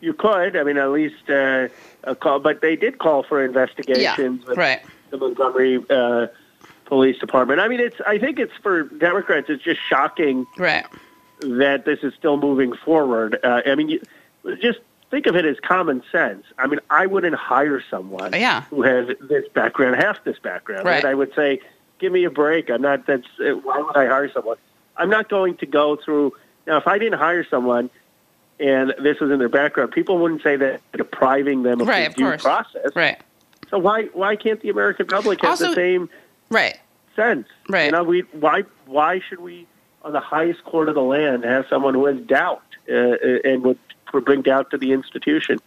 you 0.00 0.12
could. 0.14 0.56
I 0.56 0.62
mean, 0.62 0.78
at 0.78 0.90
least 0.90 1.28
uh, 1.28 1.68
a 2.04 2.14
call. 2.14 2.38
But 2.38 2.60
they 2.60 2.76
did 2.76 2.98
call 2.98 3.24
for 3.24 3.44
investigations. 3.44 4.46
with 4.46 4.56
right. 4.56 4.80
The 5.10 5.18
Montgomery 5.18 5.84
uh, 5.90 6.28
Police 6.84 7.18
Department. 7.18 7.60
I 7.60 7.68
mean, 7.68 7.80
it's. 7.80 8.00
I 8.06 8.18
think 8.18 8.38
it's 8.38 8.54
for 8.62 8.84
Democrats. 8.84 9.50
It's 9.50 9.62
just 9.62 9.80
shocking. 9.88 10.46
Right. 10.56 10.86
That 11.42 11.84
this 11.84 12.00
is 12.02 12.14
still 12.14 12.36
moving 12.36 12.72
forward. 12.74 13.38
Uh, 13.42 13.62
I 13.66 13.74
mean, 13.74 13.88
you, 13.88 14.00
just 14.60 14.78
think 15.10 15.26
of 15.26 15.36
it 15.36 15.44
as 15.44 15.58
common 15.60 16.02
sense. 16.10 16.44
I 16.58 16.66
mean, 16.66 16.80
I 16.90 17.06
wouldn't 17.06 17.34
hire 17.34 17.82
someone 17.90 18.32
Yeah. 18.32 18.62
who 18.62 18.82
has 18.82 19.08
this 19.20 19.46
background, 19.54 19.96
half 19.96 20.22
this 20.24 20.38
background. 20.38 20.86
Right. 20.86 21.04
I 21.04 21.14
would 21.14 21.34
say, 21.34 21.60
give 21.98 22.12
me 22.12 22.24
a 22.24 22.30
break. 22.30 22.70
I'm 22.70 22.82
not. 22.82 23.06
That's 23.06 23.26
uh, 23.40 23.52
why 23.62 23.78
would 23.78 23.96
I 23.96 24.06
hire 24.06 24.30
someone? 24.32 24.56
I'm 24.96 25.10
not 25.10 25.28
going 25.28 25.56
to 25.58 25.66
go 25.66 25.96
through. 25.96 26.32
Now, 26.66 26.76
if 26.78 26.86
I 26.86 26.98
didn't 26.98 27.18
hire 27.18 27.44
someone 27.48 27.90
and 28.60 28.94
this 29.02 29.18
was 29.20 29.30
in 29.30 29.38
their 29.38 29.48
background, 29.48 29.92
people 29.92 30.18
wouldn't 30.18 30.42
say 30.42 30.56
that 30.56 30.80
depriving 30.92 31.62
them 31.62 31.80
of 31.80 31.88
Right, 31.88 32.02
the 32.02 32.06
of 32.08 32.14
due 32.14 32.24
course. 32.24 32.42
process. 32.42 32.90
Right. 32.94 33.20
So 33.70 33.78
why 33.78 34.04
why 34.12 34.36
can't 34.36 34.60
the 34.60 34.68
American 34.70 35.06
public 35.06 35.40
have 35.40 35.50
Also- 35.50 35.68
the 35.68 35.74
same 35.74 36.08
Right. 36.50 36.78
sense? 37.16 37.48
Right. 37.68 37.86
You 37.86 37.92
know, 37.92 38.02
we 38.04 38.20
why 38.32 38.64
why 38.86 39.20
should 39.28 39.40
we 39.40 39.66
on 40.04 40.12
the 40.12 40.20
highest 40.20 40.64
court 40.64 40.88
of 40.88 40.94
the 40.94 41.02
land 41.02 41.44
has 41.44 41.64
someone 41.68 41.94
who 41.94 42.06
has 42.06 42.18
doubt 42.20 42.62
uh, 42.90 42.94
uh, 42.94 43.16
and 43.44 43.62
would 43.64 43.78
bring 44.24 44.42
doubt 44.42 44.70
to 44.70 44.78
the 44.78 44.92
institution? 44.92 45.58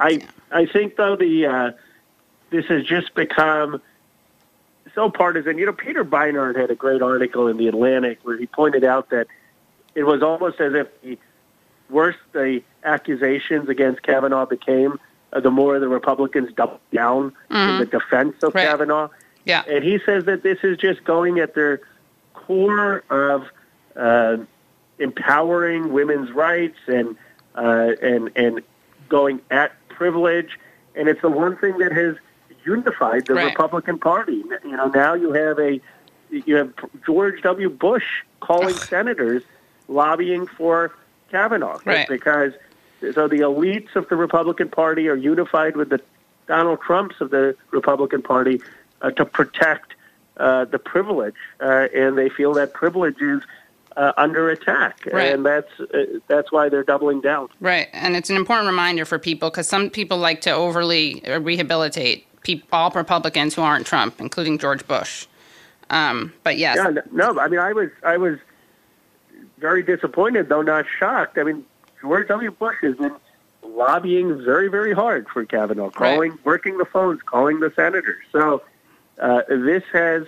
I 0.00 0.26
I 0.50 0.66
think 0.66 0.96
though 0.96 1.16
the 1.16 1.46
uh, 1.46 1.70
this 2.50 2.66
has 2.66 2.84
just 2.84 3.14
become 3.14 3.80
so 4.94 5.10
partisan. 5.10 5.58
You 5.58 5.66
know, 5.66 5.72
Peter 5.72 6.04
Beinart 6.04 6.56
had 6.56 6.70
a 6.70 6.74
great 6.74 7.02
article 7.02 7.48
in 7.48 7.56
the 7.56 7.68
Atlantic 7.68 8.18
where 8.22 8.36
he 8.38 8.46
pointed 8.46 8.84
out 8.84 9.10
that 9.10 9.26
it 9.94 10.04
was 10.04 10.22
almost 10.22 10.60
as 10.60 10.74
if 10.74 10.88
the 11.02 11.18
worse 11.90 12.16
the 12.32 12.62
accusations 12.84 13.68
against 13.68 14.02
Kavanaugh 14.02 14.46
became, 14.46 14.98
uh, 15.32 15.40
the 15.40 15.50
more 15.50 15.78
the 15.78 15.88
Republicans 15.88 16.52
doubled 16.56 16.80
down 16.92 17.32
in 17.50 17.56
Mhm. 17.56 17.78
the 17.80 17.86
defense 17.86 18.42
of 18.42 18.54
Right. 18.54 18.66
Kavanaugh. 18.68 19.08
Yeah. 19.44 19.62
And 19.68 19.84
he 19.84 19.98
says 20.04 20.24
that 20.24 20.42
this 20.42 20.58
is 20.62 20.76
just 20.76 21.04
going 21.04 21.38
at 21.38 21.54
their 21.54 21.80
core 22.46 23.02
of 23.10 23.44
uh, 23.96 24.36
empowering 24.98 25.92
women's 25.92 26.30
rights 26.32 26.78
and 26.86 27.16
uh, 27.54 27.92
and 28.02 28.30
and 28.36 28.60
going 29.08 29.40
at 29.50 29.72
privilege, 29.88 30.58
and 30.94 31.08
it's 31.08 31.22
the 31.22 31.30
one 31.30 31.56
thing 31.56 31.78
that 31.78 31.92
has 31.92 32.16
unified 32.64 33.26
the 33.26 33.34
Right. 33.34 33.44
Republican 33.46 33.98
Party. 33.98 34.42
You 34.64 34.76
know, 34.76 34.88
now 34.88 35.14
you 35.14 35.32
have 35.32 35.58
a 35.58 35.80
you 36.30 36.56
have 36.56 36.72
George 37.04 37.40
W. 37.42 37.70
Bush 37.70 38.04
calling 38.40 38.78
senators 38.90 39.42
lobbying 39.88 40.46
for 40.46 40.92
Kavanaugh 41.30 41.78
Right. 41.84 42.08
because 42.08 42.52
so 43.14 43.28
the 43.28 43.40
elites 43.40 43.94
of 43.94 44.08
the 44.08 44.16
Republican 44.16 44.68
Party 44.68 45.08
are 45.08 45.14
unified 45.14 45.76
with 45.76 45.90
the 45.90 46.00
Donald 46.48 46.80
Trumps 46.80 47.16
of 47.20 47.30
the 47.30 47.56
Republican 47.70 48.22
Party 48.22 48.60
uh, 49.02 49.10
to 49.12 49.24
protect 49.24 49.94
uh, 50.36 50.64
the 50.66 50.78
privilege, 50.78 51.34
uh, 51.60 51.88
and 51.94 52.16
they 52.18 52.28
feel 52.28 52.52
that 52.54 52.74
privilege 52.74 53.20
is 53.20 53.42
uh, 53.96 54.12
under 54.18 54.50
attack, 54.50 55.00
Right. 55.10 55.32
and 55.32 55.44
that's 55.46 55.70
uh, 55.80 56.04
that's 56.28 56.52
why 56.52 56.68
they're 56.68 56.82
doubling 56.84 57.20
down. 57.22 57.48
Right, 57.60 57.88
and 57.92 58.14
it's 58.16 58.28
an 58.28 58.36
important 58.36 58.66
reminder 58.66 59.04
for 59.04 59.18
people 59.18 59.48
because 59.50 59.68
some 59.68 59.88
people 59.90 60.18
like 60.18 60.42
to 60.42 60.50
overly 60.50 61.24
uh, 61.26 61.40
rehabilitate 61.40 62.26
peop 62.42 62.64
all 62.72 62.90
Republicans 62.90 63.54
who 63.54 63.62
aren't 63.62 63.86
Trump, 63.86 64.20
including 64.20 64.58
George 64.58 64.86
Bush. 64.86 65.26
Um, 65.90 66.32
but 66.44 66.58
yes, 66.58 66.76
Yeah, 66.76 67.00
no, 67.12 67.38
I 67.40 67.48
mean, 67.48 67.60
I 67.60 67.72
was 67.72 67.90
I 68.04 68.16
was 68.18 68.38
very 69.58 69.82
disappointed, 69.82 70.48
though 70.48 70.62
not 70.62 70.84
shocked. 70.98 71.38
I 71.38 71.44
mean, 71.44 71.64
George 72.00 72.28
W. 72.28 72.50
Bush 72.50 72.76
has 72.82 72.96
been 72.96 73.14
lobbying 73.62 74.42
very, 74.44 74.68
very 74.68 74.92
hard 74.92 75.26
for 75.28 75.44
Kavanaugh, 75.44 75.90
calling, 75.90 76.38
working 76.44 76.78
the 76.78 76.84
phones, 76.84 77.20
calling 77.22 77.60
the 77.60 77.72
senators. 77.74 78.22
So 78.32 78.62
uh, 79.20 79.42
this 79.48 79.82
has 79.92 80.24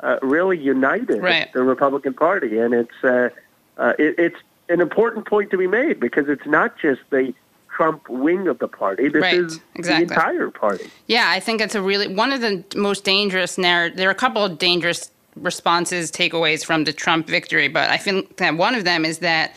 uh, 0.00 0.18
really 0.22 0.58
united 0.58 1.22
Right. 1.22 1.52
the 1.52 1.62
Republican 1.62 2.14
Party, 2.14 2.58
and 2.58 2.74
it's 2.74 3.04
uh, 3.04 3.30
uh, 3.78 3.92
it, 3.98 4.14
it's 4.18 4.36
an 4.68 4.80
important 4.80 5.26
point 5.26 5.50
to 5.50 5.56
be 5.56 5.66
made 5.66 6.00
because 6.00 6.28
it's 6.28 6.46
not 6.46 6.78
just 6.78 7.00
the 7.10 7.32
Trump 7.74 8.08
wing 8.08 8.48
of 8.48 8.58
the 8.58 8.68
party. 8.68 9.08
This 9.08 9.22
Right, 9.22 9.34
is 9.34 9.60
exactly. 9.74 10.06
the 10.06 10.12
entire 10.12 10.50
party. 10.50 10.90
Yeah, 11.06 11.26
I 11.30 11.40
think 11.40 11.60
it's 11.60 11.74
a 11.74 11.82
really 11.82 12.08
one 12.08 12.32
of 12.32 12.40
the 12.40 12.64
most 12.74 13.04
dangerous 13.04 13.58
narrative. 13.58 13.96
There 13.98 14.08
are 14.08 14.12
a 14.12 14.14
couple 14.14 14.44
of 14.44 14.58
dangerous 14.58 15.10
responses, 15.36 16.10
takeaways 16.10 16.64
from 16.64 16.84
the 16.84 16.92
Trump 16.92 17.26
victory, 17.26 17.68
but 17.68 17.90
I 17.90 17.98
think 17.98 18.38
that 18.38 18.56
one 18.56 18.74
of 18.74 18.84
them 18.84 19.04
is 19.04 19.18
that 19.18 19.54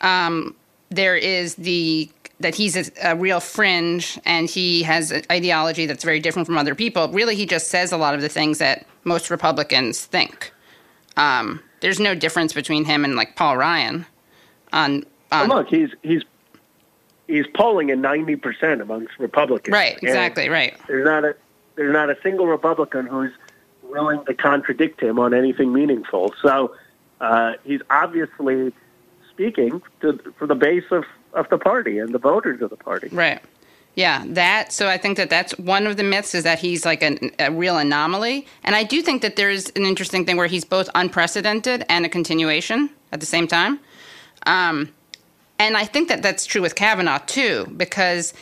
um, 0.00 0.54
there 0.90 1.16
is 1.16 1.54
the 1.54 2.10
that 2.42 2.54
he's 2.54 2.76
a, 2.76 3.12
a 3.12 3.16
real 3.16 3.40
fringe 3.40 4.18
and 4.24 4.48
he 4.48 4.82
has 4.82 5.10
an 5.10 5.22
ideology 5.30 5.86
that's 5.86 6.04
very 6.04 6.20
different 6.20 6.46
from 6.46 6.58
other 6.58 6.74
people. 6.74 7.08
Really, 7.08 7.36
he 7.36 7.46
just 7.46 7.68
says 7.68 7.92
a 7.92 7.96
lot 7.96 8.14
of 8.14 8.20
the 8.20 8.28
things 8.28 8.58
that 8.58 8.86
most 9.04 9.30
Republicans 9.30 10.04
think. 10.04 10.52
Um, 11.16 11.60
there's 11.80 12.00
no 12.00 12.14
difference 12.14 12.52
between 12.52 12.84
him 12.84 13.04
and 13.04 13.16
like 13.16 13.36
Paul 13.36 13.56
Ryan. 13.56 14.06
On, 14.72 15.04
on 15.30 15.48
Well, 15.48 15.58
look, 15.58 15.68
he's 15.68 15.90
he's 16.02 16.22
he's 17.26 17.46
polling 17.54 17.90
at 17.90 17.98
ninety 17.98 18.36
percent 18.36 18.80
amongst 18.80 19.18
Republicans. 19.18 19.72
right, 19.72 19.98
exactly, 20.02 20.48
right. 20.48 20.74
There's 20.86 21.04
not 21.04 21.24
a 21.24 21.36
there's 21.74 21.92
not 21.92 22.10
a 22.10 22.16
single 22.22 22.46
Republican 22.46 23.06
who's 23.06 23.32
willing 23.82 24.24
to 24.24 24.34
contradict 24.34 25.02
him 25.02 25.18
on 25.18 25.34
anything 25.34 25.72
meaningful. 25.72 26.34
So 26.40 26.74
uh, 27.20 27.54
he's 27.64 27.80
obviously 27.90 28.72
speaking 29.30 29.82
to 30.00 30.18
for 30.38 30.46
the 30.46 30.54
base 30.54 30.84
of, 30.90 31.04
of 31.34 31.48
the 31.50 31.58
party 31.58 31.98
and 31.98 32.14
the 32.14 32.18
voters 32.18 32.60
of 32.62 32.70
the 32.70 32.76
party. 32.76 33.08
Right. 33.08 33.40
Yeah, 33.94 34.24
that. 34.28 34.72
So 34.72 34.88
I 34.88 34.96
think 34.96 35.18
that 35.18 35.28
that's 35.28 35.58
one 35.58 35.86
of 35.86 35.98
the 35.98 36.02
myths 36.02 36.34
is 36.34 36.44
that 36.44 36.58
he's 36.58 36.86
like 36.86 37.02
an, 37.02 37.30
a 37.38 37.52
real 37.52 37.76
anomaly. 37.76 38.46
And 38.64 38.74
I 38.74 38.84
do 38.84 39.02
think 39.02 39.20
that 39.20 39.36
there's 39.36 39.68
an 39.70 39.84
interesting 39.84 40.24
thing 40.24 40.38
where 40.38 40.46
he's 40.46 40.64
both 40.64 40.88
unprecedented 40.94 41.84
and 41.90 42.06
a 42.06 42.08
continuation 42.08 42.88
at 43.12 43.20
the 43.20 43.26
same 43.26 43.46
time. 43.46 43.80
Um, 44.46 44.88
and 45.58 45.76
I 45.76 45.84
think 45.84 46.08
that 46.08 46.22
that's 46.22 46.46
true 46.46 46.62
with 46.62 46.74
Kavanaugh 46.74 47.18
too, 47.26 47.70
because 47.76 48.32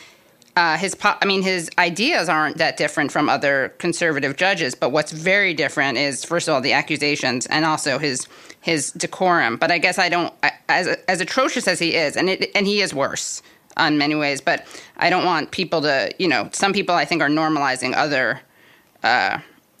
uh, 0.55 0.77
his, 0.77 0.95
po- 0.95 1.17
I 1.21 1.25
mean, 1.25 1.43
his 1.43 1.69
ideas 1.77 2.29
aren't 2.29 2.57
that 2.57 2.77
different 2.77 3.11
from 3.11 3.29
other 3.29 3.75
conservative 3.77 4.37
judges. 4.37 4.73
But 4.73 4.91
what's 4.91 5.11
very 5.11 5.53
different 5.53 5.97
is, 5.97 6.23
first 6.23 6.47
of 6.47 6.53
all, 6.53 6.61
the 6.61 6.73
accusations 6.73 7.45
and 7.47 7.65
also 7.65 7.99
his 7.99 8.25
his 8.61 8.91
decorum. 8.91 9.57
But 9.57 9.71
I 9.71 9.77
guess 9.77 9.97
I 9.99 10.09
don't, 10.09 10.33
as 10.69 10.87
as 11.07 11.19
atrocious 11.21 11.67
as 11.67 11.79
he 11.79 11.95
is, 11.95 12.15
and 12.15 12.29
it, 12.29 12.51
and 12.55 12.65
he 12.65 12.81
is 12.81 12.93
worse 12.93 13.41
in 13.77 13.97
many 13.97 14.15
ways. 14.15 14.39
But 14.41 14.65
I 14.97 15.09
don't 15.09 15.25
want 15.25 15.51
people 15.51 15.81
to, 15.81 16.11
you 16.19 16.27
know, 16.27 16.49
some 16.53 16.71
people 16.73 16.95
I 16.95 17.05
think 17.05 17.21
are 17.21 17.29
normalizing 17.29 17.93
other, 17.95 18.39
uh, 19.03 19.39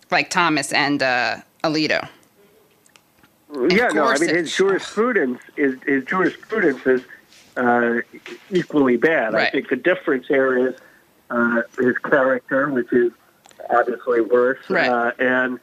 like 0.09 0.29
Thomas 0.29 0.73
and 0.73 1.01
uh, 1.01 1.37
Alito. 1.63 2.07
Yeah, 3.69 3.89
no, 3.89 4.05
I 4.05 4.17
mean 4.17 4.33
his 4.33 4.55
jurisprudence 4.55 5.41
is 5.57 5.75
his 5.85 6.05
jurisprudence 6.05 6.85
is 6.85 7.01
uh, 7.57 7.99
equally 8.49 8.97
bad. 8.97 9.33
Right. 9.33 9.47
I 9.47 9.51
think 9.51 9.69
the 9.69 9.75
difference 9.75 10.27
here 10.27 10.69
is 10.69 10.75
uh, 11.29 11.61
his 11.77 11.97
character, 11.97 12.69
which 12.69 12.91
is 12.93 13.11
obviously 13.69 14.21
worse, 14.21 14.59
Right. 14.69 14.89
uh, 14.89 15.11
and 15.19 15.59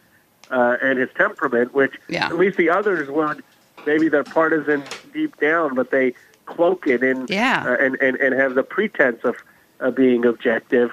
uh, 0.51 0.76
and 0.82 0.99
his 0.99 1.11
temperament, 1.16 1.74
which 1.74 1.94
Yeah. 2.09 2.26
at 2.26 2.36
least 2.36 2.57
the 2.57 2.70
others 2.70 3.09
would 3.09 3.42
maybe 3.86 4.09
they're 4.09 4.24
partisan 4.24 4.82
deep 5.12 5.38
down, 5.40 5.74
but 5.74 5.90
they 5.90 6.14
cloak 6.46 6.86
it 6.86 7.03
in 7.03 7.26
Yeah. 7.28 7.64
uh, 7.66 7.76
and, 7.84 7.96
and 8.01 8.16
and 8.16 8.34
have 8.34 8.55
the 8.55 8.62
pretense 8.62 9.20
of, 9.24 9.36
of 9.80 9.94
being 9.94 10.24
objective, 10.24 10.90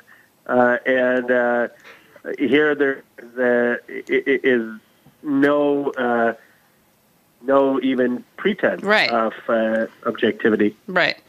uh, 0.47 0.77
and 0.85 1.31
uh, 1.31 1.67
here 2.37 2.75
there 2.75 3.03
the, 3.17 3.79
is 4.07 4.79
no. 5.23 5.91
Uh, 5.91 6.33
no 7.41 7.79
even 7.81 8.23
pretense 8.37 8.81
Right. 8.81 9.11
of 9.11 9.33
uh, 9.47 9.85
objectivity. 10.07 10.75
Right. 10.87 11.19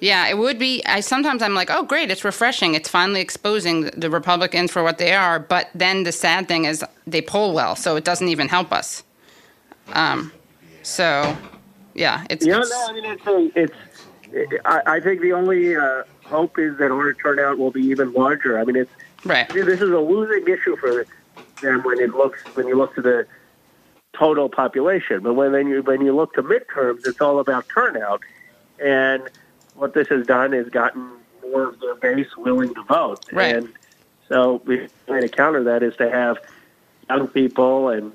Yeah, 0.00 0.28
it 0.28 0.38
would 0.38 0.58
be. 0.58 0.82
I 0.86 1.00
sometimes 1.00 1.42
I'm 1.42 1.54
like, 1.54 1.70
oh, 1.70 1.82
great, 1.82 2.10
it's 2.10 2.24
refreshing. 2.24 2.74
It's 2.74 2.88
finally 2.88 3.20
exposing 3.20 3.86
the 3.96 4.10
Republicans 4.10 4.70
for 4.70 4.82
what 4.82 4.98
they 4.98 5.12
are. 5.12 5.38
But 5.40 5.70
then 5.74 6.04
the 6.04 6.12
sad 6.12 6.46
thing 6.46 6.66
is 6.66 6.84
they 7.06 7.20
poll 7.20 7.52
well, 7.52 7.74
so 7.74 7.96
it 7.96 8.04
doesn't 8.04 8.28
even 8.28 8.48
help 8.48 8.72
us. 8.72 9.02
Um, 9.92 10.32
so, 10.82 11.36
yeah, 11.94 12.24
it's, 12.30 12.46
Yeah, 12.46 12.58
it's- 12.60 12.70
no, 12.70 12.86
I 12.88 12.92
mean 12.92 13.04
it's 13.04 13.26
a, 13.26 13.50
it's. 13.60 14.60
I, 14.64 14.82
I 14.86 15.00
think 15.00 15.22
the 15.22 15.32
only 15.32 15.74
uh, 15.74 16.02
hope 16.24 16.58
is 16.58 16.76
that 16.78 16.90
our 16.92 17.14
turnout 17.14 17.58
will 17.58 17.70
be 17.70 17.82
even 17.82 18.12
larger. 18.12 18.58
I 18.58 18.64
mean, 18.64 18.76
it's 18.76 18.90
right. 19.24 19.48
This 19.48 19.80
is 19.80 19.90
a 19.90 19.98
losing 19.98 20.46
issue 20.46 20.76
for 20.76 21.06
them 21.62 21.82
when 21.82 21.98
it 21.98 22.14
looks 22.14 22.40
when 22.54 22.68
you 22.68 22.76
look 22.76 22.94
to 22.96 23.02
the 23.02 23.26
total 24.12 24.48
population. 24.48 25.22
But 25.22 25.34
when 25.34 25.52
then 25.52 25.66
you 25.66 25.82
when 25.82 26.02
you 26.02 26.14
look 26.14 26.34
to 26.34 26.42
midterms, 26.42 27.06
it's 27.06 27.20
all 27.20 27.40
about 27.40 27.66
turnout. 27.74 28.20
And 28.78 29.22
what 29.78 29.94
this 29.94 30.08
has 30.08 30.26
done 30.26 30.52
is 30.52 30.68
gotten 30.68 31.08
more 31.42 31.68
of 31.68 31.80
their 31.80 31.94
base 31.94 32.36
willing 32.36 32.74
to 32.74 32.82
vote. 32.84 33.24
Right. 33.32 33.56
And 33.56 33.68
so 34.28 34.60
we 34.66 34.88
the 35.06 35.12
way 35.12 35.20
to 35.22 35.28
counter 35.28 35.62
that 35.64 35.82
is 35.82 35.96
to 35.96 36.10
have 36.10 36.38
young 37.08 37.28
people 37.28 37.88
and 37.88 38.12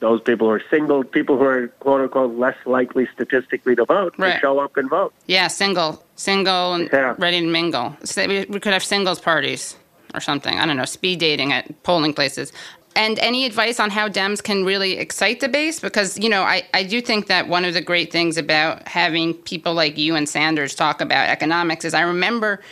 those 0.00 0.20
people 0.20 0.46
who 0.48 0.52
are 0.54 0.62
single, 0.70 1.02
people 1.04 1.36
who 1.38 1.44
are 1.44 1.68
quote 1.80 2.02
unquote 2.02 2.36
less 2.38 2.56
likely 2.66 3.06
statistically 3.14 3.74
to 3.76 3.84
vote, 3.84 4.14
Right. 4.18 4.34
to 4.34 4.40
show 4.40 4.58
up 4.58 4.76
and 4.76 4.88
vote. 4.88 5.12
yeah, 5.26 5.48
single, 5.48 6.02
single, 6.16 6.74
and 6.74 6.88
Yeah. 6.92 7.14
ready 7.18 7.40
to 7.40 7.46
mingle. 7.46 7.96
So 8.04 8.26
we, 8.26 8.44
we 8.48 8.60
could 8.60 8.72
have 8.72 8.84
singles 8.84 9.20
parties 9.20 9.76
or 10.14 10.20
something. 10.20 10.58
I 10.58 10.66
don't 10.66 10.76
know, 10.76 10.84
speed 10.84 11.18
dating 11.18 11.52
at 11.52 11.82
polling 11.82 12.14
places. 12.14 12.52
And 12.96 13.18
any 13.18 13.44
advice 13.44 13.78
on 13.78 13.90
how 13.90 14.08
Dems 14.08 14.42
can 14.42 14.64
really 14.64 14.96
excite 14.96 15.40
the 15.40 15.48
base? 15.48 15.78
Because, 15.78 16.18
you 16.18 16.30
know, 16.30 16.42
I, 16.42 16.62
I 16.72 16.82
do 16.82 17.02
think 17.02 17.26
that 17.26 17.46
one 17.46 17.66
of 17.66 17.74
the 17.74 17.82
great 17.82 18.10
things 18.10 18.38
about 18.38 18.88
having 18.88 19.34
people 19.34 19.74
like 19.74 19.98
you 19.98 20.16
and 20.16 20.26
Sanders 20.26 20.74
talk 20.74 21.02
about 21.02 21.28
economics 21.28 21.84
is 21.84 21.92
I 21.92 22.00
remember 22.00 22.62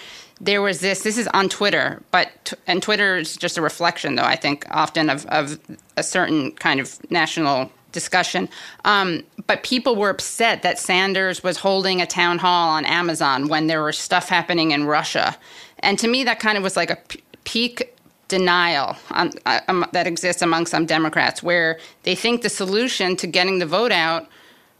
there 0.41 0.63
was 0.63 0.81
this, 0.81 1.03
this 1.03 1.19
is 1.19 1.29
on 1.29 1.51
Twitter, 1.51 2.03
but, 2.11 2.55
and 2.67 2.83
Twitter 2.83 3.19
is 3.19 3.37
just 3.37 3.59
a 3.59 3.63
reflection, 3.63 4.15
though, 4.15 4.25
I 4.25 4.35
think, 4.35 4.67
often 4.71 5.11
of, 5.11 5.27
of 5.27 5.61
a 5.99 6.03
certain 6.03 6.53
kind 6.53 6.81
of 6.81 6.99
national 7.11 7.71
discussion. 7.93 8.49
Um, 8.87 9.23
but 9.47 9.63
people 9.63 9.95
were 9.95 10.09
upset 10.11 10.63
that 10.63 10.79
Sanders 10.79 11.43
was 11.43 11.59
holding 11.59 12.01
a 12.01 12.07
town 12.07 12.39
hall 12.39 12.71
on 12.71 12.87
Amazon 12.87 13.49
when 13.49 13.67
there 13.67 13.85
was 13.85 13.99
stuff 13.99 14.31
happening 14.31 14.71
in 14.71 14.85
Russia. 14.85 15.37
And 15.81 15.99
to 15.99 16.09
me, 16.09 16.25
that 16.25 16.41
kind 16.41 16.57
of 16.57 16.65
was 16.65 16.77
like 16.77 16.91
a 16.91 16.97
p- 16.97 17.23
peak 17.45 17.95
denial 18.39 18.97
um, 19.13 19.31
uh, 19.47 19.61
um, 19.69 19.87
that 19.93 20.07
exists 20.07 20.43
among 20.43 20.67
some 20.67 20.85
Democrats, 20.87 21.43
where 21.43 21.79
they 22.03 22.17
think 22.17 22.43
the 22.43 22.49
solution 22.49 23.17
to 23.17 23.27
getting 23.29 23.61
the 23.61 23.67
vote 23.67 23.93
out 23.93 24.27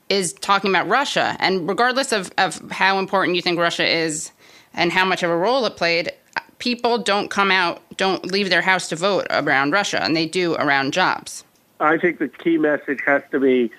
is 0.09 0.33
talking 0.33 0.71
about 0.71 0.89
Russia. 0.89 1.37
And 1.39 1.69
regardless 1.69 2.11
of, 2.13 2.33
of 2.37 2.51
how 2.71 2.99
important 2.99 3.37
you 3.37 3.43
think 3.43 3.59
Russia 3.59 3.87
is 3.87 4.33
and 4.75 4.91
how 4.93 5.05
much 5.05 5.23
of 5.23 5.31
a 5.31 5.37
role 5.37 5.65
it 5.67 5.77
played, 5.77 6.11
people 6.59 6.99
don't 6.99 7.31
come 7.31 7.51
out, 7.53 7.81
don't 7.97 8.27
leave 8.27 8.51
their 8.51 8.63
house 8.63 8.89
to 8.89 8.97
vote 8.97 9.27
around 9.31 9.71
Russia, 9.71 10.03
and 10.03 10.17
they 10.17 10.27
do 10.27 10.55
around 10.57 10.93
jobs. 10.93 11.45
I 11.79 11.97
think 11.97 12.19
the 12.19 12.29
key 12.29 12.59
message 12.59 13.01
has 13.07 13.23
to 13.31 13.39
be 13.39 13.71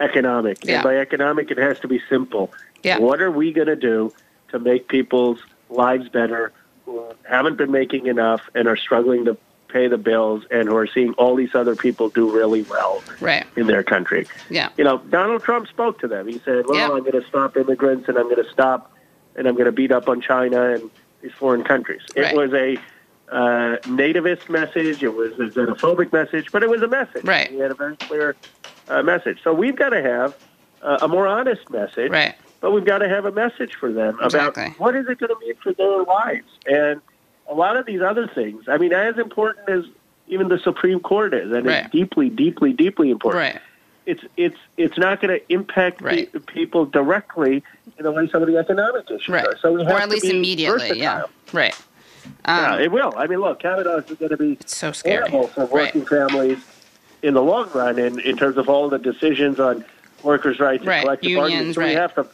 economic. 0.00 0.64
Yeah. 0.64 0.74
And 0.74 0.82
by 0.82 0.96
economic, 0.96 1.50
it 1.52 1.58
has 1.58 1.78
to 1.80 1.88
be 1.88 2.00
simple. 2.08 2.52
Yeah. 2.82 2.98
What 2.98 3.20
are 3.20 3.30
we 3.30 3.52
going 3.52 3.68
to 3.68 3.76
do 3.76 4.12
to 4.48 4.58
make 4.58 4.88
people's 4.88 5.40
lives 5.70 6.08
better 6.08 6.52
haven't 7.24 7.56
been 7.56 7.70
making 7.70 8.06
enough 8.06 8.42
and 8.54 8.68
are 8.68 8.76
struggling 8.76 9.24
to 9.26 9.36
pay 9.68 9.88
the 9.88 9.96
bills 9.96 10.44
and 10.50 10.68
who 10.68 10.76
are 10.76 10.86
seeing 10.86 11.12
all 11.14 11.34
these 11.34 11.54
other 11.54 11.74
people 11.74 12.10
do 12.10 12.30
really 12.30 12.62
well 12.62 13.02
Right. 13.20 13.46
in 13.56 13.66
their 13.66 13.82
country? 13.82 14.26
Yeah. 14.50 14.68
You 14.76 14.84
know, 14.84 14.98
Donald 14.98 15.42
Trump 15.42 15.66
spoke 15.68 15.98
to 16.00 16.08
them. 16.08 16.28
He 16.28 16.38
said, 16.44 16.64
well, 16.66 16.76
Yeah. 16.78 16.90
I'm 16.90 17.00
going 17.00 17.12
to 17.20 17.26
stop 17.26 17.56
immigrants 17.56 18.06
and 18.08 18.18
I'm 18.18 18.24
going 18.28 18.44
to 18.44 18.50
stop 18.50 18.92
and 19.34 19.48
I'm 19.48 19.54
going 19.54 19.64
to 19.66 19.72
beat 19.72 19.90
up 19.90 20.08
on 20.10 20.20
China 20.20 20.74
and 20.74 20.90
these 21.22 21.32
foreign 21.32 21.64
countries. 21.64 22.02
It 22.14 22.20
Right. 22.20 22.36
was 22.36 22.52
a 22.52 22.76
uh, 23.34 23.78
nativist 23.84 24.50
message. 24.50 25.02
It 25.02 25.14
was 25.14 25.32
a 25.34 25.44
xenophobic 25.58 26.12
message, 26.12 26.52
but 26.52 26.62
it 26.62 26.68
was 26.68 26.82
a 26.82 26.88
message. 26.88 27.24
Right. 27.24 27.50
He 27.50 27.58
had 27.60 27.70
a 27.70 27.74
very 27.74 27.96
clear 27.96 28.36
uh, 28.88 29.02
message. 29.02 29.38
So 29.42 29.54
we've 29.54 29.76
got 29.76 29.90
to 29.90 30.02
have 30.02 30.36
uh, 30.82 30.98
a 31.00 31.08
more 31.08 31.26
honest 31.26 31.70
message. 31.70 32.10
Right. 32.10 32.34
But 32.62 32.70
we've 32.70 32.84
got 32.84 32.98
to 32.98 33.08
have 33.08 33.26
a 33.26 33.32
message 33.32 33.74
for 33.74 33.92
them 33.92 34.16
Exactly. 34.22 34.64
about 34.66 34.78
what 34.80 34.94
is 34.96 35.06
it 35.08 35.18
going 35.18 35.28
to 35.34 35.38
mean 35.40 35.54
for 35.62 35.72
their 35.74 36.04
lives. 36.04 36.46
And 36.66 37.02
a 37.48 37.54
lot 37.54 37.76
of 37.76 37.84
these 37.84 38.00
other 38.00 38.26
things, 38.28 38.64
I 38.68 38.78
mean, 38.78 38.92
as 38.94 39.18
important 39.18 39.68
as 39.68 39.84
even 40.28 40.48
the 40.48 40.58
Supreme 40.60 41.00
Court 41.00 41.34
is, 41.34 41.50
and 41.52 41.66
Right. 41.66 41.84
it's 41.84 41.90
deeply, 41.92 42.30
deeply, 42.30 42.72
deeply 42.72 43.10
important 43.10 43.42
Right. 43.54 43.62
it's 44.06 44.22
it's 44.36 44.56
it's 44.76 44.96
not 44.96 45.20
going 45.20 45.38
to 45.38 45.52
impact 45.52 46.00
Right. 46.00 46.32
the 46.32 46.38
people 46.40 46.86
directly 46.86 47.62
in 47.98 48.04
the 48.04 48.12
way 48.12 48.28
some 48.28 48.42
of 48.42 48.48
the 48.48 48.56
economic 48.56 49.10
issues 49.10 49.28
Right. 49.28 49.44
are. 49.46 49.56
So 49.58 49.72
we 49.72 49.84
have 49.84 49.92
Or 49.92 49.98
at 49.98 50.04
to 50.04 50.10
least 50.12 50.22
be 50.22 50.30
immediately. 50.30 50.78
versatile. 50.78 50.96
Yeah. 51.02 51.22
Right. 51.52 51.74
yeah, 52.46 52.74
Um, 52.74 52.80
it 52.80 52.92
will. 52.92 53.12
I 53.16 53.26
mean, 53.26 53.40
look, 53.40 53.58
Kavanaugh 53.60 53.96
is 53.98 54.16
going 54.16 54.30
to 54.30 54.36
be 54.36 54.56
so 54.66 54.92
scary. 54.92 55.16
terrible 55.28 55.48
for 55.48 55.66
working 55.66 56.06
families 56.06 56.58
in 57.22 57.34
the 57.34 57.42
long 57.42 57.68
run, 57.74 57.98
in 57.98 58.20
in 58.20 58.36
terms 58.36 58.56
of 58.56 58.68
all 58.68 58.88
the 58.88 58.98
decisions 58.98 59.58
on 59.58 59.84
workers' 60.22 60.60
rights 60.60 60.84
Right. 60.86 60.98
and 60.98 61.02
collective 61.04 61.34
bargaining. 61.36 61.72
So 61.74 61.80
right. 61.80 61.88
we 61.88 61.94
have 61.94 62.14
to 62.14 62.26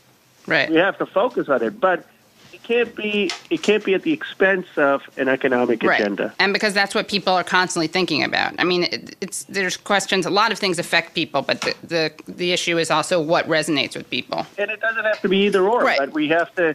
Right. 0.49 0.69
we 0.71 0.77
have 0.77 0.99
to 0.99 1.07
focus 1.07 1.49
on 1.49 1.63
it, 1.63 1.79
but 1.79 2.07
it 2.53 2.63
can't 2.63 2.95
be 2.97 3.31
it 3.51 3.63
can't 3.63 3.85
be 3.85 3.95
at 3.95 4.03
the 4.03 4.13
expense 4.13 4.67
of 4.77 5.03
an 5.17 5.29
economic 5.29 5.83
Right. 5.83 6.01
agenda. 6.01 6.33
And 6.39 6.53
because 6.53 6.73
that's 6.75 6.95
what 6.95 7.07
people 7.09 7.33
are 7.35 7.45
constantly 7.45 7.87
thinking 7.87 8.25
about. 8.25 8.55
I 8.59 8.65
mean, 8.65 8.85
it, 8.85 9.17
it's 9.21 9.45
there's 9.45 9.77
questions. 9.77 10.27
A 10.27 10.31
lot 10.31 10.51
of 10.53 10.59
things 10.59 10.79
affect 10.79 11.15
people, 11.15 11.43
but 11.43 11.61
the, 11.61 11.75
the 11.85 12.13
the 12.27 12.53
issue 12.53 12.79
is 12.79 12.91
also 12.91 13.21
what 13.21 13.47
resonates 13.47 13.95
with 13.97 14.09
people. 14.11 14.47
and 14.59 14.71
it 14.71 14.81
doesn't 14.81 15.05
have 15.05 15.21
to 15.23 15.29
be 15.29 15.39
either 15.47 15.69
or. 15.69 15.83
Right. 15.85 15.99
But 15.99 16.13
we 16.13 16.29
have 16.29 16.55
to, 16.57 16.75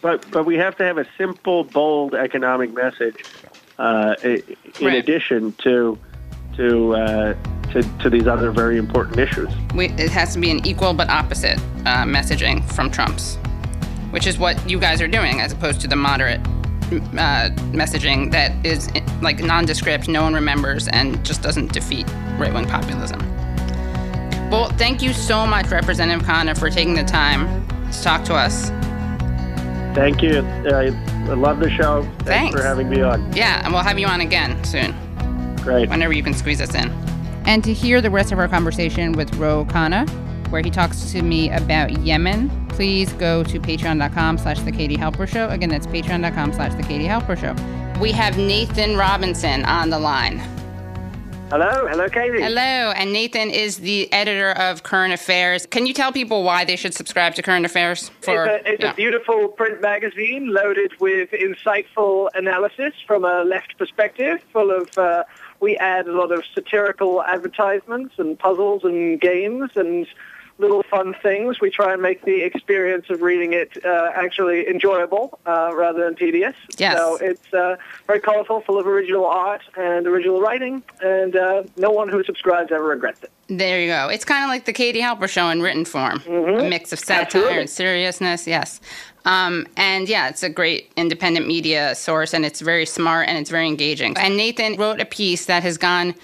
but 0.00 0.24
but 0.30 0.44
we 0.46 0.56
have 0.56 0.76
to 0.76 0.84
have 0.84 0.98
a 0.98 1.06
simple, 1.18 1.64
bold 1.64 2.14
economic 2.14 2.72
message. 2.72 3.24
Uh, 3.78 4.14
in 4.22 4.42
Right. 4.80 4.94
addition 4.94 5.52
to 5.64 5.98
to, 6.56 6.94
uh, 6.94 7.34
to 7.72 7.82
to 7.98 8.10
these 8.10 8.26
other 8.26 8.50
very 8.50 8.78
important 8.78 9.18
issues. 9.18 9.48
We, 9.74 9.86
it 9.90 10.10
has 10.10 10.34
to 10.34 10.40
be 10.40 10.50
an 10.50 10.66
equal 10.66 10.94
but 10.94 11.08
opposite 11.08 11.58
uh, 11.86 12.04
messaging 12.04 12.64
from 12.72 12.90
Trump's, 12.90 13.36
which 14.10 14.26
is 14.26 14.38
what 14.38 14.68
you 14.68 14.78
guys 14.78 15.00
are 15.00 15.08
doing, 15.08 15.40
as 15.40 15.52
opposed 15.52 15.80
to 15.82 15.88
the 15.88 15.96
moderate 15.96 16.40
uh, 16.90 17.50
messaging 17.72 18.30
that 18.32 18.64
is 18.66 18.90
like 19.22 19.38
nondescript, 19.38 20.08
no 20.08 20.22
one 20.22 20.34
remembers, 20.34 20.88
and 20.88 21.24
just 21.24 21.42
doesn't 21.42 21.72
defeat 21.72 22.06
right 22.38 22.52
wing 22.52 22.66
populism. 22.66 23.20
Well, 24.50 24.68
thank 24.70 25.00
you 25.00 25.12
so 25.12 25.46
much, 25.46 25.70
Representative 25.70 26.26
Khanna, 26.26 26.58
for 26.58 26.68
taking 26.70 26.94
the 26.94 27.04
time 27.04 27.66
to 27.92 28.02
talk 28.02 28.24
to 28.24 28.34
us. 28.34 28.70
Thank 29.94 30.22
you. 30.22 30.40
I, 30.40 30.86
I 31.28 31.34
love 31.34 31.60
the 31.60 31.70
show. 31.70 32.02
Thanks, 32.02 32.24
Thanks. 32.24 32.60
for 32.60 32.66
having 32.66 32.88
me 32.88 33.00
on. 33.00 33.32
Yeah, 33.32 33.62
and 33.64 33.72
we'll 33.72 33.82
have 33.82 33.98
you 33.98 34.06
on 34.06 34.20
again 34.20 34.62
soon. 34.64 34.94
Great. 35.56 35.88
Whenever 35.88 36.12
you 36.12 36.22
can 36.22 36.34
squeeze 36.34 36.60
us 36.60 36.74
in. 36.74 37.09
And 37.46 37.64
to 37.64 37.72
hear 37.72 38.00
the 38.00 38.10
rest 38.10 38.32
of 38.32 38.38
our 38.38 38.48
conversation 38.48 39.12
with 39.12 39.34
Ro 39.36 39.64
Khanna, 39.64 40.08
where 40.50 40.62
he 40.62 40.70
talks 40.70 41.12
to 41.12 41.22
me 41.22 41.50
about 41.50 41.90
Yemen, 42.00 42.50
please 42.68 43.12
go 43.14 43.42
to 43.44 43.60
patreon.com 43.60 44.38
slash 44.38 44.60
the 44.60 44.72
Katie 44.72 44.96
Halper 44.96 45.28
Show. 45.28 45.48
Again, 45.48 45.68
that's 45.68 45.86
patreon.com 45.86 46.52
slash 46.52 46.74
the 46.74 46.82
Katie 46.82 47.06
Halper 47.06 47.38
Show. 47.38 47.54
We 48.00 48.12
have 48.12 48.36
Nathan 48.36 48.96
Robinson 48.96 49.64
on 49.64 49.90
the 49.90 49.98
line. 49.98 50.38
Hello, 51.50 51.88
hello, 51.88 52.08
Katie. 52.08 52.40
Hello, 52.40 52.60
and 52.60 53.12
Nathan 53.12 53.50
is 53.50 53.78
the 53.78 54.12
editor 54.12 54.52
of 54.52 54.84
Current 54.84 55.12
Affairs. 55.12 55.66
Can 55.66 55.84
you 55.84 55.92
tell 55.92 56.12
people 56.12 56.44
why 56.44 56.64
they 56.64 56.76
should 56.76 56.94
subscribe 56.94 57.34
to 57.34 57.42
Current 57.42 57.66
Affairs? 57.66 58.08
For 58.20 58.46
it's 58.46 58.66
a, 58.66 58.72
it's 58.72 58.82
yeah. 58.84 58.92
a 58.92 58.94
beautiful 58.94 59.48
print 59.48 59.80
magazine 59.80 60.52
loaded 60.52 60.92
with 61.00 61.30
insightful 61.32 62.28
analysis 62.34 62.94
from 63.04 63.24
a 63.24 63.42
left 63.42 63.76
perspective, 63.78 64.40
full 64.52 64.70
of. 64.70 64.96
Uh, 64.96 65.24
we 65.60 65.76
add 65.76 66.08
a 66.08 66.12
lot 66.12 66.32
of 66.32 66.42
satirical 66.54 67.22
advertisements 67.22 68.14
and 68.18 68.38
puzzles 68.38 68.82
and 68.84 69.20
games 69.20 69.70
and 69.76 70.06
little 70.60 70.82
fun 70.84 71.14
things. 71.22 71.60
We 71.60 71.70
try 71.70 71.92
and 71.92 72.02
make 72.02 72.24
the 72.24 72.42
experience 72.42 73.10
of 73.10 73.22
reading 73.22 73.52
it 73.52 73.84
uh, 73.84 74.10
actually 74.14 74.68
enjoyable 74.68 75.38
uh, 75.46 75.70
rather 75.74 76.04
than 76.04 76.14
tedious. 76.14 76.54
Yes. 76.78 76.96
So 76.96 77.16
it's 77.16 77.52
uh, 77.52 77.76
very 78.06 78.20
colorful, 78.20 78.60
full 78.60 78.78
of 78.78 78.86
original 78.86 79.26
art 79.26 79.62
and 79.76 80.06
original 80.06 80.40
writing, 80.40 80.82
and 81.02 81.34
uh, 81.34 81.64
no 81.76 81.90
one 81.90 82.08
who 82.08 82.22
subscribes 82.24 82.70
ever 82.70 82.84
regrets 82.84 83.22
it. 83.22 83.30
There 83.48 83.80
you 83.80 83.88
go. 83.88 84.08
It's 84.08 84.24
kind 84.24 84.44
of 84.44 84.48
like 84.48 84.64
the 84.66 84.72
Katie 84.72 85.00
Halper 85.00 85.28
show 85.28 85.48
in 85.48 85.60
written 85.60 85.84
form. 85.84 86.20
Mm-hmm. 86.20 86.66
A 86.66 86.68
mix 86.68 86.92
of 86.92 87.00
satire 87.00 87.22
Absolutely. 87.22 87.58
and 87.58 87.70
seriousness, 87.70 88.46
yes. 88.46 88.80
Um, 89.24 89.66
and 89.76 90.08
yeah, 90.08 90.28
it's 90.28 90.44
a 90.44 90.48
great 90.48 90.92
independent 90.96 91.48
media 91.48 91.94
source, 91.96 92.32
and 92.32 92.46
it's 92.46 92.60
very 92.60 92.86
smart 92.86 93.28
and 93.28 93.38
it's 93.38 93.50
very 93.50 93.66
engaging. 93.66 94.16
And 94.16 94.36
Nathan 94.36 94.76
wrote 94.76 95.00
a 95.00 95.04
piece 95.04 95.46
that 95.46 95.64
has 95.64 95.78
gone 95.78 96.14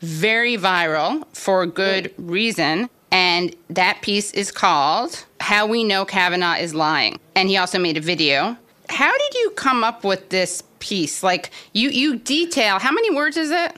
very 0.00 0.56
viral 0.56 1.24
for 1.34 1.66
good 1.66 2.14
reason. 2.18 2.88
And 3.10 3.54
that 3.70 4.02
piece 4.02 4.32
is 4.32 4.50
called 4.50 5.24
How 5.40 5.66
We 5.66 5.84
Know 5.84 6.04
Kavanaugh 6.04 6.56
is 6.56 6.74
Lying. 6.74 7.18
And 7.34 7.48
he 7.48 7.56
also 7.56 7.78
made 7.78 7.96
a 7.96 8.00
video. 8.00 8.56
How 8.88 9.16
did 9.16 9.34
you 9.34 9.50
come 9.50 9.84
up 9.84 10.04
with 10.04 10.28
this 10.28 10.62
piece? 10.78 11.22
Like, 11.22 11.50
you, 11.72 11.90
you 11.90 12.16
detail, 12.18 12.78
how 12.78 12.92
many 12.92 13.14
words 13.14 13.36
is 13.36 13.50
it? 13.50 13.72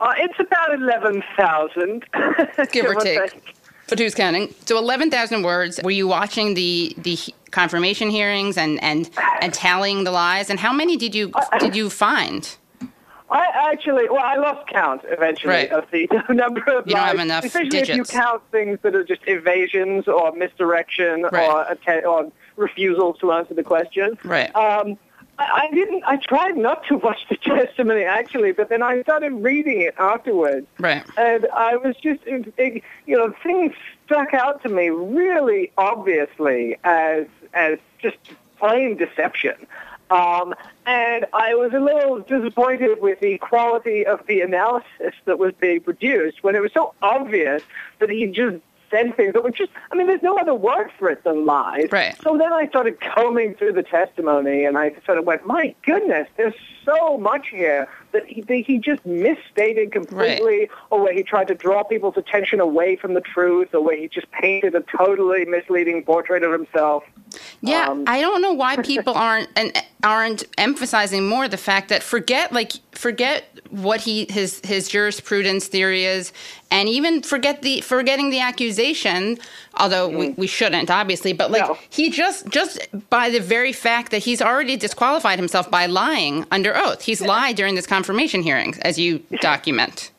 Uh, 0.00 0.12
it's 0.16 0.38
about 0.40 0.74
11,000. 0.74 2.04
give 2.72 2.86
or 2.86 2.94
take. 2.96 3.54
For 3.86 3.96
who's 3.96 4.14
counting? 4.14 4.54
So 4.64 4.78
eleven 4.78 5.10
thousand 5.10 5.42
words. 5.42 5.78
Were 5.82 5.90
you 5.90 6.08
watching 6.08 6.54
the 6.54 6.94
the 6.98 7.18
confirmation 7.50 8.08
hearings 8.08 8.56
and 8.56 8.82
and 8.82 9.10
and 9.42 9.52
tallying 9.52 10.04
the 10.04 10.10
lies? 10.10 10.48
And 10.48 10.58
how 10.58 10.72
many 10.72 10.96
did 10.96 11.14
you 11.14 11.32
did 11.58 11.76
you 11.76 11.90
find? 11.90 12.56
I 13.32 13.70
actually, 13.72 14.08
well, 14.10 14.22
I 14.24 14.36
lost 14.36 14.68
count 14.68 15.00
eventually 15.04 15.52
Right. 15.54 15.70
of 15.72 15.84
the 15.90 16.06
number 16.28 16.60
of 16.76 16.86
You 16.86 16.94
don't 16.94 17.04
have 17.06 17.18
enough 17.18 17.44
especially 17.44 17.78
if 17.78 17.88
you 17.88 18.04
count 18.04 18.42
things 18.52 18.78
that 18.82 18.94
are 18.94 19.04
just 19.04 19.22
evasions 19.26 20.06
or 20.06 20.32
misdirection 20.32 21.24
or, 21.24 21.70
atta- 21.70 22.04
or 22.04 22.30
refusals 22.56 23.18
to 23.20 23.32
answer 23.32 23.54
the 23.54 23.62
question. 23.64 24.18
Right. 24.24 24.54
Um, 24.54 24.98
I, 25.38 25.62
I 25.70 25.74
didn't. 25.74 26.04
I 26.06 26.16
tried 26.18 26.56
not 26.58 26.84
to 26.88 26.96
watch 26.98 27.18
the 27.30 27.36
testimony 27.56 28.02
actually, 28.04 28.52
but 28.52 28.68
then 28.68 28.82
I 28.82 29.00
started 29.02 29.32
reading 29.32 29.80
it 29.80 29.94
afterwards, 29.98 30.66
Right. 30.78 31.02
and 31.16 31.46
I 31.54 31.76
was 31.76 31.96
just, 31.96 32.20
it, 32.26 32.52
it- 32.58 32.82
you 33.06 33.16
know, 33.16 33.32
things 33.42 33.72
stuck 34.04 34.34
out 34.34 34.62
to 34.64 34.68
me 34.68 34.90
really 34.90 35.72
obviously 35.78 36.76
as 36.84 37.24
as 37.54 37.78
just 38.00 38.18
plain 38.58 38.96
deception. 38.96 39.54
Um, 40.12 40.54
and 40.84 41.24
I 41.32 41.54
was 41.54 41.72
a 41.72 41.80
little 41.80 42.20
disappointed 42.20 43.00
with 43.00 43.20
the 43.20 43.38
quality 43.38 44.04
of 44.04 44.20
the 44.26 44.42
analysis 44.42 45.14
that 45.24 45.38
was 45.38 45.54
being 45.58 45.80
produced 45.80 46.44
when 46.44 46.54
it 46.54 46.60
was 46.60 46.70
so 46.74 46.92
obvious 47.00 47.62
that 47.98 48.10
he 48.10 48.26
just 48.26 48.58
said 48.90 49.16
things 49.16 49.32
that 49.32 49.42
were 49.42 49.50
just, 49.50 49.70
I 49.90 49.96
mean, 49.96 50.06
there's 50.06 50.22
no 50.22 50.36
other 50.36 50.54
word 50.54 50.90
for 50.98 51.08
it 51.08 51.24
than 51.24 51.46
lies. 51.46 51.88
Right. 51.90 52.14
So 52.22 52.36
then 52.36 52.52
I 52.52 52.68
started 52.68 53.00
combing 53.00 53.54
through 53.54 53.72
the 53.72 53.82
testimony 53.82 54.66
and 54.66 54.76
I 54.76 54.94
sort 55.06 55.16
of 55.16 55.24
went, 55.24 55.46
my 55.46 55.74
goodness, 55.82 56.28
there's 56.36 56.54
so 56.84 57.18
much 57.18 57.48
here 57.48 57.88
that 58.12 58.26
he, 58.26 58.42
that 58.42 58.64
he 58.66 58.78
just 58.78 59.04
misstated 59.06 59.92
completely 59.92 60.68
or 60.90 61.02
where 61.02 61.12
he 61.12 61.22
tried 61.22 61.48
to 61.48 61.54
draw 61.54 61.82
people's 61.82 62.16
attention 62.16 62.60
away 62.60 62.96
from 62.96 63.14
the 63.14 63.20
truth 63.20 63.68
or 63.74 63.82
where 63.82 63.96
he 63.96 64.08
just 64.08 64.30
painted 64.32 64.74
a 64.74 64.82
totally 64.96 65.44
misleading 65.44 66.04
portrait 66.04 66.42
of 66.42 66.52
himself. 66.52 67.04
Yeah, 67.60 67.88
Um, 67.88 68.04
I 68.06 68.20
don't 68.20 68.42
know 68.42 68.52
why 68.52 68.76
people 68.82 69.14
aren't 69.14 69.48
and 69.56 69.72
aren't 70.02 70.44
emphasizing 70.58 71.28
more 71.28 71.48
the 71.48 71.56
fact 71.56 71.88
that 71.88 72.02
forget 72.02 72.52
like 72.52 72.72
forget 72.92 73.44
what 73.70 74.00
he 74.00 74.26
his 74.28 74.60
his 74.64 74.88
jurisprudence 74.88 75.66
theory 75.66 76.04
is, 76.04 76.32
and 76.70 76.88
even 76.88 77.22
forget 77.22 77.62
the 77.62 77.80
forgetting 77.80 78.30
the 78.30 78.40
accusation. 78.40 79.38
Although 79.76 80.08
we, 80.08 80.30
we 80.30 80.46
shouldn't 80.46 80.90
obviously, 80.90 81.32
but 81.32 81.50
like 81.50 81.64
he 81.90 82.10
just 82.10 82.48
just 82.48 82.78
by 83.10 83.30
the 83.30 83.40
very 83.40 83.72
fact 83.72 84.10
that 84.10 84.18
he's 84.18 84.42
already 84.42 84.76
disqualified 84.76 85.38
himself 85.38 85.70
by 85.70 85.86
lying 85.86 86.44
under 86.50 86.71
oath, 86.76 87.02
he's 87.02 87.20
lied 87.20 87.56
during 87.56 87.74
this 87.74 87.86
confirmation 87.86 88.42
hearings, 88.42 88.78
as 88.78 88.98
you 88.98 89.18
document. 89.40 90.11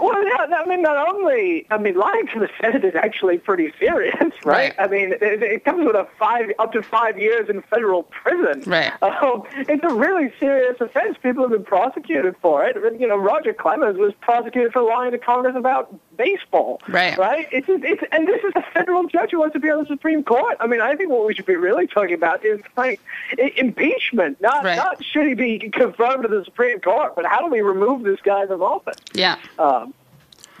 Well, 0.00 0.24
yeah, 0.26 0.46
I 0.56 0.66
mean, 0.66 0.82
not 0.82 1.08
only, 1.14 1.66
I 1.70 1.78
mean, 1.78 1.94
lying 1.96 2.26
to 2.34 2.40
the 2.40 2.48
Senate 2.60 2.84
is 2.84 2.94
actually 2.94 3.38
pretty 3.38 3.72
serious, 3.78 4.14
right? 4.44 4.54
Right. 4.54 4.74
I 4.78 4.86
mean, 4.88 5.12
it, 5.12 5.42
it 5.42 5.64
comes 5.64 5.84
with 5.86 5.96
a 5.96 6.06
five, 6.18 6.50
up 6.58 6.72
to 6.72 6.82
five 6.82 7.18
years 7.18 7.48
in 7.48 7.62
federal 7.62 8.04
prison. 8.04 8.62
Right. 8.70 8.92
Um, 9.02 9.42
it's 9.56 9.84
a 9.84 9.94
really 9.94 10.32
serious 10.40 10.76
offense. 10.80 11.16
People 11.22 11.42
have 11.44 11.50
been 11.52 11.64
prosecuted 11.64 12.36
for 12.40 12.64
it. 12.64 12.76
You 13.00 13.06
know, 13.08 13.16
Roger 13.16 13.52
Clemens 13.52 13.98
was 13.98 14.12
prosecuted 14.20 14.72
for 14.72 14.82
lying 14.82 15.12
to 15.12 15.18
Congress 15.18 15.56
about 15.56 15.94
baseball. 16.16 16.80
Right. 16.88 17.18
Right? 17.18 17.48
It's, 17.50 17.66
it's, 17.68 18.02
and 18.12 18.26
this 18.28 18.42
is 18.44 18.52
a 18.56 18.62
federal 18.72 19.04
judge 19.08 19.32
who 19.32 19.40
wants 19.40 19.54
to 19.54 19.60
be 19.60 19.70
on 19.70 19.80
the 19.80 19.86
Supreme 19.86 20.22
Court. 20.22 20.56
I 20.60 20.66
mean, 20.66 20.80
I 20.80 20.94
think 20.94 21.10
what 21.10 21.26
we 21.26 21.34
should 21.34 21.46
be 21.46 21.56
really 21.56 21.86
talking 21.86 22.14
about 22.14 22.44
is 22.44 22.60
like 22.76 23.00
i- 23.38 23.52
impeachment, 23.56 24.40
not, 24.40 24.64
Right. 24.64 24.76
not 24.76 25.02
should 25.04 25.26
he 25.26 25.34
be 25.34 25.58
confirmed 25.70 26.22
to 26.22 26.28
the 26.28 26.44
Supreme 26.44 26.80
Court, 26.80 27.14
but 27.16 27.26
how 27.26 27.40
do 27.40 27.48
we 27.48 27.60
remove 27.60 28.04
this 28.04 28.20
guy 28.22 28.46
from 28.46 28.62
office? 28.62 28.96
Yeah. 29.12 29.36
Um, 29.58 29.83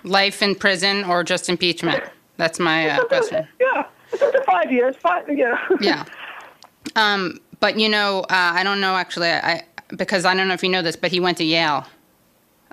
Life 0.04 0.42
in 0.42 0.54
prison 0.54 1.04
or 1.04 1.24
just 1.24 1.48
impeachment? 1.48 2.02
That's 2.36 2.58
my 2.60 2.90
uh, 2.90 3.04
question. 3.04 3.46
Yeah, 3.60 3.86
it's 4.12 4.22
up 4.22 4.32
to 4.32 4.42
five 4.42 4.70
years. 4.70 4.94
Five, 4.96 5.24
yeah. 5.28 5.58
Yeah. 5.80 6.04
Um, 6.96 7.40
but 7.60 7.78
you 7.78 7.88
know, 7.88 8.20
uh, 8.20 8.26
I 8.30 8.62
don't 8.62 8.80
know 8.80 8.94
actually. 8.96 9.30
I 9.30 9.64
because 9.88 10.24
I 10.24 10.34
don't 10.34 10.48
know 10.48 10.54
if 10.54 10.62
you 10.62 10.68
know 10.68 10.82
this, 10.82 10.96
but 10.96 11.10
he 11.10 11.20
went 11.20 11.38
to 11.38 11.44
Yale, 11.44 11.86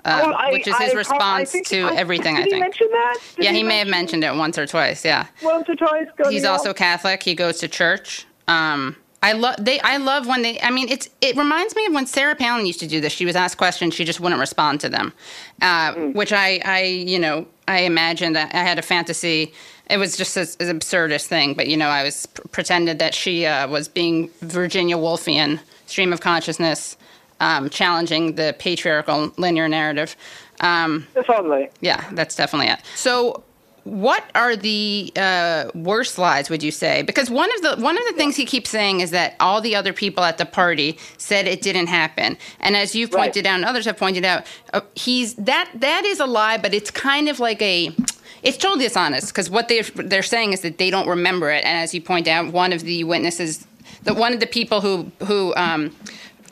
uh, 0.04 0.34
I- 0.36 0.52
which 0.52 0.66
is 0.66 0.76
his 0.78 0.90
I- 0.90 0.94
I 0.94 0.96
response 0.96 1.52
think- 1.52 1.66
to 1.68 1.82
I- 1.84 1.94
everything. 1.96 2.34
did 2.36 2.42
I 2.42 2.44
he 2.44 2.50
think. 2.50 2.60
mention 2.62 2.88
that? 2.90 3.16
Did 3.36 3.44
yeah, 3.44 3.50
he 3.52 3.58
he, 3.58 3.62
may 3.62 3.78
have 3.78 3.88
mentioned 3.88 4.24
it 4.24 4.34
once 4.34 4.58
or 4.58 4.66
twice. 4.66 5.04
Yeah. 5.04 5.26
Once 5.42 5.68
or 5.68 5.74
twice. 5.76 6.06
He's 6.28 6.44
also 6.44 6.74
Catholic. 6.74 7.22
He 7.22 7.34
goes 7.34 7.58
to 7.60 7.68
church. 7.68 8.26
Um, 8.48 8.96
I 9.22 9.32
love 9.32 9.54
they. 9.60 9.78
I 9.80 9.98
love 9.98 10.26
when 10.26 10.42
they. 10.42 10.60
I 10.60 10.70
mean, 10.70 10.88
it's. 10.88 11.08
It 11.20 11.36
reminds 11.36 11.76
me 11.76 11.86
of 11.86 11.92
when 11.94 12.06
Sarah 12.06 12.34
Palin 12.34 12.66
used 12.66 12.80
to 12.80 12.86
do 12.88 13.00
this. 13.00 13.12
She 13.12 13.24
was 13.24 13.36
asked 13.36 13.56
questions, 13.56 13.94
she 13.94 14.04
just 14.04 14.18
wouldn't 14.20 14.40
respond 14.40 14.80
to 14.80 14.88
them, 14.88 15.12
uh, 15.60 15.94
Mm. 15.94 16.14
which 16.14 16.32
I, 16.32 16.60
I, 16.64 16.82
you 16.82 17.18
know, 17.18 17.46
I 17.68 17.80
imagined 17.82 18.34
that 18.36 18.54
I 18.54 18.58
had 18.58 18.78
a 18.78 18.82
fantasy. 18.82 19.52
It 19.88 19.98
was 19.98 20.16
just 20.16 20.36
as, 20.36 20.56
absurd 20.60 21.12
as 21.12 21.22
absurdist 21.22 21.26
thing, 21.26 21.54
but 21.54 21.68
you 21.68 21.76
know, 21.76 21.88
I 21.88 22.02
was 22.02 22.26
pr- 22.26 22.48
pretended 22.48 22.98
that 22.98 23.14
she 23.14 23.46
uh, 23.46 23.68
was 23.68 23.88
being 23.88 24.30
Virginia 24.40 24.96
Woolfian, 24.96 25.60
stream 25.86 26.12
of 26.12 26.20
consciousness, 26.20 26.96
um, 27.40 27.68
challenging 27.70 28.34
the 28.36 28.56
patriarchal 28.58 29.32
linear 29.36 29.68
narrative. 29.68 30.16
Um, 30.60 31.06
Totally. 31.26 31.68
yeah, 31.80 32.04
that's 32.12 32.36
definitely 32.36 32.68
it. 32.72 32.78
So, 32.94 33.44
what 33.84 34.24
are 34.34 34.54
the 34.54 35.12
uh, 35.16 35.70
worst 35.74 36.18
lies? 36.18 36.48
Would 36.50 36.62
you 36.62 36.70
say? 36.70 37.02
Because 37.02 37.30
one 37.30 37.50
of 37.56 37.62
the 37.62 37.82
one 37.82 37.98
of 37.98 38.04
the 38.06 38.12
things 38.12 38.36
he 38.36 38.44
keeps 38.44 38.70
saying 38.70 39.00
is 39.00 39.10
that 39.10 39.34
all 39.40 39.60
the 39.60 39.74
other 39.74 39.92
people 39.92 40.22
at 40.22 40.38
the 40.38 40.46
party 40.46 40.98
said 41.18 41.46
it 41.46 41.62
didn't 41.62 41.88
happen, 41.88 42.38
and 42.60 42.76
as 42.76 42.94
you've 42.94 43.10
pointed 43.10 43.46
out 43.46 43.56
and 43.56 43.64
others 43.64 43.84
have 43.84 43.96
pointed 43.96 44.24
out, 44.24 44.46
uh, 44.72 44.82
he's 44.94 45.34
that 45.34 45.70
that 45.74 46.04
is 46.04 46.20
a 46.20 46.26
lie, 46.26 46.58
but 46.58 46.72
it's 46.72 46.90
kind 46.90 47.28
of 47.28 47.40
like 47.40 47.60
a 47.60 47.94
it's 48.42 48.56
totally 48.56 48.84
dishonest 48.84 49.28
because 49.28 49.50
what 49.50 49.68
they 49.68 49.82
they're 49.82 50.22
saying 50.22 50.52
is 50.52 50.60
that 50.60 50.78
they 50.78 50.90
don't 50.90 51.08
remember 51.08 51.50
it, 51.50 51.64
and 51.64 51.78
as 51.78 51.92
you 51.92 52.00
point 52.00 52.28
out, 52.28 52.52
one 52.52 52.72
of 52.72 52.82
the 52.82 53.02
witnesses, 53.04 53.66
the 54.04 54.14
one 54.14 54.32
of 54.32 54.40
the 54.40 54.46
people 54.46 54.80
who 54.80 55.10
who 55.26 55.52
um, 55.56 55.94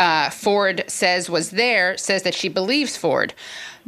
uh, 0.01 0.31
Ford 0.31 0.83
says 0.89 1.31
was 1.31 1.51
there 1.51 1.97
says 1.97 2.22
that 2.22 2.35
she 2.35 2.49
believes 2.49 2.97
Ford, 2.97 3.35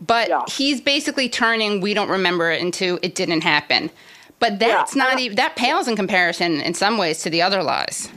but 0.07 0.51
he's 0.51 0.81
basically 0.81 1.29
turning 1.29 1.81
we 1.81 1.95
don't 1.95 2.09
remember 2.09 2.51
it 2.51 2.61
into 2.61 2.99
it 3.03 3.15
didn't 3.15 3.43
happen. 3.43 3.91
But 4.39 4.59
that's 4.59 4.97
not 4.97 5.21
even 5.21 5.37
that 5.37 5.55
pales 5.55 5.87
in 5.87 5.95
comparison 5.95 6.61
in 6.61 6.75
some 6.75 6.99
ways 6.99 7.23
to 7.23 7.31
the 7.31 7.41
other 7.43 7.63
lies. 7.63 8.11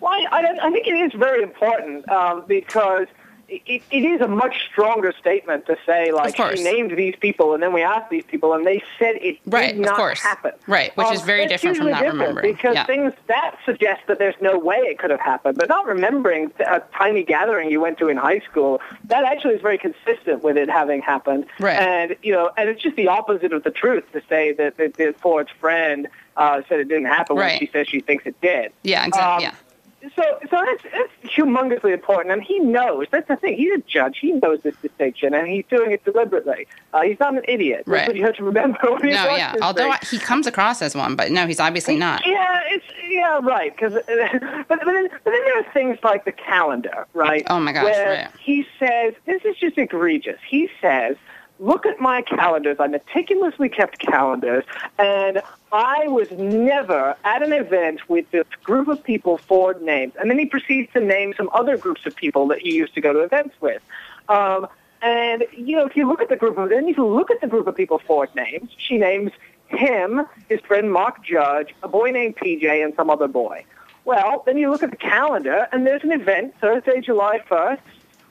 Well, 0.00 0.12
I, 0.12 0.42
I, 0.42 0.66
I 0.66 0.70
think 0.70 0.86
it 0.86 0.92
is 0.92 1.12
very 1.14 1.42
important 1.42 2.06
um, 2.10 2.44
because 2.46 3.06
it, 3.48 3.82
it 3.90 4.04
is 4.04 4.20
a 4.20 4.28
much 4.28 4.56
stronger 4.70 5.12
statement 5.18 5.66
to 5.66 5.76
say, 5.86 6.10
like, 6.12 6.36
she 6.36 6.62
named 6.64 6.90
these 6.96 7.14
people, 7.16 7.54
and 7.54 7.62
then 7.62 7.72
we 7.72 7.82
asked 7.82 8.10
these 8.10 8.24
people, 8.24 8.52
and 8.52 8.66
they 8.66 8.82
said 8.98 9.16
it 9.16 9.38
Right, 9.46 9.68
did 9.68 9.76
of 9.76 9.84
not 9.86 9.96
course. 9.96 10.20
happen. 10.20 10.52
Right, 10.66 10.96
which 10.96 11.06
Um, 11.06 11.14
is 11.14 11.22
very 11.22 11.46
different 11.46 11.76
from 11.76 11.90
not 11.90 12.00
different 12.00 12.18
remembering. 12.20 12.54
Because 12.54 12.74
Yeah. 12.74 12.84
things 12.86 13.12
that 13.28 13.56
suggest 13.64 14.02
that 14.08 14.18
there's 14.18 14.34
no 14.40 14.58
way 14.58 14.78
it 14.78 14.98
could 14.98 15.10
have 15.10 15.20
happened, 15.20 15.58
but 15.58 15.68
not 15.68 15.86
remembering 15.86 16.52
a 16.60 16.80
tiny 16.96 17.22
gathering 17.22 17.70
you 17.70 17.80
went 17.80 17.98
to 17.98 18.08
in 18.08 18.16
high 18.16 18.40
school, 18.40 18.80
that 19.04 19.24
actually 19.24 19.54
is 19.54 19.62
very 19.62 19.78
consistent 19.78 20.42
with 20.42 20.56
it 20.56 20.68
having 20.68 21.00
happened. 21.00 21.46
Right. 21.60 21.78
And, 21.78 22.16
you 22.22 22.32
know, 22.32 22.50
and 22.56 22.68
it's 22.68 22.82
just 22.82 22.96
the 22.96 23.08
opposite 23.08 23.52
of 23.52 23.62
the 23.62 23.70
truth 23.70 24.04
to 24.12 24.22
say 24.28 24.52
that, 24.54 24.76
that, 24.78 24.94
that 24.94 25.20
Ford's 25.20 25.50
friend 25.60 26.08
uh, 26.36 26.62
said 26.68 26.80
it 26.80 26.88
didn't 26.88 27.06
happen 27.06 27.36
when 27.36 27.58
she 27.58 27.66
says 27.72 27.86
she 27.88 28.00
thinks 28.00 28.26
it 28.26 28.38
did. 28.40 28.72
Yeah, 28.82 29.06
exactly. 29.06 29.46
Um, 29.46 29.52
yeah. 29.52 29.58
So 30.02 30.22
so 30.50 30.62
that's, 30.64 30.82
that's 30.84 31.34
humongously 31.34 31.92
important, 31.92 32.32
and 32.32 32.42
he 32.42 32.58
knows. 32.58 33.06
That's 33.10 33.26
the 33.28 33.36
thing. 33.36 33.56
He's 33.56 33.72
a 33.72 33.82
judge. 33.82 34.18
He 34.20 34.32
knows 34.32 34.60
this 34.62 34.76
distinction, 34.76 35.34
and 35.34 35.48
he's 35.48 35.64
doing 35.70 35.90
it 35.90 36.04
deliberately. 36.04 36.66
Uh, 36.92 37.02
he's 37.02 37.18
not 37.18 37.34
an 37.36 37.42
idiot. 37.48 37.84
That's 37.86 37.88
Right. 37.88 38.06
what 38.06 38.16
you 38.16 38.24
have 38.24 38.36
to 38.36 38.44
remember. 38.44 38.78
No, 39.02 39.08
yeah. 39.36 39.54
Although. 39.62 39.90
I, 39.90 39.98
he 40.10 40.18
comes 40.18 40.46
across 40.46 40.82
as 40.82 40.94
one, 40.94 41.16
but 41.16 41.30
no, 41.30 41.46
he's 41.46 41.60
obviously 41.60 41.96
not. 41.96 42.26
Yeah, 42.26 42.60
it's 42.66 42.84
yeah, 43.08 43.40
right. 43.42 43.74
Because 43.74 43.94
but, 44.06 44.68
but 44.68 44.80
then 44.84 45.08
but 45.24 45.32
then 45.32 45.44
there 45.44 45.58
are 45.60 45.72
things 45.72 45.98
like 46.02 46.24
the 46.24 46.32
calendar, 46.32 47.06
right? 47.14 47.44
Oh, 47.48 47.58
my 47.60 47.72
gosh, 47.72 47.84
Where 47.84 48.16
right. 48.24 48.30
he 48.40 48.66
says 48.78 49.14
this 49.24 49.42
is 49.44 49.56
just 49.56 49.78
egregious. 49.78 50.38
He 50.48 50.68
says, 50.80 51.16
"Look 51.58 51.86
at 51.86 52.00
my 52.00 52.22
calendars. 52.22 52.76
I 52.80 52.86
meticulously 52.88 53.68
kept 53.68 53.98
calendars, 53.98 54.64
and 54.98 55.40
I 55.72 56.06
was 56.08 56.28
never 56.30 57.16
at 57.24 57.42
an 57.42 57.52
event 57.52 58.08
with 58.08 58.30
this 58.30 58.46
group 58.62 58.88
of 58.88 59.02
people 59.02 59.38
Ford 59.38 59.82
names." 59.82 60.12
And 60.18 60.30
then 60.30 60.38
he 60.38 60.46
proceeds 60.46 60.92
to 60.92 61.00
name 61.00 61.34
some 61.36 61.50
other 61.52 61.76
groups 61.76 62.06
of 62.06 62.14
people 62.14 62.46
that 62.48 62.60
he 62.60 62.74
used 62.74 62.94
to 62.94 63.00
go 63.00 63.12
to 63.12 63.20
events 63.20 63.54
with. 63.60 63.82
Um, 64.28 64.66
and 65.02 65.44
you 65.52 65.76
know, 65.76 65.86
if 65.86 65.96
you 65.96 66.08
look 66.08 66.20
at 66.20 66.28
the 66.28 66.36
group 66.36 66.58
of 66.58 66.68
then 66.70 66.88
if 66.88 66.96
you 66.96 67.06
look 67.06 67.30
at 67.30 67.40
the 67.40 67.46
group 67.46 67.66
of 67.66 67.76
people 67.76 67.98
Ford 67.98 68.30
names, 68.34 68.70
she 68.76 68.96
names 68.96 69.32
him, 69.68 70.26
his 70.48 70.60
friend 70.60 70.92
Mark 70.92 71.24
Judge, 71.24 71.74
a 71.82 71.88
boy 71.88 72.10
named 72.10 72.36
PJ, 72.36 72.84
and 72.84 72.94
some 72.94 73.10
other 73.10 73.28
boy. 73.28 73.64
Well, 74.04 74.44
then 74.46 74.56
you 74.56 74.70
look 74.70 74.84
at 74.84 74.90
the 74.90 74.96
calendar, 74.96 75.66
and 75.72 75.86
there's 75.86 76.04
an 76.04 76.12
event 76.12 76.54
Thursday, 76.60 77.00
July 77.00 77.40
1st, 77.50 77.80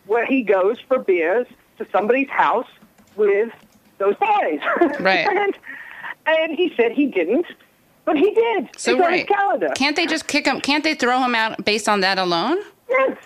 where 0.06 0.26
he 0.26 0.42
goes 0.42 0.78
for 0.88 1.00
beers 1.00 1.48
to 1.78 1.88
somebody's 1.92 2.30
house 2.30 2.70
with 3.18 3.52
those 3.98 4.16
boys. 4.16 4.60
Right. 5.00 5.28
and, 5.28 5.58
and 6.26 6.56
he 6.56 6.74
said 6.76 6.92
he 6.92 7.06
didn't, 7.08 7.46
but 8.06 8.18
he 8.18 8.34
did. 8.34 8.70
So 8.78 8.92
it's 8.92 9.00
right. 9.00 9.28
calendar. 9.28 9.70
Can't 9.76 9.96
they 9.96 10.06
just 10.06 10.28
kick 10.28 10.46
him? 10.46 10.62
Can't 10.62 10.84
they 10.84 10.96
throw 10.96 11.22
him 11.24 11.36
out 11.36 11.64
based 11.66 11.90
on 11.90 12.02
that 12.02 12.18
alone? 12.18 12.58
Yes. 12.90 13.18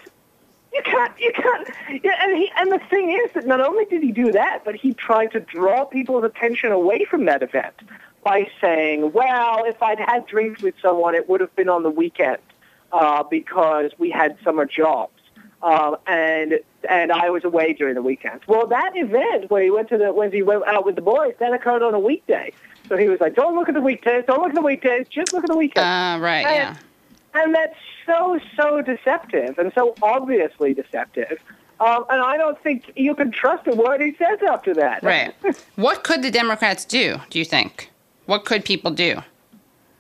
You 0.74 0.82
can't. 0.84 1.20
You 1.20 1.32
can't. 1.34 1.68
Yeah, 2.04 2.12
and 2.22 2.38
he. 2.38 2.52
And 2.56 2.72
the 2.72 2.80
thing 2.90 3.10
is 3.12 3.32
that 3.34 3.48
not 3.48 3.60
only 3.60 3.86
did 3.86 4.04
he 4.04 4.12
do 4.12 4.32
that, 4.32 4.64
but 4.64 4.76
he 4.76 4.94
tried 4.94 5.32
to 5.32 5.40
draw 5.40 5.84
people's 5.84 6.24
attention 6.24 6.72
away 6.72 7.06
from 7.06 7.26
that 7.26 7.42
event 7.42 7.74
by 8.24 8.48
saying, 8.62 9.12
"Well, 9.12 9.64
if 9.66 9.82
I'd 9.82 10.00
had 10.00 10.28
drinks 10.28 10.62
with 10.62 10.76
someone, 10.82 11.16
it 11.16 11.28
would 11.28 11.42
have 11.42 11.56
been 11.56 11.70
on 11.70 11.82
the 11.82 11.90
weekend 11.90 12.38
uh, 12.92 13.24
because 13.24 13.92
we 13.98 14.12
had 14.12 14.38
summer 14.44 14.66
jobs." 14.66 15.14
Um, 15.64 15.98
and 16.08 16.60
and 16.88 17.12
I 17.12 17.30
was 17.32 17.44
away 17.44 17.74
during 17.74 17.96
the 17.96 18.02
weekends. 18.02 18.48
Well, 18.48 18.68
that 18.68 18.92
event 18.96 19.50
where 19.50 19.64
he 19.64 19.72
went 19.72 19.90
to 19.90 19.98
the 19.98 20.14
when 20.14 20.32
he 20.32 20.44
went 20.44 20.66
out 20.68 20.86
with 20.86 20.96
the 20.96 21.02
boys, 21.02 21.34
that 21.40 21.52
occurred 21.52 21.82
on 21.82 21.94
a 21.94 22.00
weekday. 22.00 22.54
So 22.90 22.98
he 22.98 23.08
was 23.08 23.22
like, 23.22 23.36
"Don't 23.36 23.56
look 23.56 23.70
at 23.70 23.76
the 23.76 23.82
weekdays. 23.82 24.26
Don't 24.28 24.40
look 24.40 24.50
at 24.50 24.56
the 24.56 24.62
weekdays. 24.62 25.08
Just 25.08 25.32
look 25.32 25.44
at 25.44 25.50
the 25.50 25.58
weekends." 25.58 25.86
Uh, 25.86 26.18
right. 26.22 26.46
And- 26.46 26.76
Yeah. 27.36 27.42
and 27.42 27.56
that's 27.56 27.76
so 28.06 28.40
so 28.58 28.82
deceptive 28.82 29.58
and 29.60 29.72
so 29.74 29.96
obviously 30.02 30.74
deceptive. 30.74 31.40
Um, 31.80 32.04
and 32.10 32.22
I 32.22 32.36
don't 32.38 32.62
think 32.62 32.92
you 32.98 33.16
can 33.16 33.32
trust 33.32 33.66
a 33.68 33.74
word 33.76 34.02
he 34.02 34.14
says 34.16 34.40
after 34.50 34.74
that. 34.74 35.02
Right. 35.02 35.34
what 35.76 36.04
could 36.04 36.24
the 36.24 36.32
Democrats 36.32 36.84
do? 36.84 37.22
Do 37.30 37.40
you 37.40 37.46
think? 37.46 37.90
What 38.26 38.44
could 38.44 38.66
people 38.66 38.92
do? 38.92 39.22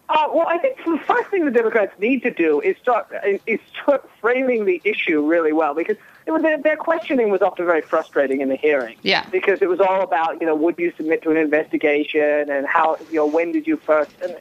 Uh, 0.09 0.27
well, 0.33 0.47
I 0.47 0.57
think 0.57 0.77
the 0.83 0.99
first 1.05 1.29
thing 1.29 1.45
the 1.45 1.51
Democrats 1.51 1.93
need 1.99 2.23
to 2.23 2.31
do 2.31 2.59
is 2.61 2.75
start 2.81 3.07
is 3.45 3.59
start 3.81 4.09
framing 4.19 4.65
the 4.65 4.81
issue 4.83 5.25
really 5.25 5.53
well 5.53 5.75
because 5.75 5.97
was, 6.31 6.41
their, 6.41 6.77
questioning 6.77 7.29
was 7.29 7.41
often 7.41 7.65
very 7.65 7.81
frustrating 7.81 8.41
in 8.41 8.49
the 8.49 8.55
hearing. 8.55 8.95
Yeah. 9.01 9.25
Because 9.31 9.61
it 9.61 9.69
was 9.69 9.79
all 9.79 10.01
about 10.01 10.39
you 10.41 10.47
know 10.47 10.55
would 10.55 10.77
you 10.77 10.93
submit 10.97 11.21
to 11.23 11.31
an 11.31 11.37
investigation 11.37 12.49
and 12.49 12.65
how 12.67 12.97
you 13.09 13.15
know 13.17 13.25
when 13.25 13.51
did 13.51 13.67
you 13.67 13.77
first 13.77 14.11
and 14.21 14.35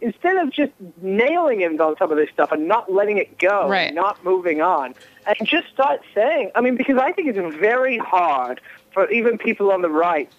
instead 0.00 0.36
of 0.36 0.50
just 0.52 0.72
nailing 1.00 1.60
him 1.60 1.80
on 1.80 1.96
some 1.96 2.10
of 2.10 2.16
this 2.16 2.30
stuff 2.30 2.52
and 2.52 2.68
not 2.68 2.92
letting 2.92 3.18
it 3.18 3.38
go, 3.38 3.68
Right. 3.68 3.94
not 3.94 4.22
moving 4.24 4.60
on, 4.60 4.94
and 5.26 5.48
just 5.48 5.68
start 5.68 6.00
saying. 6.14 6.50
I 6.54 6.60
mean, 6.60 6.76
because 6.76 6.98
I 6.98 7.12
think 7.12 7.28
it's 7.28 7.56
very 7.56 7.98
hard 7.98 8.60
for 8.92 9.10
even 9.10 9.38
people 9.38 9.70
on 9.70 9.82
the 9.82 9.90
right 9.90 10.30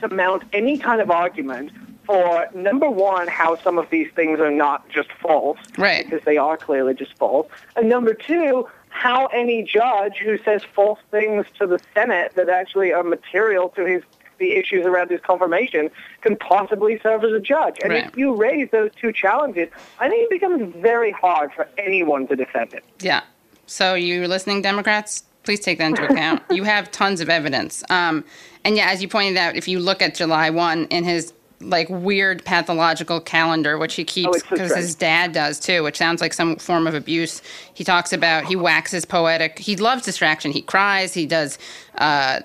to 0.00 0.08
mount 0.08 0.44
any 0.52 0.78
kind 0.78 1.00
of 1.00 1.10
argument 1.10 1.72
for 2.06 2.48
number 2.54 2.90
one, 2.90 3.28
how 3.28 3.56
some 3.56 3.78
of 3.78 3.88
these 3.90 4.10
things 4.16 4.40
are 4.40 4.50
not 4.50 4.88
just 4.88 5.12
false, 5.12 5.58
right? 5.78 6.04
Because 6.04 6.24
they 6.24 6.36
are 6.36 6.56
clearly 6.56 6.94
just 6.94 7.16
false, 7.16 7.46
and 7.76 7.88
number 7.88 8.14
two, 8.14 8.68
how 9.00 9.26
any 9.28 9.62
judge 9.62 10.18
who 10.18 10.36
says 10.44 10.62
false 10.62 10.98
things 11.10 11.46
to 11.58 11.66
the 11.66 11.80
Senate 11.94 12.32
that 12.34 12.50
actually 12.50 12.92
are 12.92 13.02
material 13.02 13.70
to 13.70 13.86
his 13.86 14.02
the 14.36 14.52
issues 14.52 14.86
around 14.86 15.10
his 15.10 15.20
confirmation 15.20 15.90
can 16.22 16.34
possibly 16.36 16.98
serve 17.02 17.22
as 17.24 17.32
a 17.32 17.40
judge. 17.40 17.76
And 17.82 17.92
Right. 17.92 18.06
if 18.06 18.16
you 18.16 18.34
raise 18.34 18.70
those 18.70 18.90
two 18.98 19.12
challenges, 19.12 19.68
I 19.98 20.08
think 20.08 20.24
it 20.24 20.30
becomes 20.30 20.74
very 20.76 21.10
hard 21.12 21.52
for 21.52 21.68
anyone 21.76 22.26
to 22.28 22.36
defend 22.36 22.72
it. 22.72 22.82
Yeah. 23.00 23.20
So 23.66 23.94
you're 23.94 24.26
listening, 24.28 24.62
Democrats? 24.62 25.24
Please 25.42 25.60
take 25.60 25.76
that 25.78 25.88
into 25.88 26.04
account. 26.10 26.42
you 26.50 26.64
have 26.64 26.90
tons 26.90 27.20
of 27.20 27.28
evidence. 27.28 27.84
Um, 27.90 28.24
and 28.64 28.76
yeah, 28.76 28.88
as 28.90 29.02
you 29.02 29.08
pointed 29.08 29.36
out, 29.36 29.56
if 29.56 29.68
you 29.68 29.78
look 29.78 30.00
at 30.00 30.14
July 30.14 30.48
1 30.48 30.86
in 30.86 31.04
his 31.04 31.34
like 31.60 31.88
weird 31.90 32.44
pathological 32.44 33.20
calendar, 33.20 33.78
which 33.78 33.94
he 33.94 34.04
keeps 34.04 34.38
it's 34.38 34.48
so 34.48 34.56
because 34.56 34.74
his 34.74 34.94
dad 34.94 35.32
does 35.32 35.60
too, 35.60 35.82
which 35.82 35.96
sounds 35.96 36.20
like 36.20 36.32
some 36.32 36.56
form 36.56 36.86
of 36.86 36.94
abuse. 36.94 37.42
He 37.74 37.84
talks 37.84 38.12
about 38.12 38.44
he 38.46 38.56
waxes 38.56 39.04
poetic. 39.04 39.58
He 39.58 39.76
loves 39.76 40.04
distraction. 40.04 40.52
He 40.52 40.62
cries. 40.62 41.14
He 41.14 41.26
does. 41.26 41.58
Uh, 41.96 42.40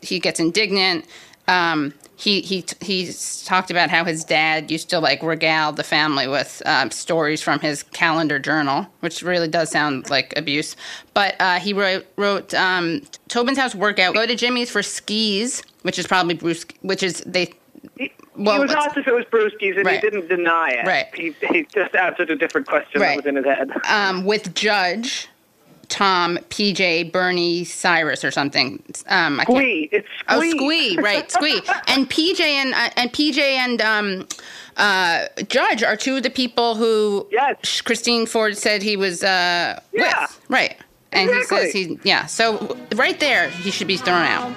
he 0.00 0.18
gets 0.18 0.40
indignant. 0.40 1.04
Um, 1.48 1.94
he 2.20 2.42
he 2.42 2.64
he's 2.80 3.42
talked 3.44 3.70
about 3.70 3.88
how 3.88 4.04
his 4.04 4.24
dad 4.24 4.70
used 4.70 4.90
to 4.90 5.00
like 5.00 5.22
regale 5.22 5.72
the 5.72 5.82
family 5.82 6.28
with 6.28 6.62
um, 6.66 6.90
stories 6.90 7.40
from 7.40 7.60
his 7.60 7.82
calendar 7.82 8.38
journal, 8.38 8.86
which 9.00 9.22
really 9.22 9.48
does 9.48 9.70
sound 9.70 10.10
like 10.10 10.36
abuse. 10.36 10.76
But 11.14 11.34
uh, 11.40 11.58
he 11.58 11.72
wrote 11.72 12.06
wrote 12.16 12.52
um, 12.52 13.02
Tobin's 13.28 13.58
house 13.58 13.74
workout. 13.74 14.14
Go 14.14 14.26
to 14.26 14.36
Jimmy's 14.36 14.70
for 14.70 14.82
skis, 14.82 15.62
which 15.82 15.98
is 15.98 16.06
probably 16.06 16.34
Bruce, 16.34 16.66
which 16.82 17.02
is 17.02 17.22
they. 17.26 17.54
Well, 18.36 18.54
he 18.54 18.60
was 18.60 18.72
asked 18.72 18.96
if 18.96 19.06
it 19.08 19.12
was 19.14 19.24
Brewski's, 19.26 19.76
and 19.76 19.84
Right. 19.86 19.96
he 19.96 20.00
didn't 20.00 20.28
deny 20.28 20.70
it. 20.70 20.86
Right. 20.86 21.06
He, 21.14 21.34
he 21.52 21.66
just 21.74 21.94
answered 21.94 22.30
a 22.30 22.36
different 22.36 22.66
question 22.66 23.00
Right. 23.00 23.16
that 23.22 23.24
was 23.24 23.26
in 23.26 23.36
his 23.36 23.44
head. 23.44 23.70
um, 23.88 24.24
with 24.24 24.54
Judge, 24.54 25.28
Tom, 25.88 26.38
PJ, 26.50 27.10
Bernie, 27.10 27.64
Cyrus, 27.64 28.24
or 28.24 28.30
something. 28.30 28.80
Um, 29.08 29.40
I 29.40 29.44
can't- 29.44 29.58
Squee. 29.58 29.88
It's 29.90 30.08
Oh, 30.28 30.38
Squee. 30.40 30.50
Squee, 30.56 30.98
right, 31.02 31.30
Squee. 31.30 31.60
and 31.88 32.08
PJ 32.08 32.40
and 32.40 32.72
uh, 32.74 32.90
and 32.96 33.12
PJ 33.12 33.38
and 33.38 33.82
um, 33.82 34.28
uh, 34.76 35.26
Judge 35.48 35.82
are 35.82 35.96
two 35.96 36.16
of 36.18 36.22
the 36.22 36.30
people 36.30 36.76
who 36.76 37.26
yes. 37.32 37.80
Christine 37.80 38.26
Ford 38.26 38.56
said 38.56 38.82
he 38.82 38.96
was 38.96 39.24
uh, 39.24 39.80
Yeah. 39.92 40.20
with. 40.22 40.40
Right. 40.48 40.76
And 41.12 41.28
Exactly. 41.28 41.56
he 41.58 41.62
says 41.64 41.72
he 41.72 41.98
yeah. 42.04 42.26
So 42.26 42.76
right 42.94 43.18
there 43.18 43.50
he 43.50 43.72
should 43.72 43.88
be 43.88 43.96
thrown 43.96 44.22
out. 44.22 44.54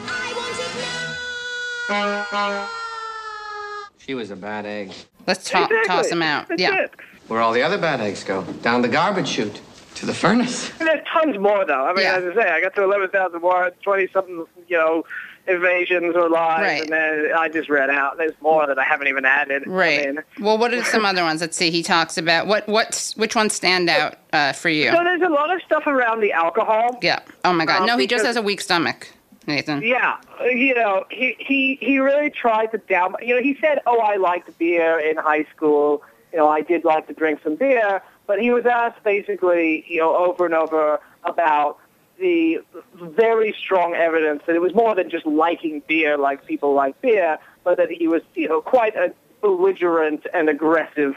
She 4.06 4.14
was 4.14 4.32
a 4.32 4.36
bad 4.36 4.66
egg. 4.66 4.92
Let's 5.28 5.50
to- 5.50 5.64
Exactly. 5.64 5.78
toss 5.88 6.10
him 6.10 6.22
out. 6.22 6.50
That's 6.50 6.62
yeah. 6.62 6.76
it. 6.84 6.92
Where 7.28 7.40
all 7.42 7.54
the 7.54 7.62
other 7.62 7.78
bad 7.78 8.02
eggs 8.02 8.24
go? 8.24 8.44
Down 8.62 8.82
the 8.82 8.90
garbage 8.90 9.28
chute. 9.30 9.62
To 9.96 10.08
the 10.08 10.14
furnace. 10.14 10.72
And 10.80 10.90
there's 10.90 11.06
tons 11.08 11.38
more, 11.38 11.66
though. 11.66 11.86
I 11.86 11.94
mean, 11.94 12.06
as 12.08 12.24
I 12.26 12.34
say, 12.34 12.50
I 12.50 12.62
got 12.62 12.74
to 12.76 12.84
11,000 12.84 13.42
words, 13.42 13.76
20 13.84 14.08
something, 14.12 14.46
you 14.68 14.78
know, 14.78 15.04
invasions 15.48 16.16
or 16.16 16.30
lies, 16.30 16.62
Right. 16.62 16.82
and 16.82 16.90
then 16.90 17.32
I 17.38 17.48
just 17.48 17.70
read 17.70 17.90
out. 17.92 18.18
There's 18.18 18.34
more 18.42 18.66
that 18.66 18.80
I 18.80 18.84
haven't 18.84 19.08
even 19.08 19.24
added. 19.24 19.64
Right. 19.68 20.02
I 20.02 20.06
mean, 20.12 20.20
Well, 20.40 20.58
what 20.58 20.74
are 20.74 20.84
some 20.84 21.06
other 21.06 21.24
ones? 21.24 21.42
Let's 21.42 21.56
see. 21.56 21.70
He 21.70 21.84
talks 21.84 22.18
about 22.18 22.48
what 22.48 22.68
what's 22.68 23.16
which 23.18 23.36
ones 23.36 23.54
stand 23.54 23.90
out 23.90 24.16
uh, 24.34 24.54
for 24.54 24.70
you? 24.70 24.90
So 24.92 25.04
there's 25.04 25.22
a 25.22 25.30
lot 25.30 25.54
of 25.54 25.62
stuff 25.62 25.86
around 25.86 26.22
the 26.22 26.32
alcohol. 26.32 26.98
Yeah. 27.02 27.20
Oh 27.46 27.54
my 27.54 27.66
God. 27.66 27.82
Um, 27.82 27.86
no, 27.88 27.98
he 27.98 28.08
just 28.08 28.26
has 28.26 28.36
a 28.36 28.42
weak 28.42 28.62
stomach, 28.62 29.10
Nathan. 29.48 29.82
Yeah, 29.82 30.18
you 30.42 30.74
know, 30.74 31.06
he 31.10 31.36
he 31.40 31.78
he 31.82 32.00
really 32.00 32.30
tried 32.30 32.68
to 32.68 32.78
down. 32.78 33.16
You 33.22 33.36
know, 33.36 33.42
he 33.42 33.58
said, 33.60 33.80
"Oh, 33.86 34.00
I 34.00 34.16
liked 34.16 34.58
beer 34.58 35.00
in 35.00 35.18
high 35.18 35.46
school. 35.56 36.04
You 36.32 36.40
know, 36.40 36.50
I 36.50 36.62
did 36.62 36.84
like 36.84 37.08
to 37.08 37.14
drink 37.14 37.42
some 37.44 37.56
beer." 37.56 38.02
But 38.26 38.40
he 38.40 38.52
was 38.52 38.66
asked 38.66 39.04
basically, 39.04 39.86
you 39.88 40.00
know, 40.00 40.16
over 40.16 40.46
and 40.46 40.54
over 40.54 41.00
about 41.26 41.78
the 42.20 42.60
very 42.96 43.54
strong 43.58 43.96
evidence 43.96 44.44
that 44.46 44.56
it 44.56 44.62
was 44.62 44.74
more 44.74 44.96
than 44.96 45.10
just 45.10 45.26
liking 45.26 45.82
beer, 45.88 46.18
like 46.18 46.46
people 46.46 46.74
like 46.74 47.00
beer, 47.02 47.38
but 47.64 47.78
that 47.78 47.92
he 47.92 48.08
was, 48.08 48.22
you 48.36 48.48
know, 48.48 48.62
quite 48.62 48.96
a 48.96 49.14
belligerent 49.42 50.26
and 50.34 50.48
aggressive 50.48 51.16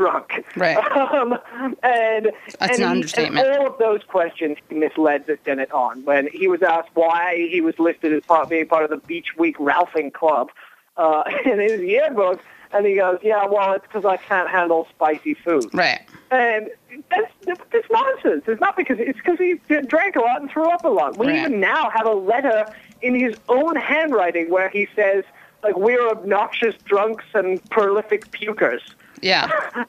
drunk. 0.00 0.44
Right. 0.56 0.76
Um, 1.20 1.38
and 1.82 2.30
That's 2.58 2.60
and 2.60 2.70
an 2.72 2.78
he- 2.78 2.84
understatement. 2.84 3.46
And 3.46 3.56
all 3.58 3.66
of 3.66 3.78
those 3.78 4.02
questions 4.04 4.56
he 4.68 4.74
misled 4.74 5.26
the 5.26 5.38
Senate 5.44 5.70
on 5.72 6.04
when 6.04 6.28
he 6.32 6.46
was 6.48 6.62
asked 6.62 6.88
why 6.94 7.48
he 7.50 7.60
was 7.60 7.78
listed 7.78 8.12
as 8.12 8.22
part, 8.22 8.48
being 8.48 8.66
part 8.66 8.84
of 8.84 8.90
the 8.90 8.96
Beach 9.06 9.28
Week 9.38 9.56
Ralphing 9.58 10.12
Club 10.12 10.50
uh, 10.96 11.24
in 11.44 11.58
his 11.60 11.80
yearbook, 11.80 12.40
and 12.72 12.86
he 12.86 12.94
goes, 12.96 13.18
"Yeah, 13.22 13.44
well, 13.46 13.72
it's 13.74 13.86
because 13.86 14.04
I 14.04 14.16
can't 14.16 14.48
handle 14.48 14.86
spicy 14.94 15.34
food." 15.34 15.66
Right. 15.74 16.00
And 16.30 16.68
that's, 17.10 17.32
that's, 17.46 17.60
that's 17.72 17.90
nonsense. 17.90 18.44
It's 18.46 18.60
not 18.60 18.76
because 18.76 18.98
it's 19.00 19.18
because 19.18 19.38
he 19.38 19.54
drank 19.86 20.16
a 20.16 20.20
lot 20.20 20.40
and 20.40 20.50
threw 20.50 20.70
up 20.70 20.84
a 20.84 20.88
lot. 20.88 21.18
We 21.18 21.26
Right. 21.28 21.38
even 21.40 21.60
now 21.60 21.90
have 21.90 22.06
a 22.06 22.14
letter 22.14 22.66
in 23.02 23.14
his 23.18 23.36
own 23.48 23.74
handwriting 23.76 24.48
where 24.50 24.68
he 24.68 24.86
says, 24.94 25.24
like, 25.64 25.76
we're 25.76 26.08
obnoxious 26.08 26.74
drunks 26.84 27.24
and 27.34 27.62
prolific 27.70 28.30
pukers. 28.30 28.80
Yeah. 29.22 29.50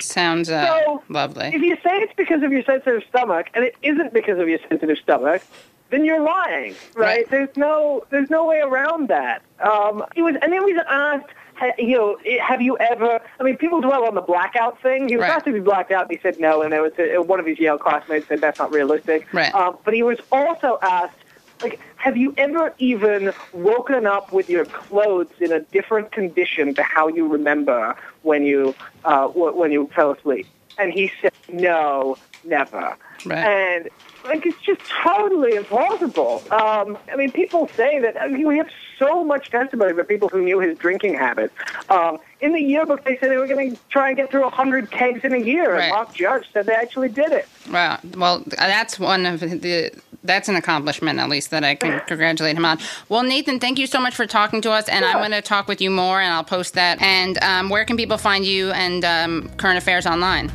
Sounds 0.00 0.50
uh, 0.50 0.84
So, 0.84 1.02
lovely. 1.08 1.48
If 1.48 1.62
you 1.62 1.76
say 1.76 1.98
it's 1.98 2.14
because 2.16 2.42
of 2.42 2.50
your 2.50 2.62
sensitive 2.64 3.02
stomach 3.08 3.48
and 3.54 3.64
it 3.64 3.76
isn't 3.82 4.12
because 4.12 4.38
of 4.38 4.48
your 4.48 4.58
sensitive 4.68 4.96
stomach, 4.98 5.42
then 5.90 6.04
you're 6.04 6.22
lying, 6.22 6.74
right? 6.94 7.28
There's 7.30 7.54
no 7.56 8.04
there's 8.10 8.30
no 8.30 8.46
way 8.46 8.60
around 8.60 9.08
that. 9.08 9.42
Um, 9.60 10.04
he 10.14 10.22
was, 10.22 10.36
and 10.40 10.52
then 10.52 10.66
he 10.66 10.72
was 10.72 10.84
asked, 10.88 11.30
ha- 11.56 11.72
you 11.78 11.96
know, 11.96 12.16
have 12.40 12.62
you 12.62 12.78
ever? 12.78 13.20
I 13.38 13.42
mean, 13.42 13.56
people 13.56 13.80
dwell 13.80 14.04
on 14.04 14.14
the 14.14 14.20
blackout 14.20 14.80
thing. 14.82 15.08
He 15.08 15.16
was 15.16 15.26
asked 15.26 15.46
if 15.46 15.54
he 15.54 15.60
blacked 15.60 15.90
out, 15.90 16.02
and 16.02 16.12
he 16.12 16.18
said 16.22 16.38
no, 16.38 16.62
and 16.62 16.72
there 16.72 16.82
was 16.82 16.92
a, 16.98 17.18
one 17.18 17.40
of 17.40 17.46
his 17.46 17.58
Yale 17.58 17.76
classmates 17.76 18.28
said 18.28 18.40
that's 18.40 18.58
not 18.58 18.72
realistic. 18.72 19.26
Right. 19.32 19.52
Um, 19.54 19.78
but 19.84 19.92
he 19.94 20.02
was 20.02 20.18
also 20.32 20.78
asked. 20.82 21.16
Like, 21.62 21.78
have 21.96 22.16
you 22.16 22.34
ever 22.38 22.74
even 22.78 23.32
woken 23.52 24.06
up 24.06 24.32
with 24.32 24.48
your 24.48 24.64
clothes 24.64 25.32
in 25.40 25.52
a 25.52 25.60
different 25.72 26.12
condition 26.12 26.74
to 26.74 26.82
how 26.82 27.08
you 27.08 27.28
remember 27.28 27.96
when 28.22 28.44
you 28.44 28.74
uh, 29.04 29.26
when 29.28 29.70
you 29.70 29.90
fell 29.94 30.12
asleep? 30.12 30.48
And 30.78 30.92
he 30.92 31.10
said, 31.20 31.32
no, 31.52 32.16
never. 32.44 32.96
Right. 33.26 33.38
And 33.38 33.88
like 34.24 34.44
it's 34.46 34.60
just 34.62 34.80
totally 35.02 35.52
implausible. 35.52 36.50
Um, 36.52 36.96
I 37.12 37.16
mean, 37.16 37.30
people 37.32 37.68
say 37.76 37.98
that 38.00 38.20
I 38.20 38.28
mean, 38.28 38.46
we 38.46 38.58
have 38.58 38.68
so 38.98 39.24
much 39.24 39.50
testimony 39.50 39.92
from 39.94 40.06
people 40.06 40.28
who 40.28 40.42
knew 40.42 40.58
his 40.60 40.76
drinking 40.78 41.14
habits. 41.14 41.54
Um, 41.88 42.18
in 42.40 42.52
the 42.52 42.60
yearbook, 42.60 43.04
they 43.04 43.18
said 43.18 43.30
they 43.30 43.36
were 43.36 43.46
going 43.46 43.74
to 43.76 43.80
try 43.90 44.08
and 44.08 44.16
get 44.16 44.30
through 44.30 44.42
100 44.42 44.90
kegs 44.90 45.24
in 45.24 45.34
a 45.34 45.38
year, 45.38 45.72
Right. 45.74 45.84
and 45.84 45.92
Mark 45.92 46.14
Judge 46.14 46.46
said 46.52 46.66
they 46.66 46.74
actually 46.74 47.08
did 47.10 47.32
it. 47.32 47.46
Wow. 47.70 47.98
Well, 48.16 48.42
that's 48.46 48.98
one 48.98 49.26
of 49.26 49.40
the. 49.40 49.90
That's 50.22 50.50
an 50.50 50.56
accomplishment, 50.56 51.18
at 51.18 51.30
least, 51.30 51.50
that 51.50 51.64
I 51.64 51.74
can 51.74 51.98
congratulate 52.06 52.54
him 52.54 52.64
on. 52.66 52.78
Well, 53.08 53.22
Nathan, 53.22 53.58
thank 53.58 53.78
you 53.78 53.86
so 53.86 53.98
much 54.00 54.14
for 54.14 54.26
talking 54.26 54.60
to 54.62 54.70
us, 54.70 54.86
and 54.86 55.02
I'm 55.02 55.16
going 55.16 55.30
to 55.30 55.40
talk 55.40 55.66
with 55.66 55.80
you 55.80 55.90
more, 55.90 56.20
and 56.20 56.30
I'll 56.32 56.44
post 56.44 56.74
that. 56.74 57.00
And 57.00 57.42
um, 57.42 57.70
where 57.70 57.86
can 57.86 57.96
people 57.96 58.18
find 58.18 58.44
you 58.44 58.70
and 58.72 59.02
um, 59.02 59.50
current 59.56 59.78
affairs 59.78 60.06
online? 60.06 60.52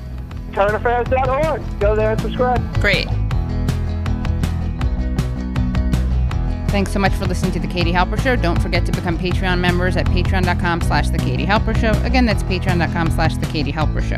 Currentaffairs.org. 0.55 1.79
Go 1.79 1.95
there 1.95 2.11
and 2.11 2.21
subscribe. 2.21 2.81
Great. 2.81 3.07
Thanks 6.69 6.91
so 6.91 6.99
much 6.99 7.13
for 7.13 7.25
listening 7.25 7.51
to 7.53 7.59
The 7.59 7.67
Katie 7.67 7.93
Halper 7.93 8.19
Show. 8.19 8.35
Don't 8.35 8.61
forget 8.61 8.85
to 8.85 8.91
become 8.91 9.17
Patreon 9.17 9.59
members 9.59 9.95
at 9.95 10.05
patreon.com 10.07 10.81
slash 10.81 11.09
The 11.09 11.17
Katie 11.17 11.45
Halper 11.45 11.77
Show. 11.77 11.91
Again, 12.03 12.25
that's 12.25 12.43
patreon.com 12.43 13.11
slash 13.11 13.35
The 13.37 13.45
Katie 13.45 13.71
Halper 13.71 14.01
Show. 14.01 14.17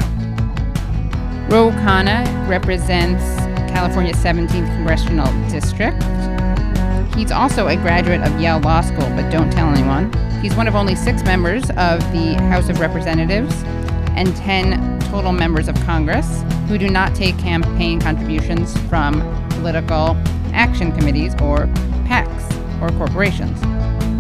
Ro 1.54 1.70
Khanna 1.70 2.26
represents 2.48 3.24
California's 3.72 4.18
17th 4.18 4.68
Congressional 4.76 5.28
District. 5.50 6.02
He's 7.16 7.32
also 7.32 7.68
a 7.68 7.76
graduate 7.76 8.22
of 8.22 8.40
Yale 8.40 8.60
Law 8.60 8.82
School, 8.82 9.08
but 9.16 9.30
don't 9.32 9.52
tell 9.52 9.70
anyone. 9.70 10.12
He's 10.42 10.56
one 10.56 10.68
of 10.68 10.76
only 10.76 10.96
six 10.96 11.24
members 11.24 11.64
of 11.72 12.00
the 12.12 12.36
House 12.50 12.70
of 12.70 12.80
Representatives 12.80 13.64
and 14.18 14.36
10 14.36 15.00
total 15.12 15.32
members 15.32 15.68
of 15.68 15.76
Congress 15.86 16.44
who 16.68 16.78
do 16.78 16.90
not 16.90 17.16
take 17.16 17.38
campaign 17.38 18.02
contributions 18.02 18.78
from 18.90 19.22
political 19.50 20.18
action 20.54 20.92
committees 20.92 21.34
or 21.36 21.68
PACs 22.06 22.82
or 22.82 22.90
corporations. 22.98 23.62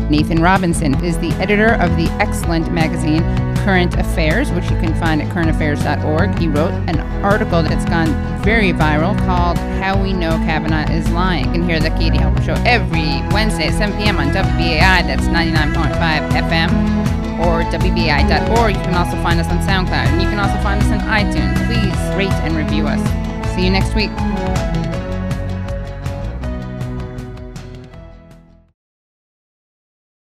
Nathan 0.09 0.41
Robinson 0.41 1.03
is 1.03 1.17
the 1.17 1.31
editor 1.33 1.73
of 1.73 1.89
the 1.97 2.05
excellent 2.21 2.71
magazine 2.71 3.23
Current 3.57 3.95
Affairs, 3.95 4.49
which 4.51 4.63
you 4.65 4.79
can 4.79 4.95
find 4.95 5.21
at 5.21 5.27
currentaffairs.org. 5.33 6.39
He 6.39 6.47
wrote 6.47 6.71
an 6.87 7.01
article 7.21 7.61
that's 7.61 7.83
gone 7.85 8.07
very 8.41 8.71
viral 8.71 9.17
called 9.25 9.57
How 9.57 10.01
We 10.01 10.13
Know 10.13 10.37
Kavanaugh 10.37 10.89
is 10.89 11.09
Lying. 11.09 11.47
You 11.47 11.51
can 11.51 11.67
hear 11.67 11.79
The 11.81 11.89
Katie 11.89 12.17
Halper 12.17 12.45
Show 12.45 12.53
every 12.65 13.19
Wednesday 13.33 13.67
at 13.67 13.73
7 13.73 13.97
p.m. 13.97 14.17
on 14.19 14.29
WBAI, 14.29 15.03
that's 15.03 15.23
99.5 15.23 16.29
FM, 16.29 17.16
or 17.39 17.63
WBAI.org. 17.63 18.75
You 18.75 18.81
can 18.81 18.95
also 18.95 19.21
find 19.21 19.39
us 19.39 19.47
on 19.47 19.59
SoundCloud, 19.59 20.07
and 20.07 20.21
you 20.21 20.27
can 20.27 20.39
also 20.39 20.61
find 20.63 20.81
us 20.81 20.89
on 20.89 20.99
iTunes. 21.07 21.55
Please 21.67 22.15
rate 22.15 22.33
and 22.45 22.55
review 22.55 22.87
us. 22.87 23.01
See 23.55 23.63
you 23.63 23.71
next 23.71 23.93
week. 23.95 24.11